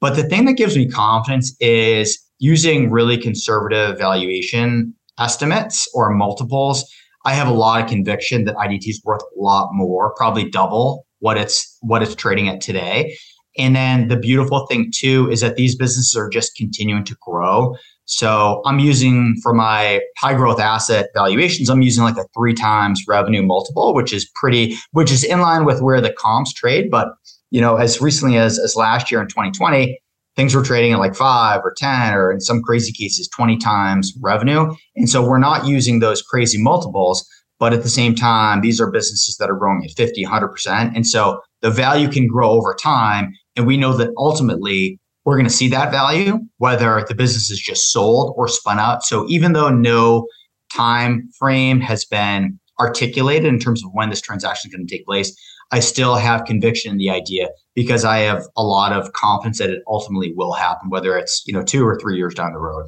But 0.00 0.16
the 0.16 0.24
thing 0.24 0.46
that 0.46 0.54
gives 0.54 0.76
me 0.76 0.88
confidence 0.88 1.54
is 1.60 2.18
using 2.38 2.90
really 2.90 3.16
conservative 3.16 3.98
valuation 3.98 4.94
estimates 5.18 5.88
or 5.94 6.10
multiples, 6.10 6.84
I 7.24 7.34
have 7.34 7.46
a 7.46 7.52
lot 7.52 7.82
of 7.82 7.88
conviction 7.88 8.44
that 8.46 8.56
IDT 8.56 8.88
is 8.88 9.00
worth 9.04 9.22
a 9.22 9.40
lot 9.40 9.70
more, 9.72 10.12
probably 10.16 10.50
double 10.50 11.06
what 11.20 11.38
it's 11.38 11.78
what 11.82 12.02
it's 12.02 12.16
trading 12.16 12.48
at 12.48 12.60
today. 12.60 13.16
And 13.58 13.76
then 13.76 14.08
the 14.08 14.16
beautiful 14.16 14.66
thing 14.66 14.90
too 14.94 15.30
is 15.30 15.40
that 15.40 15.56
these 15.56 15.76
businesses 15.76 16.14
are 16.16 16.28
just 16.28 16.56
continuing 16.56 17.04
to 17.04 17.16
grow. 17.20 17.76
So 18.04 18.62
I'm 18.64 18.78
using 18.78 19.36
for 19.42 19.54
my 19.54 20.00
high 20.18 20.34
growth 20.34 20.60
asset 20.60 21.10
valuations, 21.14 21.70
I'm 21.70 21.82
using 21.82 22.02
like 22.02 22.16
a 22.16 22.26
three 22.34 22.54
times 22.54 23.02
revenue 23.06 23.42
multiple, 23.42 23.94
which 23.94 24.12
is 24.12 24.28
pretty, 24.34 24.76
which 24.90 25.12
is 25.12 25.24
in 25.24 25.40
line 25.40 25.64
with 25.64 25.80
where 25.80 26.00
the 26.00 26.12
comps 26.12 26.52
trade. 26.52 26.90
But 26.90 27.08
you 27.50 27.60
know, 27.60 27.76
as 27.76 28.00
recently 28.00 28.38
as, 28.38 28.58
as 28.58 28.76
last 28.76 29.10
year 29.10 29.20
in 29.20 29.28
2020, 29.28 29.98
things 30.36 30.54
were 30.54 30.62
trading 30.62 30.92
at 30.92 30.98
like 30.98 31.14
five 31.14 31.60
or 31.62 31.74
10 31.76 32.14
or 32.14 32.32
in 32.32 32.40
some 32.40 32.62
crazy 32.62 32.92
cases 32.92 33.28
20 33.28 33.58
times 33.58 34.12
revenue. 34.20 34.74
And 34.96 35.08
so 35.08 35.26
we're 35.26 35.38
not 35.38 35.66
using 35.66 35.98
those 35.98 36.22
crazy 36.22 36.60
multiples, 36.60 37.26
but 37.58 37.72
at 37.72 37.82
the 37.82 37.88
same 37.88 38.14
time, 38.14 38.60
these 38.60 38.80
are 38.80 38.90
businesses 38.90 39.36
that 39.36 39.50
are 39.50 39.56
growing 39.56 39.84
at 39.84 39.90
50, 39.92 40.24
100%. 40.24 40.96
And 40.96 41.06
so 41.06 41.40
the 41.60 41.70
value 41.70 42.08
can 42.08 42.26
grow 42.26 42.50
over 42.50 42.74
time. 42.74 43.32
And 43.56 43.66
we 43.66 43.76
know 43.76 43.96
that 43.96 44.10
ultimately 44.16 44.98
we're 45.24 45.36
going 45.36 45.46
to 45.46 45.52
see 45.52 45.68
that 45.68 45.92
value, 45.92 46.40
whether 46.58 47.04
the 47.08 47.14
business 47.14 47.50
is 47.50 47.60
just 47.60 47.92
sold 47.92 48.34
or 48.36 48.48
spun 48.48 48.78
out. 48.78 49.04
So 49.04 49.26
even 49.28 49.52
though 49.52 49.70
no 49.70 50.26
time 50.74 51.28
frame 51.38 51.80
has 51.80 52.04
been 52.04 52.58
articulated 52.80 53.46
in 53.46 53.58
terms 53.58 53.84
of 53.84 53.90
when 53.92 54.10
this 54.10 54.20
transaction 54.20 54.68
is 54.68 54.74
going 54.74 54.86
to 54.86 54.96
take 54.96 55.06
place, 55.06 55.36
I 55.70 55.80
still 55.80 56.16
have 56.16 56.44
conviction 56.44 56.90
in 56.92 56.98
the 56.98 57.10
idea 57.10 57.48
because 57.74 58.04
I 58.04 58.18
have 58.18 58.44
a 58.56 58.62
lot 58.62 58.92
of 58.92 59.12
confidence 59.12 59.58
that 59.58 59.70
it 59.70 59.82
ultimately 59.86 60.32
will 60.34 60.52
happen, 60.52 60.90
whether 60.90 61.16
it's 61.16 61.42
you 61.46 61.52
know 61.54 61.62
two 61.62 61.86
or 61.86 61.98
three 61.98 62.16
years 62.16 62.34
down 62.34 62.52
the 62.52 62.58
road. 62.58 62.86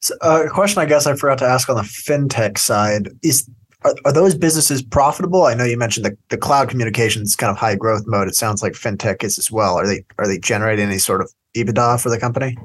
So, 0.00 0.14
uh, 0.22 0.44
a 0.46 0.50
question 0.50 0.80
I 0.80 0.86
guess 0.86 1.06
I 1.06 1.14
forgot 1.14 1.38
to 1.38 1.46
ask 1.46 1.68
on 1.68 1.76
the 1.76 1.82
fintech 1.82 2.58
side 2.58 3.08
is 3.22 3.48
are, 3.84 3.94
are 4.04 4.12
those 4.12 4.34
businesses 4.34 4.82
profitable? 4.82 5.44
I 5.44 5.54
know 5.54 5.64
you 5.64 5.78
mentioned 5.78 6.06
the, 6.06 6.16
the 6.30 6.38
cloud 6.38 6.68
communications 6.68 7.36
kind 7.36 7.50
of 7.50 7.56
high 7.56 7.76
growth 7.76 8.04
mode. 8.06 8.28
It 8.28 8.34
sounds 8.34 8.62
like 8.62 8.72
fintech 8.72 9.22
is 9.22 9.38
as 9.38 9.50
well. 9.50 9.76
Are 9.76 9.86
they 9.86 10.04
are 10.18 10.26
they 10.26 10.38
generating 10.38 10.86
any 10.86 10.98
sort 10.98 11.20
of 11.20 11.32
EBITDA 11.56 12.02
for 12.02 12.08
the 12.08 12.18
company? 12.18 12.56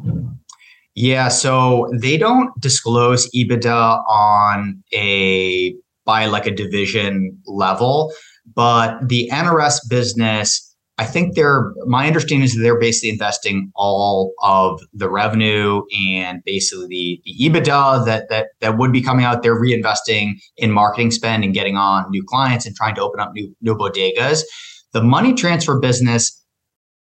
Yeah, 0.96 1.28
so 1.28 1.90
they 1.94 2.18
don't 2.18 2.50
disclose 2.60 3.30
EBITDA 3.32 4.04
on 4.08 4.84
a 4.94 5.76
by 6.06 6.26
like 6.26 6.48
a 6.48 6.52
division 6.52 7.38
level. 7.46 8.12
But 8.56 9.08
the 9.08 9.30
NRS 9.32 9.88
business, 9.90 10.69
I 11.00 11.06
think 11.06 11.34
they're 11.36 11.74
my 11.86 12.08
understanding 12.08 12.44
is 12.44 12.56
that 12.56 12.62
they're 12.62 12.78
basically 12.78 13.10
investing 13.10 13.72
all 13.74 14.34
of 14.44 14.82
the 14.94 15.10
revenue 15.10 15.84
and 15.98 16.44
basically 16.44 16.88
the, 16.88 17.22
the 17.24 17.50
EBITDA 17.50 18.06
that 18.06 18.28
that 18.30 18.48
that 18.60 18.78
would 18.78 18.92
be 18.92 19.02
coming 19.02 19.24
out. 19.24 19.42
They're 19.42 19.60
reinvesting 19.60 20.34
in 20.58 20.74
marketing 20.74 21.12
spend 21.12 21.46
and 21.46 21.54
getting 21.54 21.78
on 21.78 22.12
new 22.12 22.22
clients 22.28 22.66
and 22.66 22.76
trying 22.76 22.96
to 22.96 23.02
open 23.02 23.22
up 23.22 23.32
new 23.34 23.56
new 23.62 23.76
bodegas. 23.76 24.42
The 24.92 25.02
money 25.02 25.34
transfer 25.34 25.80
business, 25.80 26.38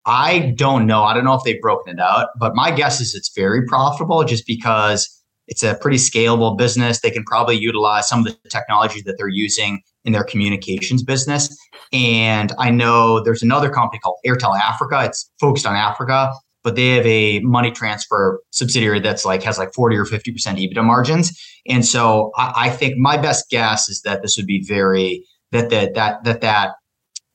I 0.05 0.53
don't 0.58 0.88
know. 0.88 1.03
I 1.03 1.13
don't 1.13 1.23
know 1.23 1.36
if 1.36 1.43
they've 1.45 1.62
broken 1.62 1.97
it 1.97 2.01
out, 2.01 2.27
but 2.38 2.53
my 2.53 2.71
guess 2.71 2.99
is 2.99 3.15
it's 3.15 3.31
very 3.34 3.65
profitable 3.65 4.25
just 4.25 4.45
because 4.45 5.10
it's 5.47 5.63
a 5.63 5.75
pretty 5.75 5.97
scalable 5.97 6.58
business. 6.58 6.99
They 6.99 7.12
can 7.12 7.23
probably 7.23 7.55
utilize 7.55 8.10
some 8.10 8.19
of 8.19 8.25
the 8.25 8.49
technology 8.49 9.01
that 9.03 9.15
they're 9.17 9.29
using 9.29 9.84
in 10.06 10.13
their 10.13 10.24
communications 10.24 11.04
business. 11.04 11.56
And 11.91 12.52
I 12.58 12.70
know 12.70 13.24
there's 13.24 13.44
another 13.44 13.70
company 13.70 14.00
called 14.00 14.18
Airtel 14.26 14.58
Africa. 14.60 15.04
It's 15.04 15.30
focused 15.39 15.65
on 15.65 15.76
Africa, 15.76 16.34
but 16.63 16.76
they 16.76 16.96
have 16.96 17.06
a 17.06 17.39
money 17.41 17.72
transfer 17.72 18.41
subsidiary 18.52 19.00
that's 19.00 19.26
like 19.26 19.44
has 19.44 19.58
like 19.58 19.74
40 19.74 19.98
or 19.98 20.06
50% 20.06 20.34
EBITDA 20.34 20.84
margins. 20.84 21.39
And 21.68 21.86
so 21.86 22.32
I, 22.38 22.54
I 22.56 22.70
think 22.70 22.98
my 22.98 23.18
best 23.18 23.50
guess 23.50 23.89
is 23.89 24.02
that 24.02 24.22
this 24.22 24.38
would 24.38 24.48
be 24.48 24.63
very 24.63 25.26
that 25.52 25.70
that 25.70 25.94
that 25.96 26.24
that 26.24 26.41
that 26.41 26.72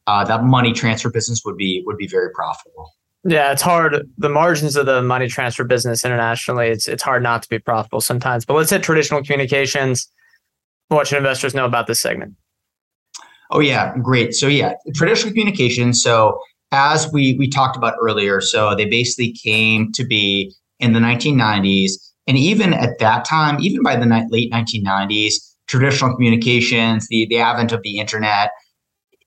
uh, 0.07 0.25
that 0.25 0.45
money 0.45 0.73
transfer 0.73 1.11
business 1.11 1.43
would 1.45 1.57
be 1.57 1.83
would 1.87 1.97
be 1.97 2.07
very 2.07 2.31
profitable. 2.33 2.91
Yeah, 3.25 3.53
it's 3.53 3.63
hard. 3.63 4.09
The 4.17 4.31
margins 4.31 4.77
of 4.77 4.87
the 4.87 5.03
money 5.03 5.29
transfer 5.29 5.63
business 5.63 6.05
internationally, 6.05 6.69
it's 6.69 6.89
it's 6.89 7.03
hard 7.03 7.23
not 7.23 7.43
to 7.43 7.49
be 7.49 7.59
profitable 7.59 8.01
sometimes. 8.01 8.45
But 8.45 8.55
let's 8.55 8.71
hit 8.71 8.83
traditional 8.83 9.23
communications. 9.23 10.11
What 10.89 11.07
should 11.07 11.19
investors 11.19 11.55
know 11.55 11.67
about 11.67 11.87
this 11.87 12.01
segment? 12.01 12.35
Oh 13.51 13.61
yeah, 13.61 13.97
great. 13.99 14.35
So 14.35 14.47
yeah, 14.47 14.75
traditional 14.95 15.33
communications. 15.33 16.03
So 16.03 16.39
as 16.73 17.11
we 17.13 17.37
we 17.39 17.49
talked 17.49 17.77
about 17.77 17.95
earlier, 18.01 18.41
so 18.41 18.75
they 18.75 18.87
basically 18.87 19.33
came 19.33 19.93
to 19.93 20.05
be 20.05 20.55
in 20.79 20.93
the 20.93 21.01
1990s, 21.01 21.93
and 22.27 22.39
even 22.39 22.73
at 22.73 22.99
that 23.01 23.25
time, 23.25 23.59
even 23.61 23.83
by 23.83 23.97
the 23.97 24.07
late 24.31 24.53
1990s, 24.53 25.35
traditional 25.67 26.15
communications, 26.15 27.09
the 27.09 27.27
the 27.29 27.39
advent 27.39 27.73
of 27.73 27.83
the 27.83 27.99
internet, 27.99 28.51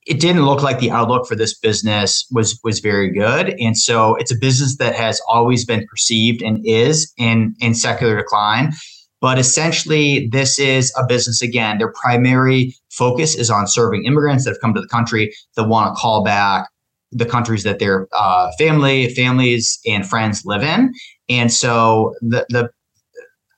it 0.06 0.20
didn't 0.20 0.46
look 0.46 0.62
like 0.62 0.80
the 0.80 0.92
outlook 0.92 1.28
for 1.28 1.36
this 1.36 1.58
business 1.58 2.26
was 2.32 2.60
was 2.64 2.80
very 2.80 3.10
good 3.12 3.56
and 3.60 3.78
so 3.78 4.16
it's 4.16 4.32
a 4.32 4.38
business 4.40 4.78
that 4.78 4.96
has 4.96 5.22
always 5.28 5.66
been 5.66 5.86
perceived 5.88 6.42
and 6.42 6.66
is 6.66 7.12
in 7.18 7.56
in 7.60 7.74
secular 7.74 8.18
decline 8.18 8.74
but 9.22 9.40
essentially 9.40 10.28
this 10.32 10.60
is 10.60 10.94
a 10.98 11.06
business 11.06 11.42
again 11.42 11.78
their 11.78 11.94
primary 12.02 12.76
focus 12.98 13.36
is 13.36 13.50
on 13.50 13.68
serving 13.68 14.06
immigrants 14.06 14.44
that 14.44 14.52
have 14.52 14.62
come 14.62 14.74
to 14.74 14.82
the 14.82 14.88
country 14.88 15.34
that 15.56 15.68
want 15.68 15.94
to 15.94 16.00
call 16.00 16.24
back 16.24 16.70
the 17.12 17.26
countries 17.26 17.64
that 17.64 17.80
their 17.80 18.08
uh, 18.14 18.52
family 18.58 19.14
families 19.14 19.80
and 19.86 20.08
friends 20.08 20.44
live 20.46 20.64
in 20.64 20.92
and 21.30 21.52
so 21.52 22.14
the 22.22 22.46
the 22.50 22.70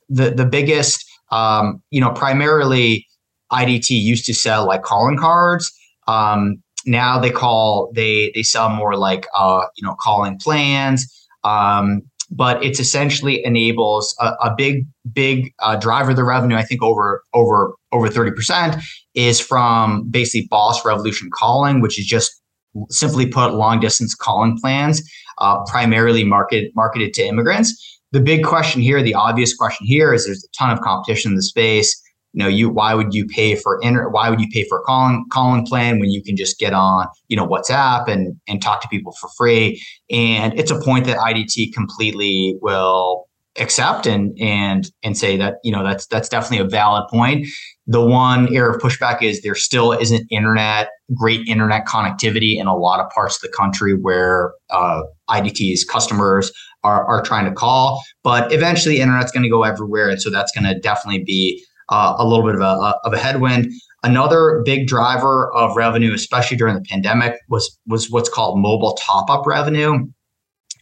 the, 0.10 0.30
the 0.30 0.46
biggest 0.46 1.06
um, 1.32 1.82
you 1.92 2.02
know 2.02 2.12
primarily 2.12 3.06
idt 3.52 3.90
used 3.90 4.26
to 4.26 4.34
sell 4.34 4.66
like 4.66 4.84
calling 4.84 5.18
cards 5.18 5.72
um, 6.08 6.62
now 6.86 7.20
they 7.20 7.32
call 7.32 7.92
they 7.94 8.32
they 8.36 8.44
sell 8.44 8.70
more 8.70 8.96
like 8.96 9.28
uh, 9.36 9.66
you 9.76 9.86
know 9.86 9.96
calling 10.00 10.38
plans. 10.40 11.12
Um, 11.44 12.02
but 12.32 12.64
it's 12.64 12.80
essentially 12.80 13.46
enables 13.46 14.16
a, 14.20 14.34
a 14.42 14.56
big 14.56 14.86
big 15.14 15.54
uh, 15.60 15.76
driver 15.76 16.12
of 16.12 16.16
the 16.16 16.24
revenue. 16.24 16.56
I 16.56 16.64
think 16.64 16.82
over 16.82 17.24
over 17.34 17.74
over 17.92 18.10
thirty 18.10 18.32
percent 18.32 18.78
is 19.16 19.40
from 19.40 20.08
basically 20.10 20.48
Boss 20.50 20.86
Revolution 20.86 21.30
Calling, 21.34 21.82
which 21.82 22.00
is 22.00 22.06
just 22.06 22.42
simply 22.90 23.26
put 23.26 23.54
long 23.54 23.80
distance 23.80 24.14
calling 24.14 24.58
plans, 24.58 25.02
uh, 25.40 25.64
primarily 25.66 26.24
market, 26.24 26.72
marketed 26.76 27.14
to 27.14 27.26
immigrants. 27.26 28.00
The 28.12 28.20
big 28.20 28.44
question 28.44 28.82
here, 28.82 29.02
the 29.02 29.14
obvious 29.14 29.56
question 29.56 29.88
here, 29.88 30.14
is 30.14 30.26
there's 30.26 30.44
a 30.44 30.58
ton 30.58 30.72
of 30.72 30.82
competition 30.82 31.32
in 31.32 31.36
the 31.36 31.44
space. 31.44 32.02
You 32.34 32.44
know 32.44 32.50
you 32.50 32.70
why 32.70 32.94
would 32.94 33.14
you 33.14 33.26
pay 33.26 33.56
for 33.56 33.80
inter 33.82 34.10
why 34.10 34.30
would 34.30 34.42
you 34.42 34.50
pay 34.52 34.66
for 34.68 34.80
a 34.80 34.82
calling 34.82 35.24
calling 35.32 35.66
plan 35.66 36.00
when 36.00 36.10
you 36.10 36.22
can 36.22 36.36
just 36.36 36.60
get 36.60 36.74
on 36.74 37.08
you 37.30 37.38
know 37.38 37.48
whatsapp 37.48 38.10
and 38.10 38.36
and 38.50 38.62
talk 38.62 38.82
to 38.82 38.90
people 38.90 39.14
for 39.14 39.30
free? 39.38 39.82
And 40.10 40.54
it's 40.60 40.70
a 40.70 40.78
point 40.82 41.06
that 41.06 41.18
idt 41.18 41.74
completely 41.74 42.58
will 42.62 43.30
accept 43.58 44.06
and 44.06 44.38
and 44.38 44.92
and 45.02 45.18
say 45.18 45.38
that 45.38 45.56
you 45.64 45.72
know 45.72 45.82
that's 45.82 46.08
that's 46.08 46.28
definitely 46.28 46.66
a 46.66 46.70
valid 46.70 47.08
point 47.10 47.48
the 47.88 48.02
one 48.02 48.48
area 48.54 48.72
of 48.72 48.82
pushback 48.82 49.22
is 49.22 49.42
there 49.42 49.56
still 49.56 49.92
isn't 49.92 50.28
internet 50.32 50.90
great 51.14 51.48
internet 51.48 51.86
connectivity 51.86 52.60
in 52.60 52.68
a 52.68 52.76
lot 52.76 53.00
of 53.00 53.10
parts 53.12 53.36
of 53.36 53.42
the 53.42 53.56
country 53.56 53.94
where 53.94 54.54
uh, 54.72 55.02
idt's 55.30 55.84
customers 55.84 56.52
are, 56.84 57.06
are 57.06 57.22
trying 57.22 57.46
to 57.46 57.52
call 57.52 58.02
but 58.24 58.52
eventually 58.52 59.00
internet's 59.00 59.32
going 59.32 59.44
to 59.44 59.50
go 59.50 59.64
everywhere 59.64 60.10
and 60.10 60.22
so 60.22 60.30
that's 60.30 60.52
going 60.52 60.66
to 60.66 60.80
definitely 60.80 61.24
be 61.24 61.64
uh, 61.90 62.16
a 62.18 62.26
little 62.26 62.46
bit 62.46 62.56
of 62.56 62.62
a, 62.62 62.96
of 63.04 63.14
a 63.14 63.18
headwind. 63.18 63.72
Another 64.04 64.62
big 64.66 64.88
driver 64.88 65.54
of 65.56 65.76
revenue, 65.76 66.14
especially 66.14 66.58
during 66.58 66.76
the 66.76 66.82
pandemic, 66.82 67.40
was 67.50 67.78
was 67.88 68.12
what's 68.12 68.30
called 68.30 68.60
mobile 68.60 68.94
top 68.94 69.30
up 69.30 69.46
revenue, 69.46 70.08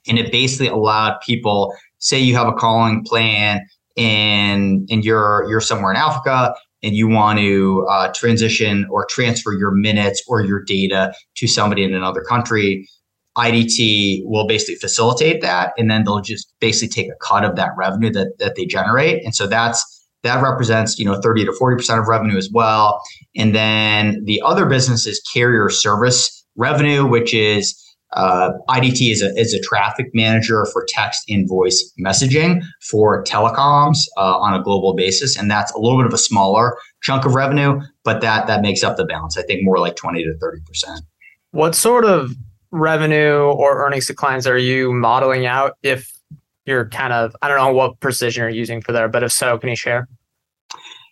and 0.07 0.19
it 0.19 0.31
basically 0.31 0.67
allowed 0.67 1.19
people, 1.21 1.73
say 1.99 2.19
you 2.19 2.35
have 2.35 2.47
a 2.47 2.53
calling 2.53 3.03
plan 3.03 3.61
and 3.95 4.87
and 4.91 5.05
you're 5.05 5.45
you're 5.47 5.61
somewhere 5.61 5.91
in 5.91 5.97
Africa 5.97 6.53
and 6.83 6.95
you 6.95 7.07
want 7.07 7.39
to 7.39 7.85
uh, 7.89 8.11
transition 8.13 8.85
or 8.89 9.05
transfer 9.05 9.53
your 9.53 9.71
minutes 9.71 10.21
or 10.27 10.41
your 10.41 10.61
data 10.61 11.13
to 11.35 11.47
somebody 11.47 11.83
in 11.83 11.93
another 11.93 12.21
country, 12.21 12.87
IDT 13.37 14.21
will 14.25 14.47
basically 14.47 14.75
facilitate 14.75 15.41
that, 15.41 15.73
and 15.77 15.89
then 15.89 16.03
they'll 16.03 16.21
just 16.21 16.53
basically 16.59 16.89
take 16.89 17.11
a 17.11 17.15
cut 17.15 17.43
of 17.43 17.55
that 17.55 17.71
revenue 17.77 18.11
that 18.11 18.37
that 18.39 18.55
they 18.55 18.65
generate, 18.65 19.23
and 19.23 19.33
so 19.33 19.47
that's 19.47 19.89
that 20.21 20.41
represents 20.41 20.99
you 20.99 21.05
know 21.05 21.19
30 21.19 21.45
to 21.45 21.51
40% 21.51 21.99
of 21.99 22.07
revenue 22.07 22.37
as 22.37 22.49
well. 22.51 23.01
And 23.35 23.55
then 23.55 24.23
the 24.25 24.41
other 24.45 24.65
business 24.65 25.07
is 25.07 25.19
carrier 25.33 25.69
service 25.69 26.43
revenue 26.55 27.05
which 27.05 27.33
is 27.33 27.82
uh, 28.13 28.51
IDT 28.69 29.11
is 29.11 29.21
a, 29.21 29.29
is 29.39 29.53
a 29.53 29.59
traffic 29.61 30.07
manager 30.13 30.65
for 30.71 30.85
text 30.87 31.23
invoice 31.27 31.91
messaging 31.99 32.63
for 32.81 33.23
telecoms 33.23 33.97
uh, 34.17 34.37
on 34.37 34.53
a 34.53 34.63
global 34.63 34.93
basis, 34.93 35.37
and 35.37 35.49
that's 35.49 35.71
a 35.73 35.79
little 35.79 35.97
bit 35.97 36.05
of 36.05 36.13
a 36.13 36.17
smaller 36.17 36.77
chunk 37.01 37.25
of 37.25 37.35
revenue, 37.35 37.81
but 38.03 38.21
that 38.21 38.47
that 38.47 38.61
makes 38.61 38.83
up 38.83 38.97
the 38.97 39.05
balance. 39.05 39.37
I 39.37 39.43
think 39.43 39.63
more 39.63 39.79
like 39.79 39.95
twenty 39.95 40.23
to 40.23 40.37
thirty 40.37 40.61
percent. 40.65 41.01
What 41.51 41.75
sort 41.75 42.05
of 42.05 42.31
revenue 42.71 43.37
or 43.37 43.85
earnings 43.85 44.07
declines 44.07 44.47
are 44.47 44.57
you 44.57 44.91
modeling 44.91 45.45
out 45.45 45.77
if 45.83 46.11
you're 46.65 46.89
kind 46.89 47.13
of 47.13 47.35
I 47.41 47.47
don't 47.47 47.57
know 47.57 47.73
what 47.73 47.99
precision 47.99 48.41
you're 48.41 48.49
using 48.49 48.81
for 48.81 48.91
there, 48.91 49.07
but 49.07 49.23
if 49.23 49.31
so, 49.31 49.57
can 49.57 49.69
you 49.69 49.75
share? 49.75 50.07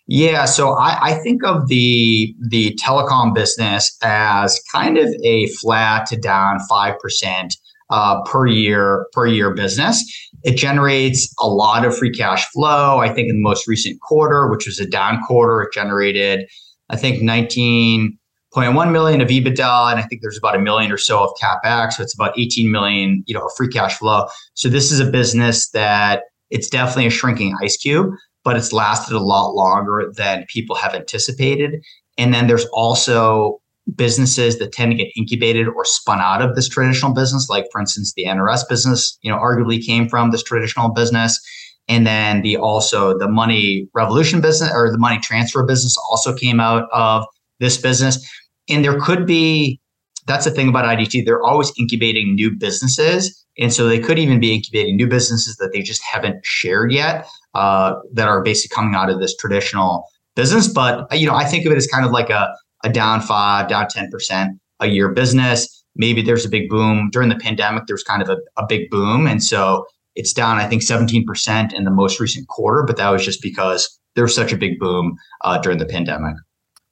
Yeah, 0.08 0.46
so 0.46 0.72
I, 0.72 1.10
I, 1.10 1.14
think 1.14 1.44
of 1.44 1.68
the 1.68 2.34
the 2.48 2.76
telecom 2.82 3.34
business 3.34 3.96
as 4.02 4.60
kind 4.72 4.98
of 4.98 5.08
a 5.22 5.46
flat 5.60 6.06
to 6.06 6.16
down 6.16 6.58
five 6.68 6.98
percent 6.98 7.54
uh, 7.88 8.20
per 8.24 8.46
year 8.46 9.06
per 9.12 9.26
year 9.26 9.54
business. 9.54 10.02
It 10.42 10.56
generates 10.56 11.32
a 11.40 11.46
lot 11.46 11.84
of 11.84 11.96
free 11.96 12.10
cash 12.10 12.44
flow. 12.50 12.98
I 12.98 13.08
think 13.08 13.28
in 13.28 13.36
the 13.36 13.42
most 13.42 13.68
recent 13.68 14.00
quarter, 14.00 14.50
which 14.50 14.66
was 14.66 14.80
a 14.80 14.86
down 14.86 15.22
quarter, 15.22 15.62
it 15.62 15.72
generated 15.72 16.48
I 16.90 16.96
think 16.96 17.22
nineteen 17.22 18.18
point 18.52 18.74
one 18.74 18.92
million 18.92 19.20
of 19.20 19.28
EBITDA, 19.28 19.90
and 19.90 20.00
I 20.00 20.02
think 20.02 20.20
there's 20.20 20.38
about 20.38 20.56
a 20.56 20.58
million 20.58 20.92
or 20.92 20.98
so 20.98 21.22
of 21.22 21.30
capex. 21.40 21.94
So 21.94 22.02
it's 22.02 22.14
about 22.14 22.38
18 22.38 22.70
million, 22.70 23.24
you 23.26 23.34
know, 23.34 23.46
of 23.46 23.52
free 23.56 23.68
cash 23.68 23.96
flow. 23.96 24.26
So 24.54 24.68
this 24.68 24.92
is 24.92 25.00
a 25.00 25.10
business 25.10 25.70
that 25.70 26.24
it's 26.50 26.68
definitely 26.68 27.06
a 27.06 27.10
shrinking 27.10 27.56
ice 27.62 27.76
cube, 27.76 28.10
but 28.44 28.56
it's 28.56 28.72
lasted 28.72 29.14
a 29.14 29.20
lot 29.20 29.54
longer 29.54 30.12
than 30.16 30.44
people 30.48 30.76
have 30.76 30.94
anticipated. 30.94 31.82
And 32.18 32.34
then 32.34 32.46
there's 32.46 32.66
also 32.72 33.60
businesses 33.96 34.58
that 34.58 34.72
tend 34.72 34.92
to 34.92 34.96
get 34.96 35.08
incubated 35.16 35.68
or 35.68 35.84
spun 35.84 36.20
out 36.20 36.42
of 36.42 36.54
this 36.54 36.68
traditional 36.68 37.12
business, 37.12 37.48
like 37.48 37.66
for 37.72 37.80
instance, 37.80 38.12
the 38.14 38.24
NRS 38.24 38.68
business, 38.68 39.18
you 39.22 39.30
know, 39.30 39.38
arguably 39.38 39.84
came 39.84 40.08
from 40.08 40.30
this 40.30 40.42
traditional 40.42 40.90
business. 40.90 41.40
And 41.88 42.06
then 42.06 42.42
the 42.42 42.56
also 42.56 43.18
the 43.18 43.28
money 43.28 43.88
revolution 43.92 44.40
business 44.40 44.70
or 44.72 44.90
the 44.90 44.98
money 44.98 45.18
transfer 45.18 45.64
business 45.64 45.96
also 46.10 46.34
came 46.34 46.60
out 46.60 46.88
of 46.92 47.26
this 47.58 47.76
business 47.76 48.24
and 48.68 48.84
there 48.84 48.98
could 49.00 49.26
be 49.26 49.80
that's 50.26 50.44
the 50.44 50.52
thing 50.52 50.68
about 50.68 50.84
IDT. 50.84 51.24
They're 51.24 51.42
always 51.42 51.72
incubating 51.76 52.36
new 52.36 52.52
businesses. 52.52 53.44
And 53.58 53.72
so 53.72 53.88
they 53.88 53.98
could 53.98 54.20
even 54.20 54.38
be 54.38 54.54
incubating 54.54 54.96
new 54.96 55.08
businesses 55.08 55.56
that 55.56 55.72
they 55.72 55.82
just 55.82 56.02
haven't 56.04 56.44
shared 56.44 56.92
yet 56.92 57.26
uh, 57.54 57.94
that 58.12 58.28
are 58.28 58.42
basically 58.42 58.74
coming 58.74 58.94
out 58.94 59.10
of 59.10 59.20
this 59.20 59.36
traditional 59.36 60.04
business. 60.36 60.68
But, 60.68 61.06
you 61.18 61.26
know, 61.26 61.34
I 61.34 61.44
think 61.44 61.66
of 61.66 61.72
it 61.72 61.76
as 61.76 61.86
kind 61.86 62.04
of 62.04 62.10
like 62.12 62.30
a, 62.30 62.54
a 62.84 62.88
down 62.88 63.20
five, 63.20 63.68
down 63.68 63.86
10% 63.86 64.48
a 64.80 64.86
year 64.86 65.12
business. 65.12 65.84
Maybe 65.94 66.22
there's 66.22 66.44
a 66.44 66.48
big 66.48 66.68
boom. 66.70 67.10
During 67.12 67.28
the 67.28 67.36
pandemic, 67.36 67.84
there's 67.86 68.02
kind 68.02 68.22
of 68.22 68.28
a, 68.30 68.38
a 68.56 68.66
big 68.66 68.88
boom. 68.90 69.26
And 69.26 69.42
so 69.44 69.86
it's 70.14 70.32
down, 70.32 70.58
I 70.58 70.66
think, 70.66 70.82
17% 70.82 71.72
in 71.72 71.84
the 71.84 71.90
most 71.90 72.18
recent 72.20 72.48
quarter. 72.48 72.82
But 72.86 72.96
that 72.96 73.10
was 73.10 73.24
just 73.24 73.42
because 73.42 73.98
there 74.14 74.24
was 74.24 74.34
such 74.34 74.52
a 74.52 74.56
big 74.56 74.78
boom 74.78 75.16
uh, 75.42 75.58
during 75.58 75.78
the 75.78 75.86
pandemic. 75.86 76.34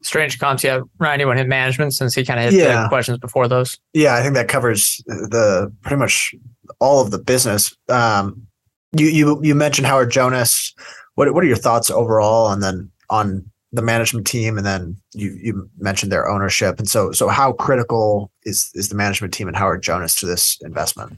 strange 0.03 0.39
comps. 0.39 0.63
Yeah, 0.65 0.81
Ryan, 0.99 1.21
you 1.21 1.27
want 1.27 1.37
to 1.39 1.43
hit 1.43 1.49
management 1.49 1.95
since 1.95 2.15
he 2.15 2.25
kind 2.25 2.41
of 2.41 2.53
hit 2.53 2.63
Yeah. 2.63 2.83
the 2.85 2.89
questions 2.89 3.19
before 3.19 3.49
those. 3.49 3.79
Yeah, 3.95 4.15
I 4.15 4.23
think 4.23 4.35
that 4.35 4.49
covers 4.49 5.03
the 5.07 5.73
pretty 5.83 5.97
much 5.97 6.35
all 6.79 7.01
of 7.03 7.11
the 7.11 7.19
business. 7.19 7.75
Um, 7.89 8.47
you 8.93 9.07
you 9.07 9.41
you 9.43 9.55
mentioned 9.55 9.87
Howard 9.87 10.11
Jonas. 10.11 10.75
What 11.15 11.33
what 11.35 11.45
are 11.45 11.49
your 11.49 11.57
thoughts 11.57 11.91
overall, 11.91 12.51
and 12.51 12.63
then 12.63 12.91
on 13.09 13.45
the 13.73 13.83
management 13.83 14.27
team, 14.27 14.57
and 14.57 14.67
then 14.67 14.97
you 15.13 15.37
you 15.41 15.71
mentioned 15.79 16.11
their 16.11 16.29
ownership, 16.29 16.79
and 16.79 16.89
so 16.89 17.13
so 17.13 17.29
how 17.29 17.53
critical 17.53 18.31
is 18.45 18.71
is 18.75 18.89
the 18.89 18.95
management 18.95 19.33
team 19.33 19.49
and 19.49 19.57
Howard 19.57 19.83
Jonas 19.83 20.15
to 20.17 20.27
this 20.27 20.59
investment? 20.63 21.17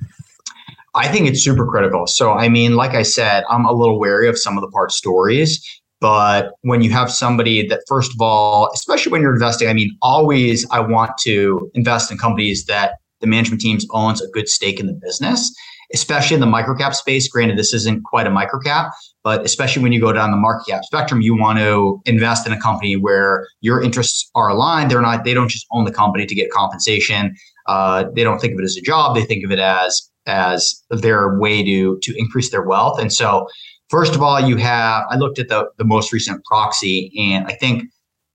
I 0.94 1.08
think 1.08 1.26
it's 1.26 1.42
super 1.42 1.66
critical. 1.66 2.06
So, 2.06 2.32
I 2.32 2.50
mean, 2.50 2.76
like 2.76 2.90
I 2.90 3.02
said, 3.02 3.44
I'm 3.48 3.64
a 3.64 3.72
little 3.72 3.98
wary 3.98 4.28
of 4.28 4.38
some 4.38 4.58
of 4.58 4.62
the 4.62 4.68
part 4.68 4.92
stories. 4.92 5.66
But 6.00 6.52
when 6.62 6.82
you 6.82 6.90
have 6.90 7.10
somebody 7.10 7.66
that, 7.68 7.80
first 7.86 8.12
of 8.12 8.20
all, 8.20 8.70
especially 8.74 9.12
when 9.12 9.22
you're 9.22 9.32
investing, 9.32 9.68
I 9.68 9.72
mean, 9.72 9.96
always 10.02 10.68
I 10.70 10.80
want 10.80 11.16
to 11.18 11.70
invest 11.74 12.10
in 12.10 12.18
companies 12.18 12.64
that 12.66 12.96
the 13.20 13.26
management 13.28 13.62
teams 13.62 13.86
owns 13.92 14.20
a 14.20 14.28
good 14.28 14.48
stake 14.48 14.80
in 14.80 14.86
the 14.86 14.92
business, 14.92 15.54
especially 15.94 16.34
in 16.34 16.40
the 16.40 16.46
microcap 16.46 16.94
space. 16.94 17.28
Granted, 17.28 17.58
this 17.58 17.74
isn't 17.74 18.04
quite 18.04 18.26
a 18.26 18.30
microcap, 18.30 18.90
but 19.22 19.44
especially 19.44 19.82
when 19.82 19.92
you 19.92 20.00
go 20.00 20.12
down 20.12 20.30
the 20.30 20.36
market 20.36 20.70
cap 20.70 20.84
spectrum, 20.84 21.20
you 21.20 21.36
want 21.36 21.58
to 21.58 22.00
invest 22.06 22.46
in 22.46 22.52
a 22.52 22.60
company 22.60 22.96
where 22.96 23.46
your 23.60 23.82
interests 23.82 24.30
are 24.34 24.48
aligned. 24.48 24.90
They're 24.90 25.02
not, 25.02 25.24
they 25.24 25.34
don't 25.34 25.48
just 25.48 25.66
own 25.70 25.84
the 25.84 25.92
company 25.92 26.26
to 26.26 26.34
get 26.34 26.50
compensation. 26.50 27.34
Uh, 27.66 28.04
they 28.14 28.24
don't 28.24 28.40
think 28.40 28.54
of 28.54 28.60
it 28.60 28.64
as 28.64 28.76
a 28.76 28.82
job. 28.82 29.14
They 29.14 29.24
think 29.24 29.44
of 29.44 29.50
it 29.50 29.58
as 29.58 30.08
as 30.26 30.80
their 30.90 31.38
way 31.38 31.64
to 31.64 31.98
to 32.02 32.14
increase 32.16 32.50
their 32.50 32.62
wealth. 32.62 33.00
And 33.00 33.12
so, 33.12 33.48
first 33.88 34.14
of 34.14 34.22
all, 34.22 34.40
you 34.40 34.56
have 34.56 35.04
I 35.10 35.16
looked 35.16 35.38
at 35.38 35.48
the 35.48 35.68
the 35.78 35.84
most 35.84 36.12
recent 36.12 36.44
proxy, 36.44 37.12
and 37.18 37.46
I 37.46 37.52
think 37.52 37.84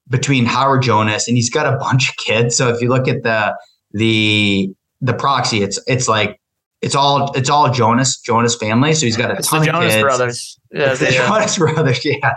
between 0.09 0.45
Howard 0.45 0.83
Jonas 0.83 1.27
and 1.27 1.35
he's 1.35 1.49
got 1.49 1.71
a 1.71 1.77
bunch 1.77 2.09
of 2.09 2.15
kids. 2.17 2.55
So 2.55 2.69
if 2.69 2.81
you 2.81 2.89
look 2.89 3.07
at 3.07 3.23
the 3.23 3.55
the 3.91 4.69
the 5.01 5.13
proxy, 5.13 5.61
it's 5.61 5.79
it's 5.87 6.07
like 6.07 6.39
it's 6.81 6.95
all 6.95 7.31
it's 7.33 7.49
all 7.49 7.71
Jonas 7.71 8.19
Jonas 8.19 8.55
family. 8.55 8.93
So 8.93 9.05
he's 9.05 9.17
got 9.17 9.31
a 9.31 9.35
It's 9.37 9.49
ton 9.49 9.61
the 9.61 9.69
of 9.69 9.75
Jonas 9.75 9.93
kids. 9.93 10.01
brothers. 10.03 10.59
Yeah, 10.71 10.93
the 10.93 11.07
uh, 11.07 11.11
Jonas 11.27 11.57
Brothers, 11.59 12.05
yeah. 12.05 12.35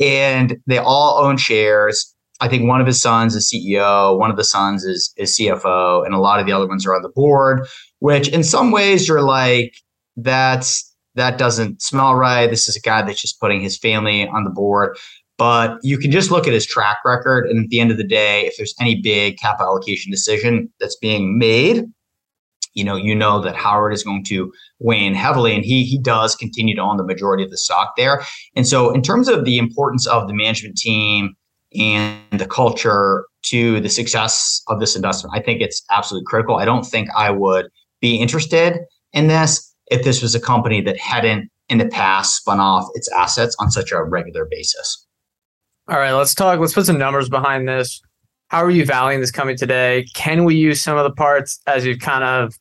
And 0.00 0.58
they 0.66 0.78
all 0.78 1.24
own 1.24 1.36
shares. 1.36 2.14
I 2.42 2.48
think 2.48 2.66
one 2.66 2.80
of 2.80 2.86
his 2.86 3.00
sons 3.00 3.34
is 3.36 3.50
CEO, 3.52 4.18
one 4.18 4.30
of 4.30 4.36
the 4.36 4.44
sons 4.44 4.84
is 4.84 5.12
is 5.16 5.36
CFO, 5.38 6.04
and 6.04 6.14
a 6.14 6.18
lot 6.18 6.40
of 6.40 6.46
the 6.46 6.52
other 6.52 6.66
ones 6.66 6.86
are 6.86 6.94
on 6.94 7.02
the 7.02 7.08
board. 7.10 7.66
Which, 8.00 8.28
in 8.28 8.42
some 8.44 8.70
ways, 8.70 9.06
you're 9.06 9.22
like, 9.22 9.74
that's 10.16 10.86
that 11.16 11.38
doesn't 11.38 11.82
smell 11.82 12.14
right. 12.14 12.48
This 12.48 12.68
is 12.68 12.76
a 12.76 12.80
guy 12.80 13.02
that's 13.02 13.20
just 13.20 13.40
putting 13.40 13.60
his 13.60 13.76
family 13.78 14.26
on 14.26 14.44
the 14.44 14.50
board. 14.50 14.96
But 15.38 15.78
you 15.82 15.96
can 15.98 16.10
just 16.10 16.30
look 16.30 16.46
at 16.46 16.52
his 16.52 16.66
track 16.66 16.98
record, 17.04 17.46
and 17.48 17.64
at 17.64 17.70
the 17.70 17.80
end 17.80 17.90
of 17.90 17.96
the 17.98 18.04
day, 18.06 18.46
if 18.46 18.56
there's 18.56 18.74
any 18.80 19.00
big 19.00 19.38
capital 19.38 19.68
allocation 19.68 20.10
decision 20.10 20.70
that's 20.80 20.96
being 20.96 21.38
made, 21.38 21.84
you 22.74 22.84
know, 22.84 22.96
you 22.96 23.14
know 23.14 23.40
that 23.40 23.56
Howard 23.56 23.92
is 23.92 24.02
going 24.02 24.24
to 24.24 24.52
weigh 24.78 25.04
in 25.04 25.14
heavily, 25.14 25.54
and 25.54 25.64
he 25.64 25.84
he 25.84 25.98
does 25.98 26.36
continue 26.36 26.74
to 26.74 26.82
own 26.82 26.96
the 26.96 27.04
majority 27.04 27.42
of 27.42 27.50
the 27.50 27.58
stock 27.58 27.94
there. 27.96 28.24
And 28.54 28.66
so, 28.66 28.92
in 28.92 29.02
terms 29.02 29.28
of 29.28 29.44
the 29.44 29.58
importance 29.58 30.06
of 30.06 30.28
the 30.28 30.34
management 30.34 30.76
team 30.76 31.34
and 31.78 32.20
the 32.32 32.46
culture 32.46 33.26
to 33.42 33.80
the 33.80 33.88
success 33.88 34.62
of 34.68 34.80
this 34.80 34.96
investment, 34.96 35.34
I 35.36 35.42
think 35.42 35.60
it's 35.60 35.82
absolutely 35.90 36.26
critical. 36.26 36.56
I 36.56 36.64
don't 36.64 36.84
think 36.84 37.08
I 37.16 37.30
would 37.30 37.68
be 38.00 38.16
interested 38.16 38.78
in 39.12 39.26
this 39.26 39.74
if 39.90 40.04
this 40.04 40.22
was 40.22 40.34
a 40.34 40.40
company 40.40 40.80
that 40.82 40.98
hadn't 40.98 41.50
in 41.68 41.78
the 41.78 41.88
past 41.88 42.36
spun 42.36 42.60
off 42.60 42.88
its 42.94 43.10
assets 43.12 43.56
on 43.60 43.70
such 43.70 43.92
a 43.92 44.02
regular 44.02 44.46
basis. 44.50 45.06
All 45.88 45.98
right, 45.98 46.12
let's 46.12 46.34
talk. 46.34 46.60
Let's 46.60 46.72
put 46.72 46.86
some 46.86 46.98
numbers 46.98 47.28
behind 47.28 47.68
this. 47.68 48.00
How 48.50 48.64
are 48.64 48.70
you 48.70 48.84
valuing 48.84 49.20
this 49.20 49.30
company 49.30 49.56
today? 49.56 50.06
Can 50.14 50.44
we 50.44 50.56
use 50.56 50.82
some 50.82 50.98
of 50.98 51.04
the 51.04 51.12
parts 51.12 51.60
as 51.68 51.86
you've 51.86 52.00
kind 52.00 52.24
of 52.24 52.58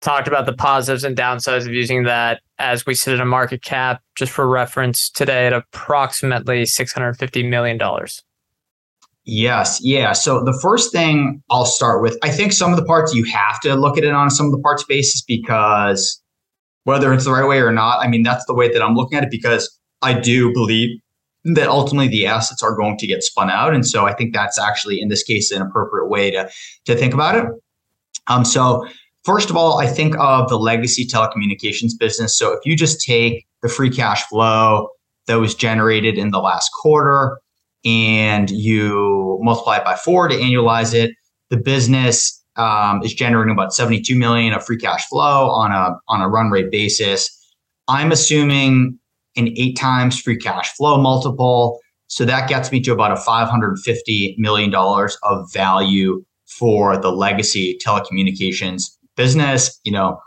talked 0.00 0.26
about 0.26 0.46
the 0.46 0.54
positives 0.54 1.04
and 1.04 1.14
downsides 1.14 1.66
of 1.66 1.72
using 1.72 2.04
that 2.04 2.40
as 2.58 2.86
we 2.86 2.94
sit 2.94 3.12
at 3.12 3.20
a 3.20 3.26
market 3.26 3.62
cap, 3.62 4.00
just 4.14 4.32
for 4.32 4.48
reference, 4.48 5.10
today 5.10 5.46
at 5.46 5.52
approximately 5.52 6.62
$650 6.62 7.46
million? 7.46 7.78
Yes, 9.24 9.80
yeah. 9.82 10.12
So 10.12 10.42
the 10.42 10.58
first 10.62 10.92
thing 10.92 11.42
I'll 11.50 11.66
start 11.66 12.00
with, 12.00 12.16
I 12.22 12.30
think 12.30 12.54
some 12.54 12.70
of 12.70 12.78
the 12.78 12.84
parts 12.86 13.14
you 13.14 13.24
have 13.24 13.60
to 13.60 13.74
look 13.74 13.98
at 13.98 14.04
it 14.04 14.14
on 14.14 14.30
some 14.30 14.46
of 14.46 14.52
the 14.52 14.60
parts 14.60 14.84
basis 14.84 15.20
because 15.20 16.22
whether 16.84 17.12
it's 17.12 17.26
the 17.26 17.32
right 17.32 17.46
way 17.46 17.60
or 17.60 17.70
not, 17.70 18.02
I 18.02 18.08
mean 18.08 18.22
that's 18.22 18.46
the 18.46 18.54
way 18.54 18.72
that 18.72 18.80
I'm 18.80 18.94
looking 18.94 19.18
at 19.18 19.24
it 19.24 19.30
because 19.30 19.78
I 20.00 20.18
do 20.18 20.54
believe 20.54 20.98
that 21.44 21.68
ultimately 21.68 22.08
the 22.08 22.26
assets 22.26 22.62
are 22.62 22.74
going 22.74 22.96
to 22.98 23.06
get 23.06 23.22
spun 23.22 23.50
out, 23.50 23.74
and 23.74 23.86
so 23.86 24.06
I 24.06 24.14
think 24.14 24.34
that's 24.34 24.58
actually 24.58 25.00
in 25.00 25.08
this 25.08 25.22
case 25.22 25.50
an 25.50 25.62
appropriate 25.62 26.08
way 26.08 26.30
to 26.30 26.50
to 26.84 26.96
think 26.96 27.14
about 27.14 27.36
it. 27.36 27.46
Um, 28.28 28.44
so 28.44 28.86
first 29.24 29.50
of 29.50 29.56
all, 29.56 29.78
I 29.78 29.86
think 29.86 30.14
of 30.18 30.48
the 30.48 30.58
legacy 30.58 31.06
telecommunications 31.06 31.92
business. 31.98 32.36
So 32.36 32.52
if 32.52 32.60
you 32.64 32.76
just 32.76 33.00
take 33.04 33.46
the 33.62 33.68
free 33.68 33.90
cash 33.90 34.24
flow 34.24 34.88
that 35.26 35.36
was 35.36 35.54
generated 35.54 36.16
in 36.18 36.30
the 36.30 36.38
last 36.38 36.70
quarter 36.80 37.38
and 37.84 38.50
you 38.50 39.38
multiply 39.42 39.78
it 39.78 39.84
by 39.84 39.96
four 39.96 40.28
to 40.28 40.34
annualize 40.34 40.94
it, 40.94 41.12
the 41.50 41.56
business 41.56 42.42
um, 42.56 43.02
is 43.02 43.14
generating 43.14 43.52
about 43.52 43.72
72 43.72 44.16
million 44.16 44.52
of 44.52 44.64
free 44.64 44.78
cash 44.78 45.06
flow 45.08 45.48
on 45.48 45.72
a 45.72 45.96
on 46.08 46.20
a 46.20 46.28
run 46.28 46.50
rate 46.50 46.70
basis. 46.70 47.34
I'm 47.86 48.12
assuming 48.12 48.98
an 49.36 49.48
eight 49.56 49.76
times 49.76 50.18
free 50.20 50.36
cash 50.36 50.74
flow 50.74 51.00
multiple. 51.00 51.78
So 52.08 52.24
that 52.24 52.48
gets 52.48 52.72
me 52.72 52.80
to 52.80 52.92
about 52.92 53.12
a 53.12 53.20
$550 53.20 54.38
million 54.38 54.74
of 54.74 55.52
value 55.52 56.24
for 56.46 56.96
the 56.96 57.12
legacy 57.12 57.78
telecommunications 57.84 58.84
business. 59.16 59.78
You 59.84 59.92
know, 59.92 60.20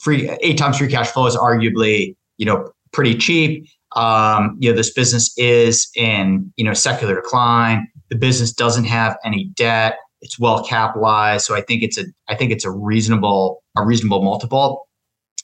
free 0.00 0.30
eight 0.42 0.58
times 0.58 0.78
free 0.78 0.88
cash 0.88 1.08
flow 1.08 1.26
is 1.26 1.36
arguably, 1.36 2.14
you 2.36 2.46
know, 2.46 2.70
pretty 2.92 3.14
cheap. 3.14 3.66
Um, 3.96 4.56
you 4.60 4.70
know, 4.70 4.76
this 4.76 4.92
business 4.92 5.32
is 5.38 5.88
in, 5.96 6.52
you 6.56 6.64
know, 6.64 6.74
secular 6.74 7.14
decline. 7.14 7.88
The 8.10 8.16
business 8.16 8.52
doesn't 8.52 8.84
have 8.84 9.16
any 9.24 9.50
debt. 9.56 9.96
It's 10.20 10.38
well 10.38 10.64
capitalized. 10.64 11.46
So 11.46 11.54
I 11.54 11.62
think 11.62 11.82
it's 11.82 11.96
a 11.96 12.04
I 12.28 12.34
think 12.34 12.52
it's 12.52 12.64
a 12.64 12.70
reasonable, 12.70 13.62
a 13.76 13.84
reasonable 13.84 14.22
multiple. 14.22 14.88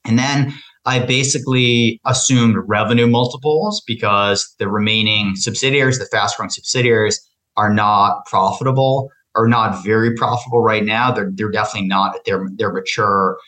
And 0.05 0.19
then 0.19 0.53
I 0.87 0.99
basically 0.99 2.01
assumed 2.05 2.57
revenue 2.67 3.07
multiples 3.07 3.83
because 3.87 4.55
the 4.59 4.69
remaining 4.69 5.35
subsidiaries, 5.35 5.99
the 5.99 6.07
fast 6.07 6.37
growing 6.37 6.51
subsidiaries, 6.51 7.21
are 7.57 7.73
not 7.73 8.27
profitable 8.27 9.11
or 9.35 9.49
not 9.49 9.83
very 9.83 10.15
profitable 10.15 10.61
right 10.61 10.85
now. 10.85 11.11
They're 11.11 11.31
they're 11.35 11.51
definitely 11.51 11.89
not 11.89 12.15
at 12.15 12.25
their 12.25 12.49
their 12.57 12.73
mature 12.73 13.39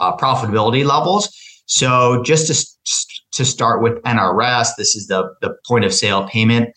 uh, 0.00 0.16
profitability 0.16 0.84
levels. 0.84 1.28
So 1.66 2.22
just 2.22 2.46
to 2.48 2.76
to 3.32 3.44
start 3.44 3.82
with 3.82 4.02
NRS, 4.02 4.70
this 4.76 4.94
is 4.94 5.06
the 5.06 5.28
the 5.40 5.54
point 5.66 5.84
of 5.84 5.94
sale 5.94 6.28
payment 6.28 6.70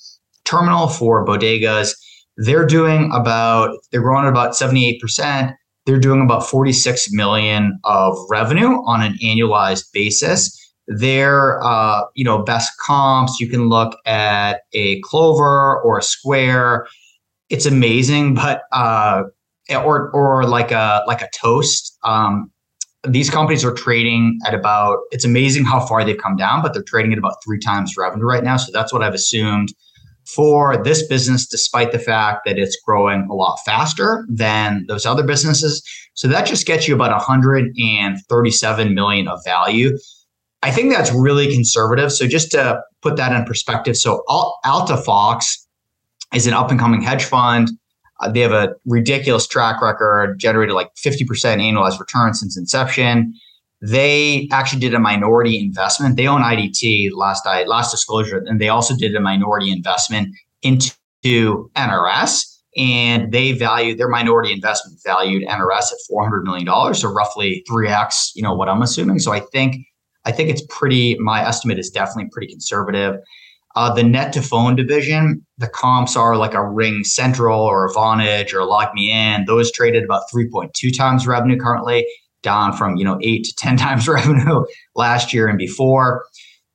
terminal 0.46 0.88
for 0.88 1.26
bodegas. 1.26 1.92
They're 2.38 2.66
doing 2.66 3.12
about 3.14 3.78
they're 3.92 4.02
growing 4.02 4.26
at 4.26 4.30
about 4.30 4.56
seventy 4.56 4.88
eight 4.88 5.02
percent. 5.02 5.52
They're 5.90 5.98
doing 6.00 6.22
about 6.22 6.48
forty 6.48 6.72
six 6.72 7.12
million 7.12 7.80
of 7.84 8.16
revenue 8.30 8.84
on 8.86 9.02
an 9.02 9.16
annualized 9.24 9.92
basis. 9.92 10.56
Their 10.88 11.64
uh, 11.64 12.04
you 12.14 12.24
know 12.24 12.44
best 12.44 12.72
comps 12.86 13.40
you 13.40 13.50
can 13.50 13.70
look 13.70 13.98
at 14.06 14.62
a 14.74 15.02
Clover 15.02 15.82
or 15.82 15.98
a 15.98 16.04
Square. 16.04 16.86
It's 17.50 17.66
amazing, 17.66 18.36
but 18.36 18.62
uh, 18.72 19.24
or 19.72 20.12
or 20.12 20.46
like 20.46 20.72
a 20.72 21.04
like 21.08 21.24
a 21.24 21.30
Toast. 21.34 21.98
Um, 22.04 22.52
these 23.08 23.32
companies 23.32 23.66
are 23.66 23.74
trading 23.74 24.38
at 24.46 24.54
about 24.54 25.00
it's 25.12 25.26
amazing 25.26 25.66
how 25.66 25.80
far 25.80 26.04
they've 26.04 26.18
come 26.18 26.36
down 26.36 26.62
but 26.62 26.74
they're 26.74 26.84
trading 26.84 27.14
at 27.14 27.18
about 27.18 27.36
three 27.44 27.58
times 27.58 27.96
revenue 27.98 28.26
right 28.26 28.44
now 28.44 28.58
so 28.58 28.70
that's 28.74 28.92
what 28.92 29.02
i've 29.02 29.14
assumed 29.14 29.70
for 30.36 30.82
this 30.84 31.06
business 31.08 31.48
despite 31.48 31.92
the 31.92 32.00
fact 32.00 32.42
that 32.46 32.58
it's 32.58 32.78
growing 32.86 33.28
a 33.30 33.34
lot 33.34 33.58
faster 33.66 34.26
than 34.30 34.86
those 34.88 35.06
other 35.06 35.24
businesses. 35.24 35.84
So 36.14 36.28
that 36.28 36.46
just 36.46 36.66
gets 36.66 36.88
you 36.88 36.96
about 36.96 37.12
137 37.12 38.94
million 38.94 39.28
of 39.28 39.40
value. 39.44 39.98
I 40.62 40.72
think 40.72 40.92
that's 40.92 41.12
really 41.14 41.52
conservative. 41.52 42.12
So 42.12 42.28
just 42.28 42.52
to 42.52 42.82
put 43.02 43.16
that 43.16 43.32
in 43.32 43.46
perspective 43.46 43.96
so 43.96 44.24
alta 44.28 44.98
fox 44.98 45.66
is 46.34 46.48
an 46.48 46.54
up 46.54 46.70
and 46.70 46.80
coming 46.80 47.02
hedge 47.02 47.24
fund. 47.24 47.70
Uh, 48.20 48.30
they 48.30 48.42
have 48.42 48.52
a 48.52 48.76
ridiculous 48.86 49.48
track 49.48 49.82
record, 49.82 50.38
generated 50.40 50.76
like 50.76 50.90
50% 50.96 51.26
annualized 51.26 52.00
return 52.00 52.34
since 52.34 52.58
inception. 52.58 53.34
They 53.82 54.48
actually 54.52 54.80
did 54.82 54.94
a 54.94 55.00
minority 55.00 55.58
investment. 55.58 56.18
They 56.18 56.28
own 56.28 56.42
IDT 56.42 57.12
last 57.14 57.46
I 57.46 57.64
last 57.64 57.92
disclosure, 57.92 58.44
and 58.46 58.60
they 58.60 58.70
also 58.70 58.96
did 58.96 59.16
a 59.16 59.22
minority 59.22 59.72
investment 59.72 60.36
into 60.62 60.92
NRS. 61.76 62.46
And 62.78 63.32
they 63.32 63.54
valued 63.54 63.98
their 63.98 64.08
minority 64.08 64.54
investment 64.54 65.00
valued 65.04 65.44
NRS 65.48 65.92
at 65.92 65.98
$400 66.10 66.44
million, 66.44 66.94
so 66.94 67.12
roughly 67.12 67.66
3x, 67.70 68.32
you 68.36 68.44
know, 68.44 68.54
what 68.54 68.70
I'm 68.70 68.82
assuming. 68.84 69.20
So 69.20 69.32
I 69.32 69.40
think 69.40 69.76
I 70.26 70.32
think 70.32 70.50
it's 70.50 70.64
pretty, 70.70 71.18
my 71.20 71.46
estimate 71.46 71.80
is 71.80 71.90
definitely 71.90 72.30
pretty 72.32 72.48
conservative. 72.48 73.16
Uh, 73.76 73.94
the 73.94 74.02
Net2Phone 74.02 74.76
division, 74.76 75.46
the 75.58 75.68
comps 75.68 76.16
are 76.16 76.36
like 76.36 76.54
a 76.54 76.58
RingCentral 76.58 77.58
or 77.58 77.86
a 77.86 77.94
Vonage 77.94 78.54
or 78.54 78.60
LogMeIn. 78.60 79.46
Those 79.46 79.72
traded 79.72 80.04
about 80.04 80.24
3.2 80.34 80.96
times 80.96 81.26
revenue 81.28 81.58
currently, 81.58 82.06
down 82.42 82.74
from 82.74 82.96
you 82.98 83.06
know 83.06 83.20
eight 83.22 83.46
to 83.46 83.56
10 83.56 83.78
times 83.78 84.08
revenue 84.08 84.64
last 84.96 85.34
year 85.34 85.48
and 85.48 85.58
before. 85.58 86.26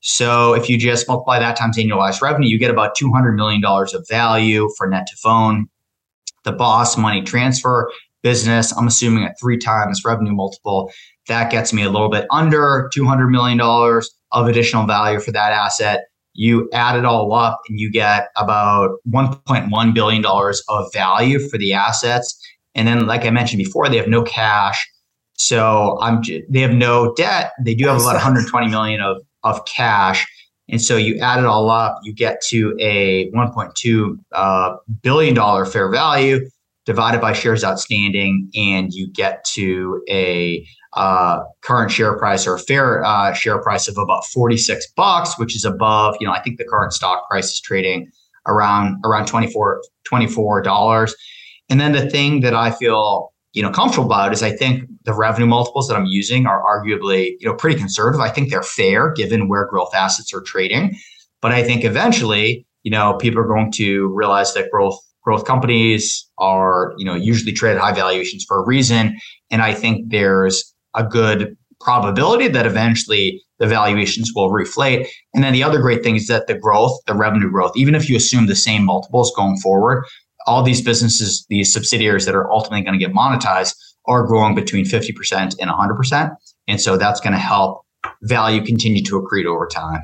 So 0.06 0.52
if 0.52 0.68
you 0.68 0.76
just 0.76 1.08
multiply 1.08 1.38
that 1.38 1.56
times 1.56 1.78
annualized 1.78 2.20
revenue, 2.20 2.46
you 2.46 2.58
get 2.58 2.70
about 2.70 2.94
$200 2.94 3.34
million 3.34 3.64
of 3.64 4.06
value 4.06 4.68
for 4.76 4.86
net2phone. 4.86 5.62
The 6.44 6.52
boss 6.52 6.98
money 6.98 7.22
transfer 7.22 7.90
business, 8.22 8.76
I'm 8.76 8.86
assuming 8.86 9.24
at 9.24 9.38
three 9.40 9.56
times 9.56 10.02
revenue 10.04 10.34
multiple, 10.34 10.90
that 11.28 11.50
gets 11.50 11.72
me 11.72 11.84
a 11.84 11.90
little 11.90 12.10
bit 12.10 12.26
under 12.30 12.90
$200 12.94 13.30
million 13.30 13.58
of 13.60 14.46
additional 14.46 14.86
value 14.86 15.20
for 15.20 15.32
that 15.32 15.52
asset. 15.52 16.04
You 16.34 16.68
add 16.72 16.98
it 16.98 17.04
all 17.04 17.32
up 17.32 17.60
and 17.68 17.78
you 17.78 17.90
get 17.90 18.28
about 18.36 18.98
$1.1 19.08 19.94
billion 19.94 20.24
of 20.26 20.92
value 20.92 21.38
for 21.38 21.56
the 21.56 21.72
assets. 21.72 22.38
And 22.74 22.88
then, 22.88 23.06
like 23.06 23.24
I 23.24 23.30
mentioned 23.30 23.58
before, 23.58 23.88
they 23.88 23.96
have 23.98 24.08
no 24.08 24.22
cash. 24.22 24.84
So 25.34 25.98
I'm 26.00 26.22
they 26.48 26.60
have 26.60 26.72
no 26.72 27.12
debt. 27.14 27.52
They 27.60 27.74
do 27.74 27.86
have 27.88 28.00
about 28.00 28.14
120 28.14 28.68
million 28.68 29.00
of 29.00 29.18
of 29.42 29.64
cash. 29.66 30.26
And 30.68 30.80
so 30.80 30.96
you 30.96 31.18
add 31.18 31.38
it 31.38 31.44
all 31.44 31.70
up, 31.70 31.98
you 32.02 32.14
get 32.14 32.40
to 32.48 32.74
a 32.80 33.30
1.2 33.32 34.16
uh, 34.32 34.76
billion 35.02 35.34
dollar 35.34 35.66
fair 35.66 35.90
value 35.90 36.40
divided 36.86 37.20
by 37.20 37.32
shares 37.32 37.64
outstanding, 37.64 38.50
and 38.54 38.92
you 38.92 39.10
get 39.10 39.44
to 39.44 40.02
a 40.08 40.66
uh, 40.94 41.40
current 41.62 41.90
share 41.90 42.16
price 42.16 42.46
or 42.46 42.58
fair 42.58 43.04
uh, 43.04 43.32
share 43.32 43.60
price 43.60 43.88
of 43.88 43.98
about 43.98 44.24
46 44.26 44.86
bucks, 44.96 45.38
which 45.38 45.56
is 45.56 45.64
above, 45.64 46.16
you 46.20 46.26
know, 46.26 46.32
I 46.32 46.40
think 46.40 46.58
the 46.58 46.64
current 46.64 46.92
stock 46.92 47.28
price 47.28 47.52
is 47.52 47.60
trading 47.60 48.10
around 48.46 48.98
around 49.04 49.26
24 49.26 50.62
dollars. 50.62 51.14
And 51.70 51.80
then 51.80 51.92
the 51.92 52.08
thing 52.08 52.40
that 52.40 52.54
I 52.54 52.70
feel 52.70 53.32
you 53.54 53.62
know 53.62 53.70
comfortable 53.70 54.06
about 54.06 54.32
is 54.32 54.42
I 54.42 54.50
think 54.50 54.84
the 55.04 55.14
revenue 55.14 55.46
multiples 55.46 55.88
that 55.88 55.96
I'm 55.96 56.06
using 56.06 56.46
are 56.46 56.62
arguably 56.62 57.36
you 57.38 57.48
know 57.48 57.54
pretty 57.54 57.78
conservative. 57.78 58.20
I 58.20 58.28
think 58.28 58.50
they're 58.50 58.62
fair 58.62 59.12
given 59.12 59.48
where 59.48 59.66
growth 59.66 59.94
assets 59.94 60.34
are 60.34 60.42
trading, 60.42 60.96
but 61.40 61.52
I 61.52 61.62
think 61.62 61.84
eventually 61.84 62.66
you 62.82 62.90
know 62.90 63.14
people 63.14 63.40
are 63.40 63.48
going 63.48 63.72
to 63.72 64.08
realize 64.08 64.52
that 64.54 64.70
growth 64.70 64.98
growth 65.22 65.46
companies 65.46 66.28
are 66.38 66.92
you 66.98 67.04
know 67.04 67.14
usually 67.14 67.52
trade 67.52 67.76
at 67.76 67.80
high 67.80 67.94
valuations 67.94 68.44
for 68.46 68.58
a 68.58 68.66
reason, 68.66 69.16
and 69.50 69.62
I 69.62 69.72
think 69.72 70.10
there's 70.10 70.74
a 70.94 71.04
good 71.04 71.56
probability 71.80 72.48
that 72.48 72.66
eventually 72.66 73.42
the 73.58 73.66
valuations 73.66 74.32
will 74.34 74.50
reflate. 74.50 75.06
And 75.32 75.44
then 75.44 75.52
the 75.52 75.62
other 75.62 75.80
great 75.80 76.02
thing 76.02 76.16
is 76.16 76.26
that 76.26 76.46
the 76.46 76.58
growth, 76.58 76.98
the 77.06 77.14
revenue 77.14 77.50
growth, 77.50 77.72
even 77.76 77.94
if 77.94 78.08
you 78.08 78.16
assume 78.16 78.46
the 78.46 78.56
same 78.56 78.84
multiples 78.84 79.32
going 79.36 79.58
forward, 79.58 80.04
all 80.46 80.62
these 80.62 80.82
businesses, 80.82 81.46
these 81.48 81.72
subsidiaries 81.72 82.26
that 82.26 82.34
are 82.34 82.50
ultimately 82.50 82.82
going 82.82 82.98
to 82.98 83.04
get 83.04 83.14
monetized 83.14 83.74
are 84.06 84.26
growing 84.26 84.54
between 84.54 84.84
50% 84.84 85.56
and 85.60 85.70
100%. 85.70 86.36
And 86.68 86.80
so 86.80 86.96
that's 86.96 87.20
going 87.20 87.32
to 87.32 87.38
help 87.38 87.82
value 88.22 88.62
continue 88.62 89.02
to 89.04 89.20
accrete 89.20 89.46
over 89.46 89.66
time. 89.66 90.02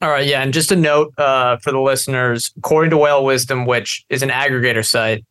All 0.00 0.10
right. 0.10 0.26
Yeah. 0.26 0.42
And 0.42 0.52
just 0.52 0.70
a 0.70 0.76
note 0.76 1.12
uh, 1.18 1.56
for 1.58 1.72
the 1.72 1.80
listeners 1.80 2.52
according 2.58 2.90
to 2.90 2.96
WhaleWisdom, 2.96 3.66
which 3.66 4.04
is 4.08 4.22
an 4.22 4.30
aggregator 4.30 4.86
site, 4.86 5.24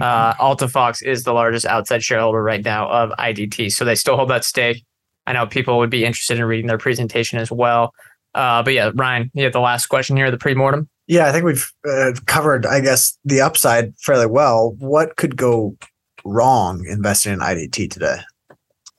uh, 0.00 0.34
Alta 0.38 0.68
Fox 0.68 1.02
is 1.02 1.24
the 1.24 1.32
largest 1.32 1.66
outside 1.66 2.02
shareholder 2.02 2.42
right 2.42 2.64
now 2.64 2.88
of 2.88 3.10
IDT. 3.18 3.72
So 3.72 3.84
they 3.84 3.94
still 3.94 4.16
hold 4.16 4.30
that 4.30 4.44
stake. 4.44 4.84
I 5.26 5.32
know 5.32 5.46
people 5.46 5.78
would 5.78 5.90
be 5.90 6.04
interested 6.04 6.38
in 6.38 6.44
reading 6.44 6.66
their 6.66 6.78
presentation 6.78 7.38
as 7.38 7.50
well. 7.50 7.92
Uh, 8.34 8.62
but 8.62 8.74
yeah, 8.74 8.90
Ryan, 8.94 9.30
you 9.34 9.44
have 9.44 9.52
the 9.52 9.60
last 9.60 9.86
question 9.86 10.16
here, 10.16 10.30
the 10.30 10.38
pre-mortem. 10.38 10.88
Yeah, 11.06 11.26
I 11.26 11.32
think 11.32 11.44
we've 11.44 11.70
uh, 11.88 12.12
covered, 12.26 12.64
I 12.64 12.80
guess, 12.80 13.18
the 13.24 13.40
upside 13.40 13.96
fairly 13.98 14.26
well. 14.26 14.74
What 14.78 15.16
could 15.16 15.36
go 15.36 15.76
wrong 16.24 16.84
investing 16.88 17.32
in 17.32 17.40
IDT 17.40 17.90
today? 17.90 18.18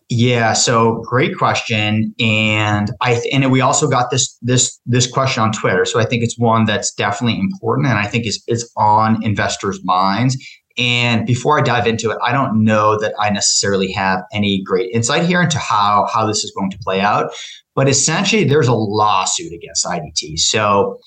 Yeah, 0.09 0.53
so 0.53 1.01
great 1.07 1.37
question, 1.37 2.13
and 2.19 2.91
I 3.01 3.15
th- 3.15 3.33
and 3.33 3.51
we 3.51 3.61
also 3.61 3.89
got 3.89 4.11
this 4.11 4.37
this 4.41 4.79
this 4.85 5.09
question 5.09 5.41
on 5.41 5.51
Twitter. 5.51 5.85
So 5.85 5.99
I 5.99 6.05
think 6.05 6.23
it's 6.23 6.37
one 6.37 6.65
that's 6.65 6.93
definitely 6.93 7.39
important, 7.39 7.87
and 7.87 7.97
I 7.97 8.05
think 8.05 8.27
is 8.27 8.43
is 8.47 8.71
on 8.77 9.23
investors' 9.23 9.79
minds. 9.83 10.37
And 10.77 11.25
before 11.25 11.57
I 11.57 11.61
dive 11.61 11.87
into 11.87 12.11
it, 12.11 12.17
I 12.23 12.31
don't 12.31 12.63
know 12.63 12.99
that 12.99 13.13
I 13.19 13.29
necessarily 13.29 13.91
have 13.93 14.23
any 14.33 14.61
great 14.63 14.91
insight 14.91 15.23
here 15.23 15.41
into 15.41 15.57
how 15.57 16.07
how 16.13 16.27
this 16.27 16.43
is 16.43 16.51
going 16.55 16.69
to 16.71 16.77
play 16.79 16.99
out. 16.99 17.33
But 17.73 17.89
essentially, 17.89 18.43
there's 18.43 18.67
a 18.67 18.75
lawsuit 18.75 19.53
against 19.53 19.85
IDT. 19.85 20.37
So 20.37 20.99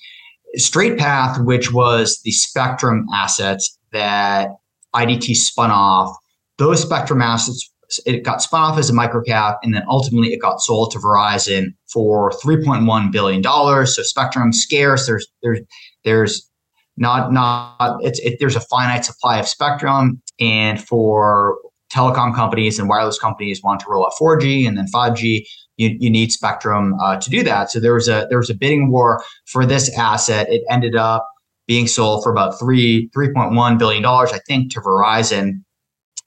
Straight 0.54 0.98
Path, 0.98 1.40
which 1.42 1.72
was 1.72 2.20
the 2.24 2.30
Spectrum 2.30 3.06
assets 3.14 3.78
that 3.92 4.50
IDT 4.94 5.34
spun 5.34 5.70
off, 5.70 6.16
those 6.58 6.80
Spectrum 6.82 7.20
assets 7.20 7.70
it 8.04 8.24
got 8.24 8.42
spun 8.42 8.62
off 8.62 8.78
as 8.78 8.90
a 8.90 8.92
microcap 8.92 9.58
and 9.62 9.74
then 9.74 9.84
ultimately 9.88 10.32
it 10.32 10.40
got 10.40 10.60
sold 10.60 10.90
to 10.90 10.98
Verizon 10.98 11.66
for 11.92 12.30
3.1 12.32 13.12
billion 13.12 13.40
dollars. 13.40 13.94
So 13.94 14.02
Spectrum 14.02 14.52
scarce. 14.52 15.06
There's 15.06 15.26
there's 15.42 15.60
there's 16.04 16.50
not 16.96 17.32
not 17.32 17.98
it's 18.00 18.18
it, 18.20 18.38
there's 18.40 18.56
a 18.56 18.60
finite 18.60 19.04
supply 19.04 19.38
of 19.38 19.46
Spectrum, 19.46 20.20
and 20.40 20.82
for 20.82 21.58
telecom 21.94 22.34
companies 22.34 22.78
and 22.78 22.88
wireless 22.88 23.18
companies 23.18 23.62
want 23.62 23.80
to 23.80 23.86
roll 23.88 24.04
out 24.04 24.12
4G 24.20 24.66
and 24.66 24.76
then 24.76 24.86
5G, 24.92 25.46
you, 25.76 25.96
you 25.98 26.10
need 26.10 26.32
spectrum 26.32 26.94
uh, 27.00 27.16
to 27.16 27.30
do 27.30 27.42
that. 27.42 27.70
So 27.70 27.80
there 27.80 27.94
was 27.94 28.08
a 28.08 28.26
there 28.28 28.38
was 28.38 28.50
a 28.50 28.54
bidding 28.54 28.90
war 28.90 29.22
for 29.46 29.66
this 29.66 29.96
asset. 29.96 30.48
It 30.50 30.62
ended 30.70 30.96
up 30.96 31.28
being 31.66 31.86
sold 31.86 32.22
for 32.22 32.30
about 32.30 32.58
three 32.58 33.08
three 33.12 33.32
point 33.32 33.54
one 33.54 33.78
billion 33.78 34.02
dollars, 34.02 34.32
I 34.32 34.38
think, 34.46 34.72
to 34.72 34.80
Verizon. 34.80 35.62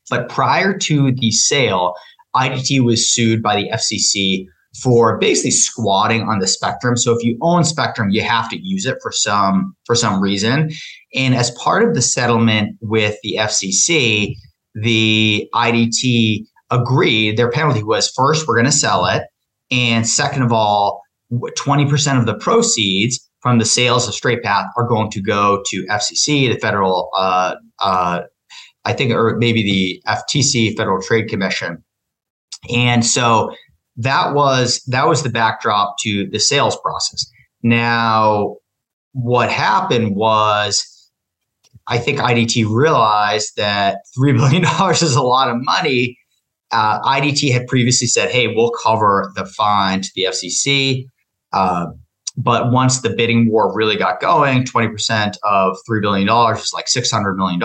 But 0.10 0.30
prior 0.30 0.78
to 0.78 1.12
the 1.12 1.32
sale, 1.32 1.95
IDT 2.36 2.84
was 2.84 3.12
sued 3.12 3.41
by 3.41 3.56
the 3.56 3.70
FCC 3.70 4.45
for 4.84 5.18
basically 5.18 5.52
squatting 5.52 6.22
on 6.24 6.39
the 6.39 6.47
spectrum. 6.47 6.95
So 6.95 7.16
if 7.16 7.24
you 7.24 7.38
own 7.41 7.64
spectrum, 7.64 8.10
you 8.12 8.22
have 8.22 8.50
to 8.50 8.60
use 8.60 8.86
it 8.86 8.97
for 9.02 9.12
some 9.12 9.76
for 9.86 9.95
some 9.95 10.22
reason. 10.22 10.72
And 11.16 11.34
as 11.34 11.52
part 11.52 11.88
of 11.88 11.95
the 11.95 12.02
settlement 12.02 12.78
with 12.82 13.18
the 13.24 13.38
FCC, 13.39 14.36
the 14.76 15.50
IDT 15.56 16.45
agreed. 16.72 17.38
Their 17.38 17.50
penalty 17.50 17.84
was 17.84 18.12
first, 18.16 18.47
we're 18.47 18.56
going 18.56 18.66
to 18.66 18.72
sell 18.72 19.06
it. 19.06 19.24
And 19.72 20.07
second 20.07 20.43
of 20.43 20.51
all, 20.51 21.01
20% 21.32 22.20
of 22.20 22.26
the 22.26 22.36
proceeds 22.36 23.20
from 23.41 23.59
the 23.59 23.65
sales 23.65 24.07
of 24.07 24.13
Straight 24.13 24.43
Path 24.43 24.67
are 24.78 24.88
going 24.88 25.09
to 25.11 25.22
go 25.22 25.63
to 25.67 25.86
FCC, 25.86 26.51
the 26.51 26.59
federal, 26.59 27.09
uh, 27.15 27.55
uh, 27.80 28.22
I 28.86 28.93
think, 28.93 29.13
or 29.13 29.38
maybe 29.38 29.63
the 29.63 30.01
FTC, 30.07 30.76
Federal 30.76 31.01
Trade 31.01 31.30
Commission. 31.30 31.84
And 32.74 33.05
so 33.05 33.53
that 33.97 34.34
was 34.34 34.82
that 34.88 35.07
was 35.07 35.24
the 35.24 35.30
backdrop 35.30 35.95
to 35.99 36.28
the 36.30 36.39
sales 36.39 36.78
process. 36.82 37.30
Now, 37.63 38.57
what 39.11 39.51
happened 39.51 40.15
was, 40.15 41.11
I 41.88 41.97
think 41.97 42.20
IDT 42.20 42.65
realized 42.70 43.55
that 43.57 43.99
three 44.15 44.34
billion 44.34 44.63
dollars 44.63 45.01
is 45.01 45.15
a 45.15 45.22
lot 45.22 45.49
of 45.49 45.57
money, 45.59 46.17
uh, 46.72 47.01
IDT 47.01 47.51
had 47.51 47.67
previously 47.67 48.07
said, 48.07 48.30
hey, 48.30 48.47
we'll 48.47 48.72
cover 48.72 49.32
the 49.36 49.45
fine 49.45 50.01
to 50.01 50.09
the 50.15 50.26
FCC. 50.26 51.05
Uh, 51.51 51.88
but 52.38 52.72
once 52.72 53.01
the 53.01 53.09
bidding 53.09 53.51
war 53.51 53.74
really 53.74 53.95
got 53.95 54.22
going, 54.22 54.63
20% 54.63 55.36
of 55.43 55.78
$3 55.89 56.01
billion 56.01 56.28
is 56.55 56.72
like 56.74 56.86
$600 56.86 57.36
million. 57.36 57.59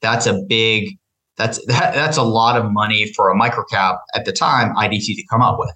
That's 0.00 0.26
a 0.26 0.40
big, 0.48 0.96
that's, 1.36 1.64
that, 1.66 1.94
that's 1.94 2.16
a 2.16 2.22
lot 2.22 2.56
of 2.56 2.70
money 2.70 3.12
for 3.14 3.30
a 3.30 3.34
microcap 3.34 3.98
at 4.14 4.24
the 4.24 4.32
time, 4.32 4.74
IDT 4.76 5.16
to 5.16 5.26
come 5.30 5.42
up 5.42 5.58
with. 5.58 5.74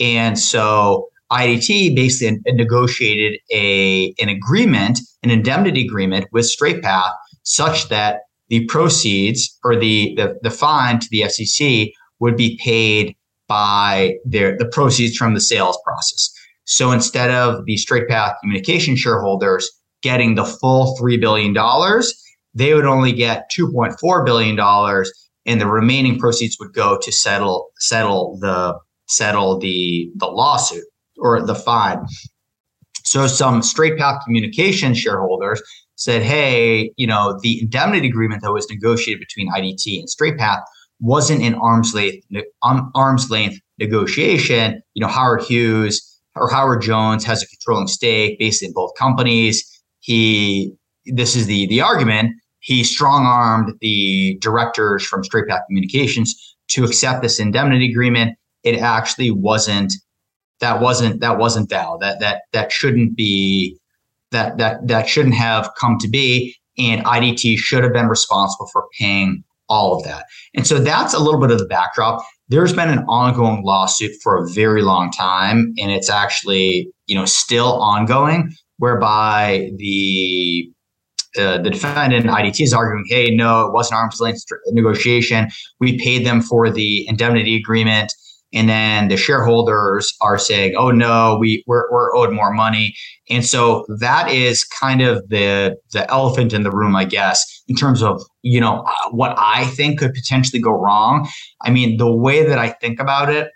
And 0.00 0.38
so 0.38 1.08
IDT 1.30 1.94
basically 1.94 2.40
negotiated 2.52 3.40
a, 3.50 4.14
an 4.20 4.28
agreement, 4.28 5.00
an 5.22 5.30
indemnity 5.30 5.86
agreement 5.86 6.26
with 6.32 6.46
Straight 6.46 6.82
Path 6.82 7.12
such 7.44 7.88
that 7.88 8.20
the 8.52 8.66
proceeds 8.66 9.58
or 9.64 9.74
the, 9.74 10.14
the, 10.16 10.38
the 10.42 10.50
fine 10.50 10.98
to 10.98 11.08
the 11.10 11.22
FCC 11.22 11.90
would 12.20 12.36
be 12.36 12.60
paid 12.62 13.16
by 13.48 14.12
their, 14.26 14.58
the 14.58 14.66
proceeds 14.66 15.16
from 15.16 15.32
the 15.32 15.40
sales 15.40 15.78
process. 15.86 16.30
So 16.64 16.92
instead 16.92 17.30
of 17.30 17.64
the 17.64 17.78
straight 17.78 18.08
path 18.08 18.36
communication 18.42 18.94
shareholders 18.94 19.70
getting 20.02 20.34
the 20.34 20.44
full 20.44 20.94
$3 21.00 21.18
billion, 21.18 21.54
they 22.52 22.74
would 22.74 22.84
only 22.84 23.12
get 23.12 23.50
$2.4 23.50 24.26
billion 24.26 24.60
and 25.46 25.58
the 25.58 25.66
remaining 25.66 26.18
proceeds 26.18 26.58
would 26.60 26.74
go 26.74 26.98
to 27.00 27.10
settle 27.10 27.70
settle 27.78 28.38
the 28.42 28.78
settle 29.08 29.58
the 29.58 30.10
the 30.16 30.26
lawsuit 30.26 30.84
or 31.16 31.40
the 31.40 31.54
fine. 31.54 32.04
So 33.04 33.26
some 33.26 33.62
straight 33.62 33.98
path 33.98 34.22
communication 34.24 34.92
shareholders 34.92 35.62
said, 36.02 36.22
hey, 36.22 36.92
you 36.96 37.06
know, 37.06 37.38
the 37.42 37.60
indemnity 37.62 38.08
agreement 38.08 38.42
that 38.42 38.52
was 38.52 38.68
negotiated 38.68 39.20
between 39.20 39.52
IDT 39.52 39.98
and 39.98 40.08
Straight 40.08 40.38
Path 40.38 40.60
wasn't 41.00 41.42
an 41.42 41.54
arm's 41.54 41.94
length 41.94 42.26
um, 42.62 42.90
arm's 42.94 43.30
length 43.30 43.58
negotiation. 43.78 44.80
You 44.94 45.02
know, 45.02 45.08
Howard 45.08 45.42
Hughes 45.42 46.20
or 46.36 46.48
Howard 46.50 46.82
Jonas 46.82 47.24
has 47.24 47.42
a 47.42 47.46
controlling 47.46 47.88
stake 47.88 48.38
based 48.38 48.62
in 48.62 48.72
both 48.72 48.92
companies. 48.96 49.68
He 50.00 50.72
this 51.06 51.36
is 51.36 51.46
the 51.46 51.66
the 51.66 51.80
argument. 51.80 52.30
He 52.60 52.84
strong 52.84 53.26
armed 53.26 53.74
the 53.80 54.38
directors 54.40 55.04
from 55.04 55.24
Straight 55.24 55.48
Path 55.48 55.62
Communications 55.66 56.34
to 56.68 56.84
accept 56.84 57.22
this 57.22 57.40
indemnity 57.40 57.90
agreement. 57.90 58.38
It 58.62 58.78
actually 58.78 59.32
wasn't 59.32 59.92
that 60.60 60.80
wasn't 60.80 61.20
that 61.20 61.38
wasn't 61.38 61.68
valid. 61.68 62.00
That 62.00 62.20
that 62.20 62.42
that 62.52 62.72
shouldn't 62.72 63.16
be 63.16 63.78
that 64.32 64.58
that 64.58 64.86
that 64.88 65.08
shouldn't 65.08 65.34
have 65.34 65.70
come 65.78 65.98
to 65.98 66.08
be. 66.08 66.56
And 66.78 67.04
IDT 67.04 67.58
should 67.58 67.84
have 67.84 67.92
been 67.92 68.08
responsible 68.08 68.66
for 68.72 68.86
paying 68.98 69.44
all 69.68 69.96
of 69.96 70.04
that. 70.04 70.24
And 70.54 70.66
so 70.66 70.78
that's 70.78 71.14
a 71.14 71.18
little 71.18 71.40
bit 71.40 71.50
of 71.50 71.58
the 71.58 71.66
backdrop. 71.66 72.24
There's 72.48 72.72
been 72.72 72.88
an 72.88 73.04
ongoing 73.08 73.62
lawsuit 73.62 74.12
for 74.22 74.42
a 74.42 74.48
very 74.48 74.82
long 74.82 75.10
time, 75.10 75.72
and 75.78 75.90
it's 75.90 76.10
actually 76.10 76.88
you 77.06 77.14
know 77.14 77.24
still 77.24 77.80
ongoing, 77.80 78.52
whereby 78.78 79.70
the 79.76 80.68
uh, 81.38 81.58
the 81.58 81.70
defendant 81.70 82.26
IDT 82.26 82.60
is 82.60 82.74
arguing, 82.74 83.04
hey, 83.08 83.34
no, 83.34 83.66
it 83.66 83.72
wasn't 83.72 83.96
arm's 83.96 84.20
length 84.20 84.44
negotiation. 84.72 85.48
We 85.80 85.98
paid 85.98 86.26
them 86.26 86.42
for 86.42 86.68
the 86.68 87.08
indemnity 87.08 87.56
agreement 87.56 88.12
and 88.52 88.68
then 88.68 89.08
the 89.08 89.16
shareholders 89.16 90.14
are 90.20 90.38
saying, 90.38 90.74
"Oh 90.76 90.90
no, 90.90 91.36
we 91.40 91.64
we're, 91.66 91.90
we're 91.90 92.14
owed 92.14 92.32
more 92.32 92.52
money," 92.52 92.94
and 93.30 93.44
so 93.44 93.86
that 94.00 94.30
is 94.30 94.64
kind 94.64 95.00
of 95.00 95.26
the 95.28 95.76
the 95.92 96.10
elephant 96.10 96.52
in 96.52 96.62
the 96.62 96.70
room, 96.70 96.94
I 96.94 97.04
guess, 97.04 97.62
in 97.68 97.76
terms 97.76 98.02
of 98.02 98.22
you 98.42 98.60
know 98.60 98.86
what 99.10 99.34
I 99.38 99.66
think 99.66 99.98
could 99.98 100.12
potentially 100.12 100.60
go 100.60 100.72
wrong. 100.72 101.28
I 101.62 101.70
mean, 101.70 101.96
the 101.96 102.12
way 102.12 102.44
that 102.46 102.58
I 102.58 102.70
think 102.70 103.00
about 103.00 103.30
it, 103.30 103.50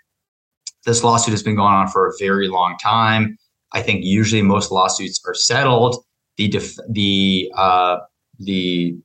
this 0.85 1.03
lawsuit 1.03 1.31
has 1.31 1.43
been 1.43 1.55
going 1.55 1.73
on 1.73 1.87
for 1.87 2.07
a 2.07 2.13
very 2.19 2.47
long 2.47 2.75
time. 2.81 3.37
I 3.73 3.81
think 3.81 4.03
usually 4.03 4.41
most 4.41 4.71
lawsuits 4.71 5.21
are 5.27 5.33
settled. 5.33 6.03
The 6.37 6.47
def- 6.47 6.77
the 6.89 7.51
uh, 7.55 7.97
the 8.39 8.97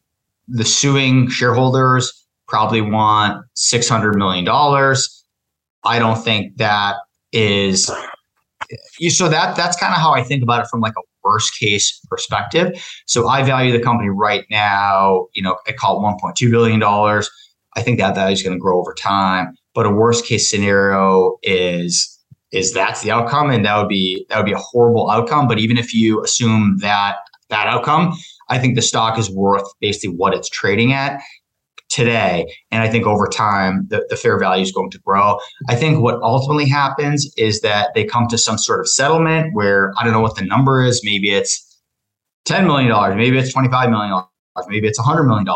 the 0.48 0.64
suing 0.64 1.28
shareholders 1.28 2.12
probably 2.48 2.80
want 2.80 3.44
six 3.54 3.88
hundred 3.88 4.16
million 4.16 4.44
dollars 4.44 5.21
I 5.84 5.98
don't 5.98 6.22
think 6.22 6.56
that 6.58 6.96
is 7.32 7.90
you 8.98 9.10
so 9.10 9.28
that 9.28 9.56
that's 9.56 9.76
kind 9.76 9.92
of 9.92 10.00
how 10.00 10.12
I 10.12 10.22
think 10.22 10.42
about 10.42 10.62
it 10.62 10.68
from 10.68 10.80
like 10.80 10.94
a 10.96 11.02
worst 11.24 11.58
case 11.58 12.00
perspective. 12.08 12.82
So 13.06 13.28
I 13.28 13.42
value 13.42 13.72
the 13.72 13.82
company 13.82 14.10
right 14.10 14.44
now, 14.50 15.26
you 15.34 15.42
know, 15.42 15.56
I 15.66 15.72
call 15.72 15.98
it 15.98 16.18
1.2 16.22 16.50
billion 16.50 16.80
dollars. 16.80 17.30
I 17.76 17.82
think 17.82 17.98
that 17.98 18.14
value 18.14 18.34
is 18.34 18.42
going 18.42 18.56
to 18.56 18.60
grow 18.60 18.78
over 18.78 18.94
time, 18.94 19.54
but 19.74 19.86
a 19.86 19.90
worst 19.90 20.26
case 20.26 20.48
scenario 20.48 21.38
is 21.42 22.08
is 22.52 22.74
that's 22.74 23.00
the 23.00 23.10
outcome 23.10 23.50
and 23.50 23.64
that 23.64 23.78
would 23.78 23.88
be 23.88 24.26
that 24.28 24.36
would 24.36 24.46
be 24.46 24.52
a 24.52 24.58
horrible 24.58 25.10
outcome, 25.10 25.48
but 25.48 25.58
even 25.58 25.78
if 25.78 25.94
you 25.94 26.22
assume 26.22 26.76
that 26.78 27.16
that 27.48 27.66
outcome, 27.66 28.14
I 28.48 28.58
think 28.58 28.74
the 28.74 28.82
stock 28.82 29.18
is 29.18 29.30
worth 29.30 29.66
basically 29.80 30.16
what 30.16 30.34
it's 30.34 30.48
trading 30.48 30.92
at 30.92 31.20
today. 31.92 32.52
And 32.70 32.82
I 32.82 32.88
think 32.88 33.06
over 33.06 33.26
time, 33.26 33.86
the, 33.88 34.04
the 34.08 34.16
fair 34.16 34.38
value 34.38 34.62
is 34.62 34.72
going 34.72 34.90
to 34.90 34.98
grow. 34.98 35.38
I 35.68 35.74
think 35.74 36.00
what 36.00 36.20
ultimately 36.22 36.66
happens 36.66 37.30
is 37.36 37.60
that 37.60 37.90
they 37.94 38.04
come 38.04 38.28
to 38.28 38.38
some 38.38 38.56
sort 38.56 38.80
of 38.80 38.88
settlement 38.88 39.54
where 39.54 39.92
I 39.98 40.04
don't 40.04 40.12
know 40.12 40.20
what 40.20 40.36
the 40.36 40.44
number 40.44 40.82
is. 40.82 41.02
Maybe 41.04 41.30
it's 41.30 41.68
$10 42.46 42.66
million, 42.66 43.16
maybe 43.16 43.38
it's 43.38 43.54
$25 43.54 43.90
million, 43.90 44.24
maybe 44.68 44.88
it's 44.88 44.98
$100 44.98 45.26
million, 45.26 45.46